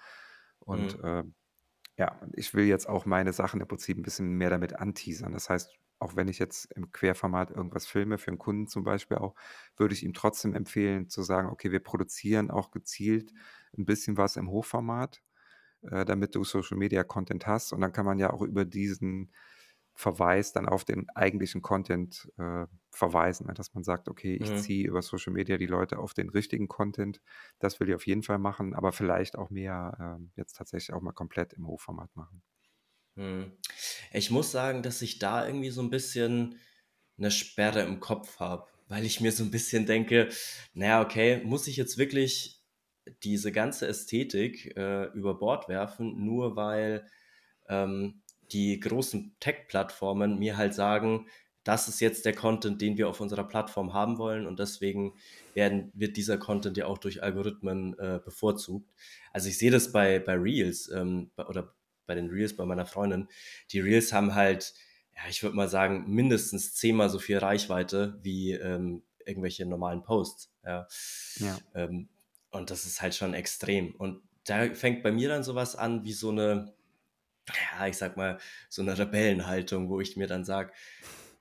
Und, 0.60 0.96
Mhm. 0.96 1.04
ähm 1.04 1.34
ja, 1.98 2.20
ich 2.34 2.54
will 2.54 2.64
jetzt 2.66 2.88
auch 2.88 3.06
meine 3.06 3.32
Sachen 3.34 3.60
im 3.62 3.68
Prinzip 3.68 3.98
'n 3.98 4.02
bisschen 4.04 4.32
mehr 4.38 4.50
damit 4.50 4.74
anteasern. 4.76 5.32
Das 5.34 5.50
heißt, 5.50 5.70
auch 6.00 6.16
wenn 6.16 6.28
ich 6.28 6.38
jetzt 6.40 6.72
im 6.74 6.92
Querformat 6.92 7.50
irgendwas 7.52 7.86
filme, 7.86 8.18
für 8.18 8.30
'n 8.32 8.38
Kunden 8.38 8.68
zum 8.68 8.84
Beispiel 8.84 9.18
auch, 9.18 9.34
würde 9.78 9.94
ich 9.94 10.04
ihm 10.04 10.14
trotzdem 10.14 10.54
empfehlen 10.54 11.08
zu 11.10 11.22
sagen: 11.24 11.50
„Okay, 11.50 11.72
wir 11.72 11.80
produzieren 11.82 12.50
auch 12.52 12.70
gezielt 12.72 13.32
'n 13.78 13.84
bisschen 13.86 14.16
was 14.18 14.36
im 14.36 14.50
Hochformat, 14.50 15.22
äh, 15.82 16.04
damit 16.06 16.34
du 16.36 16.44
Social 16.44 16.78
Media 16.78 17.04
Content 17.04 17.46
hast.“ 17.48 17.72
Und 17.74 17.80
dann 17.82 17.92
kann 17.92 18.06
man 18.06 18.18
ja 18.20 18.32
auch 18.32 18.42
über 18.42 18.64
diesen 18.66 19.32
Verweis 19.94 20.52
dann 20.52 20.68
auf 20.68 20.84
den 20.84 21.08
eigentlichen 21.10 21.62
Content, 21.62 22.28
äh, 22.38 22.66
verweisen, 22.90 23.46
ne? 23.46 23.54
Dass 23.54 23.74
man 23.74 23.84
sagt: 23.84 24.08
„Okay, 24.08 24.36
ich 24.36 24.52
Mhm. 24.52 24.54
ziehe 24.54 24.86
über 24.88 25.02
Social 25.02 25.32
Media 25.32 25.56
die 25.58 25.66
Leute 25.66 25.98
auf 25.98 26.14
den 26.14 26.28
richtigen 26.30 26.68
Content.“ 26.68 27.20
Das 27.60 27.80
will 27.80 27.88
ich 27.88 27.94
auf 27.94 28.06
jeden 28.06 28.22
Fall 28.24 28.38
machen, 28.38 28.74
aber 28.74 28.92
vielleicht 28.92 29.36
auch 29.38 29.50
mehr, 29.50 29.96
ähm, 30.18 30.32
jetzt 30.36 30.54
tatsächlich 30.56 30.94
auch 30.94 31.00
mal 31.02 31.12
komplett 31.12 31.52
im 31.54 31.66
Hochformat 31.68 32.14
machen. 32.16 32.42
Mhm. 33.16 33.52
Ich 34.12 34.30
muss 34.30 34.50
sagen, 34.50 34.82
dass 34.82 35.02
ich 35.02 35.18
da 35.18 35.46
irgendwie 35.46 35.70
so 35.70 35.80
'n 35.82 35.90
bisschen 35.90 36.58
'ne 37.16 37.30
Sperre 37.30 37.82
im 37.82 38.00
Kopf 38.00 38.40
habe, 38.40 38.68
weil 38.88 39.04
ich 39.04 39.20
mir 39.20 39.32
so 39.32 39.44
'n 39.44 39.50
bisschen 39.50 39.86
denke: 39.86 40.30
„Na 40.74 40.86
ja, 40.86 41.02
okay, 41.02 41.42
muss 41.44 41.68
ich 41.68 41.76
jetzt 41.76 41.96
wirklich“ 41.98 42.62
diese 43.22 43.52
ganze 43.52 43.86
Ästhetik 43.88 44.76
äh, 44.76 45.04
über 45.14 45.38
Bord 45.38 45.68
werfen, 45.68 46.24
nur 46.24 46.56
weil 46.56 47.06
ähm, 47.68 48.23
die 48.52 48.80
großen 48.80 49.34
Tech-Plattformen 49.40 50.38
mir 50.38 50.56
halt 50.56 50.74
sagen, 50.74 51.26
das 51.64 51.88
ist 51.88 52.00
jetzt 52.00 52.26
der 52.26 52.34
Content, 52.34 52.80
den 52.82 52.98
wir 52.98 53.08
auf 53.08 53.20
unserer 53.20 53.44
Plattform 53.44 53.94
haben 53.94 54.18
wollen 54.18 54.46
und 54.46 54.58
deswegen 54.58 55.14
werden, 55.54 55.90
wird 55.94 56.16
dieser 56.16 56.36
Content 56.36 56.76
ja 56.76 56.86
auch 56.86 56.98
durch 56.98 57.22
Algorithmen 57.22 57.98
äh, 57.98 58.20
bevorzugt. 58.22 58.92
Also 59.32 59.48
ich 59.48 59.56
sehe 59.56 59.70
das 59.70 59.90
bei, 59.90 60.18
bei 60.18 60.34
Reels 60.34 60.90
ähm, 60.90 61.30
bei, 61.36 61.46
oder 61.46 61.74
bei 62.06 62.14
den 62.14 62.28
Reels 62.28 62.54
bei 62.54 62.66
meiner 62.66 62.84
Freundin. 62.84 63.28
Die 63.70 63.80
Reels 63.80 64.12
haben 64.12 64.34
halt, 64.34 64.74
ja, 65.14 65.22
ich 65.30 65.42
würde 65.42 65.56
mal 65.56 65.68
sagen, 65.68 66.04
mindestens 66.06 66.74
zehnmal 66.74 67.08
so 67.08 67.18
viel 67.18 67.38
Reichweite 67.38 68.18
wie 68.22 68.52
ähm, 68.52 69.02
irgendwelche 69.24 69.64
normalen 69.64 70.02
Posts. 70.02 70.52
Ja. 70.64 70.86
ja. 71.36 71.58
Ähm, 71.74 72.08
und 72.50 72.70
das 72.70 72.84
ist 72.84 73.00
halt 73.00 73.14
schon 73.14 73.32
extrem. 73.32 73.94
Und 73.94 74.22
da 74.44 74.74
fängt 74.74 75.02
bei 75.02 75.12
mir 75.12 75.28
dann 75.28 75.42
sowas 75.42 75.76
an 75.76 76.04
wie 76.04 76.12
so 76.12 76.30
eine, 76.30 76.74
ja, 77.48 77.86
ich 77.86 77.96
sag 77.96 78.16
mal, 78.16 78.38
so 78.68 78.82
eine 78.82 78.98
Rebellenhaltung, 78.98 79.88
wo 79.88 80.00
ich 80.00 80.16
mir 80.16 80.26
dann 80.26 80.44
sage, 80.44 80.72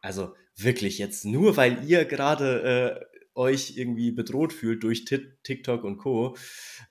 also 0.02 0.36
wirklich 0.56 0.98
jetzt 0.98 1.26
nur, 1.26 1.58
weil 1.58 1.84
ihr 1.88 2.06
gerade 2.06 3.00
äh, 3.02 3.14
euch 3.36 3.78
irgendwie 3.78 4.12
bedroht 4.12 4.54
fühlt 4.54 4.84
durch 4.84 5.06
TikTok 5.06 5.84
und 5.84 5.98
Co., 5.98 6.38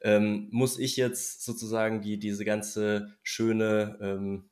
ähm, 0.01 0.49
muss 0.51 0.79
ich 0.79 0.97
jetzt 0.97 1.45
sozusagen 1.45 2.03
die, 2.03 2.19
diese 2.19 2.45
ganze 2.45 3.17
schöne, 3.23 3.99
ähm, 4.01 4.51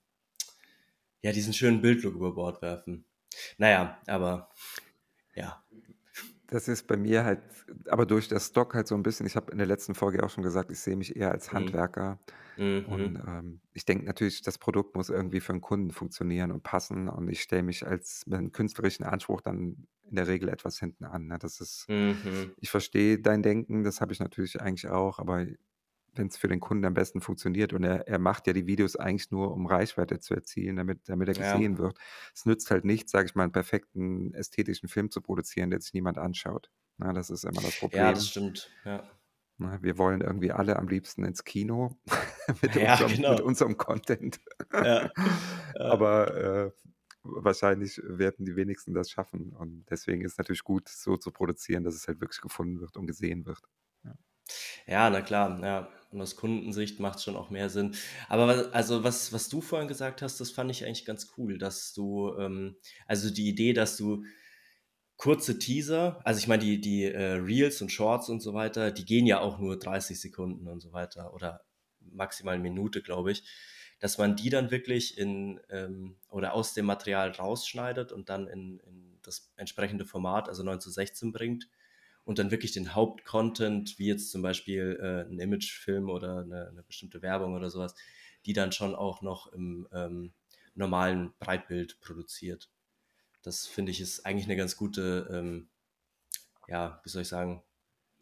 ja, 1.23 1.33
diesen 1.33 1.53
schönen 1.53 1.81
Bildlook 1.81 2.15
über 2.15 2.35
Bord 2.35 2.63
werfen. 2.63 3.05
Naja, 3.59 4.01
aber 4.07 4.51
ja. 5.35 5.63
Das 6.51 6.69
ist 6.69 6.87
bei 6.87 6.97
mir 6.97 7.25
halt, 7.25 7.41
aber 7.89 8.07
durch 8.07 8.29
das 8.29 8.49
Stock 8.49 8.75
halt 8.75 8.89
so 8.89 8.95
ein 8.95 9.03
bisschen, 9.03 9.27
ich 9.27 9.37
habe 9.37 9.53
in 9.53 9.59
der 9.59 9.67
letzten 9.67 9.95
Folge 9.95 10.23
auch 10.25 10.31
schon 10.31 10.43
gesagt, 10.43 10.71
ich 10.71 10.81
sehe 10.81 10.97
mich 10.97 11.17
eher 11.17 11.31
als 11.31 11.51
mhm. 11.51 11.57
Handwerker. 11.59 12.19
Mhm. 12.57 12.85
Und 12.87 13.23
ähm, 13.27 13.61
ich 13.73 13.85
denke 13.85 14.05
natürlich, 14.05 14.43
das 14.43 14.59
Produkt 14.59 14.97
muss 14.97 15.09
irgendwie 15.09 15.41
für 15.41 15.53
einen 15.53 15.61
Kunden 15.61 15.93
funktionieren 15.93 16.51
und 16.51 16.63
passen. 16.63 17.09
Und 17.09 17.29
ich 17.29 17.41
stelle 17.43 17.63
mich 17.63 17.87
als 17.87 18.27
mit 18.27 18.39
einem 18.39 18.53
künstlerischen 18.53 19.05
Anspruch 19.05 19.41
dann 19.41 19.87
in 20.09 20.17
der 20.17 20.27
Regel 20.27 20.49
etwas 20.49 20.79
hinten 20.79 21.05
an. 21.05 21.29
Ne? 21.29 21.39
Das 21.39 21.61
ist, 21.61 21.89
mhm. 21.89 22.53
ich 22.57 22.71
verstehe 22.71 23.19
dein 23.19 23.43
Denken, 23.43 23.85
das 23.85 24.01
habe 24.01 24.13
ich 24.13 24.19
natürlich 24.19 24.61
eigentlich 24.61 24.89
auch, 24.89 25.21
aber 25.21 25.47
wenn 26.15 26.29
es 26.29 26.37
für 26.37 26.49
den 26.49 26.61
Kunden 26.61 26.85
am 26.85 26.95
besten 26.95 27.21
funktioniert 27.21 27.73
und 27.73 27.85
er, 27.85 28.07
er 28.09 28.19
macht 28.19 28.47
ja 28.47 28.53
die 28.53 28.67
Videos 28.67 28.97
eigentlich 28.97 29.31
nur, 29.31 29.53
um 29.53 29.67
Reichweite 29.67 30.19
zu 30.21 30.35
erzielen, 30.35 30.77
damit, 30.77 31.09
damit 31.09 31.29
er 31.29 31.35
gesehen 31.35 31.75
ja. 31.75 31.79
wird. 31.79 31.99
Es 32.35 32.47
nützt 32.47 32.71
halt 32.71 32.85
nicht, 32.85 33.09
sage 33.09 33.27
ich 33.27 33.35
mal, 33.35 33.45
einen 33.45 33.53
perfekten 33.53 34.35
ästhetischen 34.35 34.89
Film 34.89 35.11
zu 35.11 35.21
produzieren, 35.21 35.71
der 35.71 35.81
sich 35.81 35.95
niemand 35.95 36.19
anschaut. 36.19 36.71
Na, 36.99 37.13
das 37.13 37.31
ist 37.31 37.45
immer 37.45 37.63
das 37.63 37.79
Problem. 37.79 38.03
Ja, 38.03 38.13
das 38.13 38.29
stimmt. 38.29 38.71
Ja. 38.85 39.09
Na, 39.59 39.83
wir 39.83 39.99
wollen 39.99 40.21
irgendwie 40.21 40.53
alle 40.53 40.77
am 40.77 40.89
liebsten 40.89 41.25
ins 41.25 41.45
Kino 41.45 41.99
mit, 42.63 42.75
ja, 42.75 42.93
unserem, 42.93 43.13
genau. 43.13 43.31
mit 43.33 43.41
unserem 43.41 43.77
Content. 43.77 44.41
Ja. 44.73 45.11
Aber 45.79 46.35
äh, 46.35 46.71
wahrscheinlich 47.23 48.01
werden 48.05 48.47
die 48.47 48.57
wenigsten 48.57 48.95
das 48.95 49.11
schaffen. 49.11 49.53
Und 49.53 49.85
deswegen 49.91 50.25
ist 50.25 50.33
es 50.33 50.39
natürlich 50.39 50.65
gut, 50.65 50.89
so 50.89 51.17
zu 51.17 51.31
produzieren, 51.31 51.85
dass 51.85 51.95
es 51.95 52.09
halt 52.09 52.21
wirklich 52.21 52.41
gefunden 52.41 52.81
wird 52.81 52.97
und 52.97 53.07
gesehen 53.07 53.47
wird. 53.47 53.61
Ja, 54.87 55.11
na 55.11 55.21
klar, 55.23 55.61
ja. 55.63 55.89
Und 56.13 56.21
aus 56.21 56.35
Kundensicht 56.35 56.99
macht 56.99 57.19
es 57.19 57.25
schon 57.25 57.37
auch 57.37 57.51
mehr 57.51 57.71
Sinn. 57.71 57.95
Aber 58.29 58.71
also 58.75 59.05
was, 59.05 59.33
was 59.33 59.49
du 59.49 59.61
vorhin 59.61 59.87
gesagt 59.87 60.23
hast, 60.23 60.41
das 60.41 60.51
fand 60.51 60.71
ich 60.71 60.85
eigentlich 60.85 61.05
ganz 61.05 61.29
cool, 61.39 61.57
dass 61.57 61.93
du, 61.93 62.35
ähm, 62.37 62.77
also 63.07 63.31
die 63.31 63.49
Idee, 63.49 63.73
dass 63.73 63.97
du 63.97 64.25
kurze 65.17 65.59
Teaser, 65.59 66.21
also 66.25 66.39
ich 66.39 66.49
meine, 66.49 66.63
die, 66.65 66.81
die 66.81 67.05
äh, 67.05 67.35
Reels 67.35 67.81
und 67.83 67.93
Shorts 67.93 68.29
und 68.29 68.41
so 68.41 68.55
weiter, 68.55 68.91
die 68.91 69.05
gehen 69.05 69.27
ja 69.27 69.41
auch 69.41 69.59
nur 69.59 69.79
30 69.79 70.21
Sekunden 70.21 70.67
und 70.67 70.81
so 70.81 70.93
weiter 70.93 71.35
oder 71.35 71.63
maximal 72.01 72.55
eine 72.55 72.63
Minute, 72.63 73.03
glaube 73.03 73.33
ich 73.33 73.45
dass 74.01 74.17
man 74.17 74.35
die 74.35 74.49
dann 74.49 74.71
wirklich 74.71 75.19
in 75.19 75.61
ähm, 75.69 76.17
oder 76.31 76.55
aus 76.55 76.73
dem 76.73 76.87
Material 76.87 77.31
rausschneidet 77.31 78.13
und 78.13 78.31
dann 78.31 78.47
in, 78.49 78.81
in 78.81 79.19
das 79.23 79.53
entsprechende 79.57 80.07
Format, 80.07 80.49
also 80.49 80.63
9 80.63 80.81
zu 80.81 80.91
16 80.91 81.33
bringt 81.33 81.69
und 82.25 82.39
dann 82.39 82.51
wirklich 82.51 82.73
den 82.73 82.95
Hauptcontent, 82.95 83.99
wie 83.99 84.07
jetzt 84.07 84.31
zum 84.31 84.43
Beispiel 84.43 84.99
äh, 85.01 85.31
ein 85.31 85.39
Imagefilm 85.39 86.09
oder 86.11 86.39
eine, 86.41 86.69
eine, 86.69 86.83
bestimmte 86.83 87.23
Werbung 87.23 87.55
oder 87.55 87.71
sowas, 87.71 87.95
die 88.47 88.53
dann 88.53 88.73
schon 88.73 88.95
auch 88.95 89.23
noch 89.23 89.53
im 89.53 89.89
ähm, 89.93 90.33
normalen 90.75 91.33
Breitbild 91.39 92.01
produziert. 92.01 92.71
Das 93.43 93.67
finde 93.67 93.91
ich 93.91 94.01
ist 94.01 94.27
eigentlich 94.27 94.47
eine 94.47 94.57
ganz 94.57 94.77
gute, 94.77 95.29
ähm, 95.33 95.69
ja, 96.69 97.01
wie 97.05 97.09
soll 97.09 97.23
ich 97.23 97.29
sagen, 97.29 97.63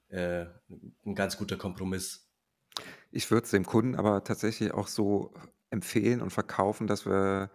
äh, 0.08 0.46
ein 1.04 1.14
ganz 1.14 1.36
guter 1.36 1.56
Kompromiss. 1.56 2.28
Ich 3.10 3.30
würde 3.30 3.44
es 3.44 3.50
dem 3.50 3.66
Kunden 3.66 3.96
aber 3.96 4.22
tatsächlich 4.24 4.72
auch 4.72 4.86
so 4.86 5.34
empfehlen 5.70 6.22
und 6.22 6.30
verkaufen, 6.30 6.86
dass 6.86 7.04
wir 7.04 7.50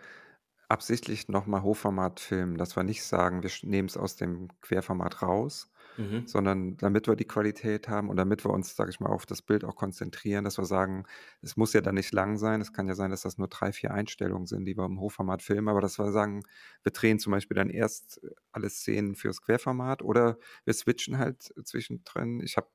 absichtlich 0.67 1.27
nochmal 1.29 1.61
Hochformat 1.61 2.19
filmen, 2.19 2.57
dass 2.57 2.75
wir 2.75 2.83
nicht 2.83 3.03
sagen, 3.03 3.43
wir 3.43 3.51
nehmen 3.61 3.87
es 3.87 3.97
aus 3.97 4.15
dem 4.15 4.49
Querformat 4.61 5.21
raus, 5.21 5.71
mhm. 5.97 6.27
sondern 6.27 6.77
damit 6.77 7.07
wir 7.07 7.15
die 7.15 7.25
Qualität 7.25 7.87
haben 7.87 8.09
und 8.09 8.17
damit 8.17 8.45
wir 8.45 8.51
uns, 8.51 8.75
sage 8.75 8.89
ich 8.89 8.99
mal, 8.99 9.09
auf 9.09 9.25
das 9.25 9.41
Bild 9.41 9.63
auch 9.63 9.75
konzentrieren, 9.75 10.43
dass 10.43 10.57
wir 10.57 10.65
sagen, 10.65 11.05
es 11.41 11.57
muss 11.57 11.73
ja 11.73 11.81
dann 11.81 11.95
nicht 11.95 12.13
lang 12.13 12.37
sein, 12.37 12.61
es 12.61 12.73
kann 12.73 12.87
ja 12.87 12.95
sein, 12.95 13.11
dass 13.11 13.21
das 13.21 13.37
nur 13.37 13.47
drei, 13.47 13.71
vier 13.71 13.91
Einstellungen 13.91 14.47
sind, 14.47 14.65
die 14.65 14.77
wir 14.77 14.85
im 14.85 14.99
Hochformat 14.99 15.41
filmen, 15.41 15.69
aber 15.69 15.81
dass 15.81 15.99
wir 15.99 16.11
sagen, 16.11 16.43
wir 16.83 16.91
drehen 16.91 17.19
zum 17.19 17.31
Beispiel 17.31 17.55
dann 17.55 17.69
erst 17.69 18.21
alle 18.51 18.69
Szenen 18.69 19.15
fürs 19.15 19.41
Querformat 19.41 20.01
oder 20.01 20.37
wir 20.65 20.73
switchen 20.73 21.17
halt 21.17 21.53
zwischendrin. 21.63 22.41
Ich 22.41 22.57
habe 22.57 22.67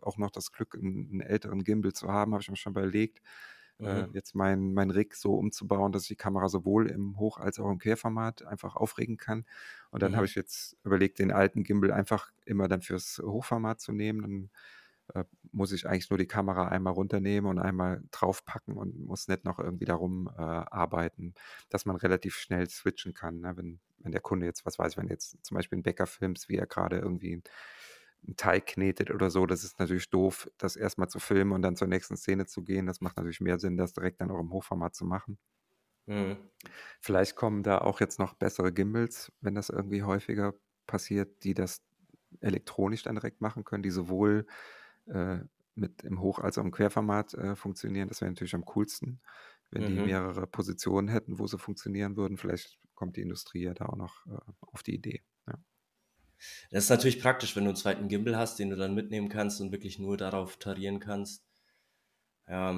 auch 0.00 0.18
noch 0.18 0.30
das 0.30 0.52
Glück, 0.52 0.74
einen, 0.74 1.08
einen 1.10 1.20
älteren 1.20 1.64
Gimbal 1.64 1.92
zu 1.92 2.08
haben, 2.08 2.32
habe 2.32 2.42
ich 2.42 2.50
mir 2.50 2.56
schon 2.56 2.72
überlegt, 2.72 3.20
äh, 3.80 4.02
mhm. 4.02 4.14
jetzt 4.14 4.34
mein, 4.34 4.74
mein 4.74 4.90
Rig 4.90 5.14
so 5.14 5.34
umzubauen, 5.34 5.92
dass 5.92 6.02
ich 6.02 6.08
die 6.08 6.16
Kamera 6.16 6.48
sowohl 6.48 6.90
im 6.90 7.18
Hoch- 7.18 7.38
als 7.38 7.58
auch 7.58 7.70
im 7.70 7.78
Querformat 7.78 8.44
einfach 8.44 8.76
aufregen 8.76 9.16
kann. 9.16 9.44
Und 9.90 10.02
dann 10.02 10.12
mhm. 10.12 10.16
habe 10.16 10.26
ich 10.26 10.34
jetzt 10.34 10.76
überlegt, 10.84 11.18
den 11.18 11.32
alten 11.32 11.62
Gimbal 11.62 11.92
einfach 11.92 12.32
immer 12.44 12.68
dann 12.68 12.82
fürs 12.82 13.22
Hochformat 13.24 13.80
zu 13.80 13.92
nehmen. 13.92 14.22
Dann 14.22 14.50
äh, 15.14 15.24
muss 15.52 15.72
ich 15.72 15.88
eigentlich 15.88 16.10
nur 16.10 16.18
die 16.18 16.26
Kamera 16.26 16.68
einmal 16.68 16.92
runternehmen 16.92 17.48
und 17.48 17.58
einmal 17.58 18.02
draufpacken 18.10 18.76
und 18.76 18.98
muss 19.06 19.28
nicht 19.28 19.44
noch 19.44 19.58
irgendwie 19.58 19.86
darum 19.86 20.28
äh, 20.36 20.42
arbeiten, 20.42 21.34
dass 21.70 21.86
man 21.86 21.96
relativ 21.96 22.36
schnell 22.36 22.68
switchen 22.68 23.14
kann. 23.14 23.40
Ne? 23.40 23.56
Wenn, 23.56 23.78
wenn 24.00 24.12
der 24.12 24.20
Kunde 24.20 24.46
jetzt, 24.46 24.66
was 24.66 24.78
weiß 24.78 24.92
ich, 24.92 24.98
wenn 24.98 25.08
jetzt 25.08 25.44
zum 25.44 25.54
Beispiel 25.54 25.78
ein 25.78 25.82
Bäcker 25.82 26.06
filmst, 26.06 26.48
wie 26.48 26.56
er 26.56 26.66
gerade 26.66 26.98
irgendwie 26.98 27.42
einen 28.26 28.36
Teig 28.36 28.66
knetet 28.66 29.10
oder 29.10 29.30
so, 29.30 29.46
das 29.46 29.64
ist 29.64 29.78
natürlich 29.78 30.10
doof, 30.10 30.50
das 30.58 30.76
erstmal 30.76 31.08
zu 31.08 31.18
filmen 31.20 31.52
und 31.52 31.62
dann 31.62 31.76
zur 31.76 31.88
nächsten 31.88 32.16
Szene 32.16 32.46
zu 32.46 32.62
gehen. 32.64 32.86
Das 32.86 33.00
macht 33.00 33.16
natürlich 33.16 33.40
mehr 33.40 33.58
Sinn, 33.58 33.76
das 33.76 33.92
direkt 33.92 34.20
dann 34.20 34.30
auch 34.30 34.40
im 34.40 34.52
Hochformat 34.52 34.94
zu 34.94 35.04
machen. 35.04 35.38
Mhm. 36.06 36.50
Vielleicht 37.00 37.36
kommen 37.36 37.62
da 37.62 37.78
auch 37.78 38.00
jetzt 38.00 38.18
noch 38.18 38.34
bessere 38.34 38.72
Gimbals, 38.72 39.32
wenn 39.40 39.54
das 39.54 39.70
irgendwie 39.70 40.02
häufiger 40.02 40.54
passiert, 40.86 41.44
die 41.44 41.54
das 41.54 41.82
elektronisch 42.40 43.02
dann 43.02 43.16
direkt 43.16 43.40
machen 43.40 43.64
können, 43.64 43.82
die 43.82 43.90
sowohl 43.90 44.46
äh, 45.06 45.40
mit 45.74 46.02
im 46.04 46.20
Hoch- 46.20 46.40
als 46.40 46.58
auch 46.58 46.64
im 46.64 46.72
Querformat 46.72 47.34
äh, 47.34 47.56
funktionieren. 47.56 48.08
Das 48.08 48.20
wäre 48.20 48.30
natürlich 48.30 48.54
am 48.54 48.64
coolsten, 48.64 49.20
wenn 49.70 49.84
mhm. 49.84 49.86
die 49.86 50.00
mehrere 50.00 50.46
Positionen 50.46 51.08
hätten, 51.08 51.38
wo 51.38 51.46
sie 51.46 51.58
funktionieren 51.58 52.16
würden. 52.16 52.36
Vielleicht 52.38 52.78
kommt 52.94 53.16
die 53.16 53.22
Industrie 53.22 53.64
ja 53.64 53.74
da 53.74 53.86
auch 53.86 53.96
noch 53.96 54.26
äh, 54.26 54.38
auf 54.60 54.82
die 54.82 54.94
Idee. 54.94 55.22
Das 56.70 56.84
ist 56.84 56.90
natürlich 56.90 57.20
praktisch, 57.20 57.56
wenn 57.56 57.64
du 57.64 57.70
einen 57.70 57.76
zweiten 57.76 58.08
Gimbal 58.08 58.36
hast, 58.36 58.58
den 58.58 58.70
du 58.70 58.76
dann 58.76 58.94
mitnehmen 58.94 59.28
kannst 59.28 59.60
und 59.60 59.72
wirklich 59.72 59.98
nur 59.98 60.16
darauf 60.16 60.56
tarieren 60.56 61.00
kannst. 61.00 61.44
Ja. 62.48 62.70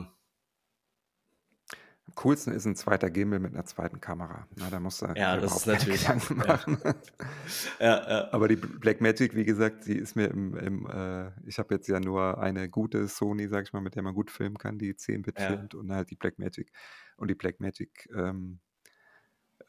Am 2.11 2.15
coolsten 2.17 2.53
ist 2.53 2.65
ein 2.65 2.75
zweiter 2.75 3.09
Gimbal 3.09 3.39
mit 3.39 3.55
einer 3.55 3.65
zweiten 3.65 4.01
Kamera. 4.01 4.49
Na, 4.57 4.69
da 4.69 4.81
musst 4.81 5.01
du 5.01 5.07
ja, 5.15 5.37
das 5.37 5.59
ist 5.59 5.67
natürlich 5.67 6.09
machen. 6.09 6.43
Ja. 6.45 6.95
ja, 7.81 8.11
ja. 8.11 8.33
Aber 8.33 8.49
die 8.49 8.57
Blackmagic, 8.57 9.37
wie 9.37 9.45
gesagt, 9.45 9.87
die 9.87 9.97
ist 9.97 10.17
mir 10.17 10.27
im, 10.27 10.57
im 10.57 10.87
äh, 10.87 11.31
ich 11.47 11.59
habe 11.59 11.75
jetzt 11.75 11.87
ja 11.87 12.01
nur 12.01 12.39
eine 12.39 12.69
gute 12.69 13.07
Sony, 13.07 13.47
sag 13.47 13.65
ich 13.65 13.73
mal, 13.73 13.81
mit 13.81 13.95
der 13.95 14.03
man 14.03 14.15
gut 14.15 14.33
filmen 14.33 14.59
kann, 14.59 14.79
die 14.79 14.95
10-Bit 14.95 15.39
ja. 15.39 15.47
filmt 15.47 15.75
und 15.77 15.93
halt 15.93 16.11
die 16.11 16.17
Blackmagic. 16.17 16.73
Und 17.17 17.29
die 17.29 17.37
Blackmagic 17.37 18.09
ähm, 18.13 18.59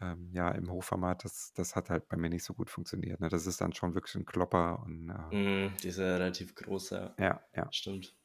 ähm, 0.01 0.29
ja, 0.33 0.49
im 0.51 0.71
Hochformat, 0.71 1.23
das, 1.23 1.53
das 1.53 1.75
hat 1.75 1.89
halt 1.89 2.07
bei 2.09 2.17
mir 2.17 2.29
nicht 2.29 2.43
so 2.43 2.53
gut 2.53 2.69
funktioniert. 2.69 3.19
Ne? 3.19 3.29
Das 3.29 3.45
ist 3.45 3.61
dann 3.61 3.73
schon 3.73 3.93
wirklich 3.93 4.15
ein 4.15 4.25
Klopper 4.25 4.81
und 4.83 5.09
äh, 5.09 5.35
mm, 5.67 5.77
diese 5.83 6.03
relativ 6.03 6.55
große. 6.55 7.13
Ja, 7.19 7.41
ja. 7.56 7.71
Stimmt. 7.71 8.15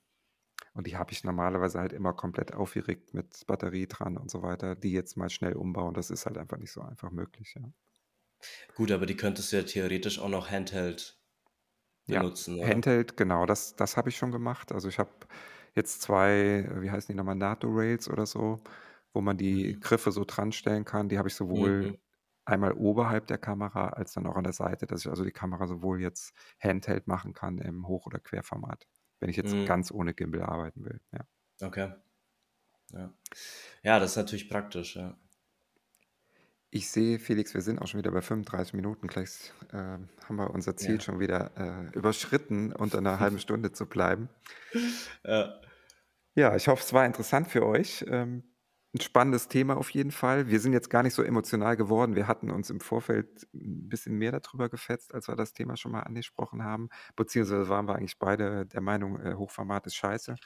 Und 0.73 0.87
die 0.87 0.97
habe 0.97 1.13
ich 1.13 1.25
normalerweise 1.25 1.79
halt 1.79 1.93
immer 1.93 2.13
komplett 2.13 2.53
aufgeregt 2.53 3.15
mit 3.15 3.47
Batterie 3.47 3.87
dran 3.87 4.17
und 4.17 4.31
so 4.31 4.43
weiter. 4.43 4.75
Die 4.75 4.93
jetzt 4.93 5.17
mal 5.17 5.31
schnell 5.31 5.55
umbauen, 5.55 5.95
das 5.95 6.11
ist 6.11 6.27
halt 6.27 6.39
einfach 6.39 6.59
nicht 6.59 6.73
so 6.73 6.83
einfach 6.83 7.11
möglich, 7.11 7.55
ja. 7.55 7.63
Gut, 8.75 8.91
aber 8.91 9.07
die 9.07 9.17
könntest 9.17 9.53
du 9.53 9.57
ja 9.57 9.63
theoretisch 9.63 10.19
auch 10.19 10.29
noch 10.29 10.51
Handheld 10.51 11.19
benutzen. 12.07 12.57
Ja, 12.57 12.69
Handheld, 12.69 13.17
genau, 13.17 13.47
das, 13.47 13.77
das 13.77 13.97
habe 13.97 14.11
ich 14.11 14.17
schon 14.17 14.33
gemacht. 14.33 14.73
Also 14.73 14.89
ich 14.89 14.99
habe 14.99 15.11
jetzt 15.75 16.03
zwei, 16.03 16.69
wie 16.81 16.91
heißen 16.91 17.13
die 17.13 17.17
nochmal, 17.17 17.37
NATO-Rails 17.37 18.09
oder 18.09 18.27
so 18.27 18.61
wo 19.13 19.21
man 19.21 19.37
die 19.39 19.77
Mhm. 19.77 19.81
Griffe 19.81 20.13
so 20.13 20.25
dran 20.27 20.53
stellen 20.53 20.85
kann. 20.85 21.09
Die 21.09 21.19
habe 21.19 21.29
ich 21.29 21.35
sowohl 21.35 21.91
Mhm. 21.91 21.97
einmal 22.45 22.73
oberhalb 22.73 23.27
der 23.27 23.39
Kamera 23.39 23.89
als 23.91 24.13
dann 24.13 24.27
auch 24.27 24.37
an 24.37 24.45
der 24.45 24.53
Seite, 24.53 24.87
dass 24.87 25.01
ich 25.03 25.09
also 25.11 25.25
die 25.25 25.33
Kamera 25.33 25.67
sowohl 25.67 26.01
jetzt 26.01 26.33
Handheld 26.61 27.07
machen 27.09 27.33
kann 27.35 27.59
im 27.59 27.87
Hoch 27.89 28.07
oder 28.07 28.21
Querformat. 28.21 28.87
wenn 29.21 29.31
ich 29.31 29.37
jetzt 29.37 29.65
Mhm. 29.65 29.65
ganz 29.65 29.91
ohne 29.91 30.13
Gimbal 30.15 30.43
arbeiten 30.43 30.85
will. 30.85 31.01
Ja. 31.13 31.21
Okay. 31.63 31.93
Ja. 32.93 33.15
Ja, 33.85 33.99
das 34.01 34.13
ist 34.13 34.17
natürlich 34.17 34.49
praktisch, 34.51 34.97
ja. 34.97 35.19
Ich 36.71 36.91
sehe, 36.91 37.19
Felix, 37.19 37.55
wir 37.55 37.63
sind 37.63 37.81
auch 37.81 37.87
schon 37.87 37.99
wieder 37.99 38.11
bei 38.11 38.21
35 38.21 38.75
Minuten. 38.75 39.07
Gleich 39.07 39.53
äh, 39.73 39.77
haben 39.77 40.37
wir 40.37 40.51
unser 40.51 40.77
Ziel 40.77 41.01
Ja. 41.01 41.01
schon 41.01 41.21
wieder 41.21 41.53
äh, 41.57 41.97
überschritten, 41.97 42.73
unter 42.73 42.99
einer 42.99 43.19
halben 43.21 43.39
Stunde 43.41 43.73
zu 43.73 43.87
bleiben. 43.87 44.29
Ja. 45.25 45.61
Ja, 46.35 46.55
ich 46.55 46.69
hoffe, 46.69 46.83
es 46.83 46.93
war 46.93 47.07
interessant 47.07 47.49
für 47.49 47.65
euch. 47.67 48.05
Ähm, 48.09 48.45
ein 48.97 49.01
spannendes 49.01 49.49
Thema 49.49 49.77
auf 49.77 49.91
jeden 49.91 50.11
Fall. 50.11 50.49
Wir 50.49 50.59
sind 50.59 50.73
jetzt 50.73 50.89
gar 50.89 51.03
nicht 51.03 51.15
so 51.15 51.23
emotional 51.23 51.77
geworden. 51.77 52.17
Wir 52.17 52.27
hatten 52.27 52.51
uns 52.51 52.71
im 52.71 52.81
Vorfeld 52.81 53.47
ein 53.53 53.89
bisschen 53.89 54.17
mehr 54.17 54.33
darüber 54.33 54.69
gefetzt, 54.69 55.15
als 55.15 55.29
wir 55.29 55.37
das 55.37 55.53
Thema 55.53 55.77
schon 55.77 55.93
mal 55.93 56.01
angesprochen 56.01 56.65
haben. 56.65 56.89
Beziehungsweise 57.15 57.69
waren 57.69 57.87
wir 57.87 57.97
eigentlich 57.97 58.19
beide 58.19 58.65
der 58.67 58.81
Meinung, 58.81 59.21
äh, 59.21 59.35
Hochformat 59.35 59.87
ist 59.87 59.97
scheiße. 59.97 60.37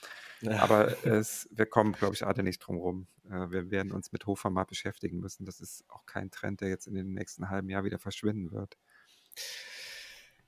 Ja. 0.40 0.62
Aber 0.62 0.88
es, 1.06 1.48
wir 1.52 1.66
kommen, 1.66 1.92
glaube 1.92 2.14
ich, 2.14 2.26
alle 2.26 2.42
nicht 2.42 2.58
drum 2.58 2.76
rum. 2.78 3.06
Äh, 3.30 3.50
wir 3.50 3.70
werden 3.70 3.92
uns 3.92 4.10
mit 4.10 4.26
Hochformat 4.26 4.68
beschäftigen 4.68 5.20
müssen. 5.20 5.44
Das 5.46 5.60
ist 5.60 5.84
auch 5.88 6.04
kein 6.06 6.30
Trend, 6.30 6.60
der 6.60 6.68
jetzt 6.68 6.88
in 6.88 6.94
den 6.94 7.14
nächsten 7.14 7.50
halben 7.50 7.68
Jahr 7.68 7.84
wieder 7.84 7.98
verschwinden 7.98 8.50
wird. 8.50 8.76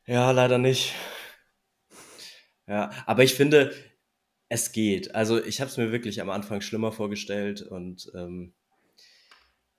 Ja, 0.07 0.33
leider 0.33 0.59
nicht. 0.59 0.95
Ja, 2.67 2.91
aber 3.07 3.23
ich 3.23 3.35
finde, 3.35 3.73
es 4.53 4.73
geht. 4.73 5.15
Also 5.15 5.43
ich 5.43 5.61
habe 5.63 5.71
es 5.71 5.79
mir 5.79 5.93
wirklich 5.93 6.21
am 6.21 6.29
Anfang 6.29 6.61
schlimmer 6.61 6.93
vorgestellt 6.93 7.63
und 7.63 8.13
ähm, 8.15 8.53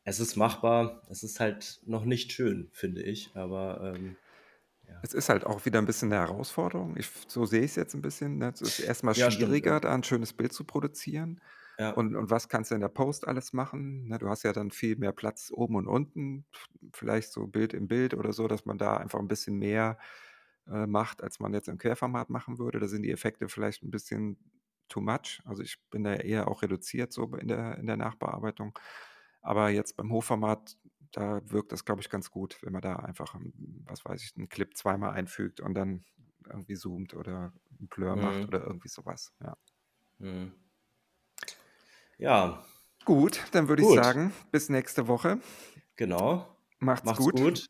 es 0.04 0.20
ist 0.20 0.36
machbar. 0.36 1.04
Es 1.10 1.22
ist 1.24 1.40
halt 1.40 1.80
noch 1.86 2.06
nicht 2.06 2.32
schön, 2.32 2.70
finde 2.74 3.04
ich. 3.04 3.30
Aber 3.36 3.94
ähm, 3.96 4.18
Es 5.02 5.14
ist 5.14 5.30
halt 5.30 5.46
auch 5.46 5.66
wieder 5.66 5.80
ein 5.80 5.86
bisschen 5.86 6.12
eine 6.12 6.22
Herausforderung. 6.22 6.98
Ich, 6.98 7.10
so 7.28 7.46
sehe 7.46 7.60
ich 7.62 7.72
es 7.72 7.76
jetzt 7.76 7.94
ein 7.94 8.02
bisschen. 8.02 8.38
Ne? 8.38 8.52
Es 8.54 8.62
ist 8.62 8.80
erstmal 8.80 9.14
Ja, 9.14 9.30
stimmt, 9.32 9.32
schwieriger, 9.32 9.72
ja. 9.74 9.80
da 9.80 9.94
ein 9.94 10.04
schönes 10.04 10.34
Bild 10.34 10.54
zu 10.54 10.64
produzieren. 10.64 11.42
ja, 11.78 11.92
Und, 11.92 12.16
und 12.16 12.30
was 12.32 12.50
kannst 12.50 12.72
du 12.72 12.76
in 12.76 12.82
der 12.82 12.90
Post 12.90 13.28
alles 13.28 13.54
machen? 13.54 14.08
Ne, 14.08 14.18
du 14.18 14.30
hast 14.30 14.44
ja 14.44 14.54
dann 14.54 14.72
viel 14.72 14.96
mehr 14.98 15.12
Platz 15.12 15.52
oben 15.54 15.76
und 15.76 15.88
unten, 15.88 16.46
vielleicht 16.94 17.32
so 17.32 17.48
Bild 17.48 17.74
im 17.74 17.88
Bild 17.88 18.14
oder 18.14 18.34
so, 18.34 18.48
dass 18.48 18.66
man 18.66 18.78
da 18.78 18.98
einfach 18.98 19.20
ein 19.20 19.28
bisschen 19.28 19.58
mehr 19.58 19.98
äh, 20.68 20.88
macht, 20.88 21.22
als 21.24 21.40
man 21.40 21.54
jetzt 21.54 21.68
im 21.68 21.78
Querformat 21.78 22.30
machen 22.30 22.58
würde. 22.60 22.80
Da 22.80 22.88
sind 22.88 23.04
die 23.04 23.12
Effekte 23.12 23.50
vielleicht 23.50 23.84
ein 23.84 23.92
bisschen 23.92 24.38
too 24.90 25.02
much. 25.02 25.42
Also 25.46 25.64
ich 25.64 25.78
bin 25.90 26.04
da 26.04 26.14
eher 26.16 26.48
auch 26.48 26.62
reduziert 26.62 27.14
so 27.14 27.26
in 27.36 27.48
der, 27.48 27.78
in 27.78 27.88
der 27.88 27.98
Nachbearbeitung. 27.98 28.78
Aber 29.42 29.70
jetzt 29.70 29.98
beim 29.98 30.12
Hochformat, 30.12 30.78
da 31.12 31.42
wirkt 31.52 31.72
das, 31.72 31.86
glaube 31.86 32.02
ich, 32.02 32.10
ganz 32.10 32.32
gut, 32.32 32.58
wenn 32.62 32.74
man 32.74 32.82
da 32.82 32.96
einfach, 32.98 33.36
ein- 33.36 33.84
was 33.88 34.04
weiß 34.06 34.24
ich, 34.24 34.36
einen 34.38 34.50
Clip 34.50 34.76
zweimal 34.76 35.12
einfügt 35.12 35.60
und 35.60 35.74
dann 35.76 36.06
irgendwie 36.46 36.76
zoomt 36.76 37.14
oder 37.14 37.54
einen 37.80 37.88
Blur 37.90 38.16
macht 38.16 38.40
Mhm. 38.42 38.48
oder 38.48 38.64
irgendwie 38.66 38.90
sowas. 38.90 39.34
Ja. 39.42 39.58
Mhm. 40.20 40.54
ja, 42.18 42.64
Gut, 43.06 43.44
dann 43.52 43.68
würde 43.68 43.82
ich 43.82 43.88
sagen, 43.90 44.34
bis 44.52 44.70
nächste 44.70 45.08
Woche. 45.08 45.40
genau. 45.96 46.58
Macht's, 46.80 47.06
Macht's 47.06 47.20
gut. 47.20 47.36
gut. 47.36 47.66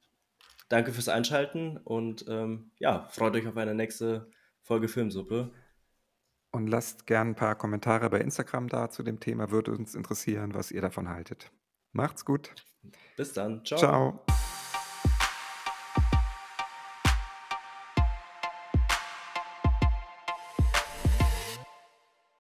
Danke 0.70 0.92
fürs 0.94 1.10
Einschalten 1.10 1.78
und 1.78 2.26
ähm, 2.28 2.72
ja, 2.80 3.08
freut 3.10 3.36
euch 3.36 3.48
auf 3.48 3.58
eine 3.58 3.76
nächste 3.76 4.32
Folge 4.62 4.88
Filmsuppe. 4.88 5.54
Und 6.56 6.68
lasst 6.68 7.08
gern 7.08 7.30
ein 7.30 7.36
paar 7.36 7.56
Kommentare 7.56 8.10
bei 8.12 8.20
Instagram 8.20 8.68
da 8.68 8.90
zu 8.90 9.02
dem 9.02 9.20
Thema. 9.20 9.50
Würde 9.50 9.72
uns 9.72 9.96
interessieren, 9.96 10.54
was 10.54 10.72
ihr 10.72 10.82
davon 10.82 11.10
haltet. 11.10 11.52
Macht's 11.94 12.26
gut. 12.26 12.54
Bis 13.18 13.34
dann. 13.34 13.66
Ciao. 13.66 13.80
Ciao. 13.80 14.26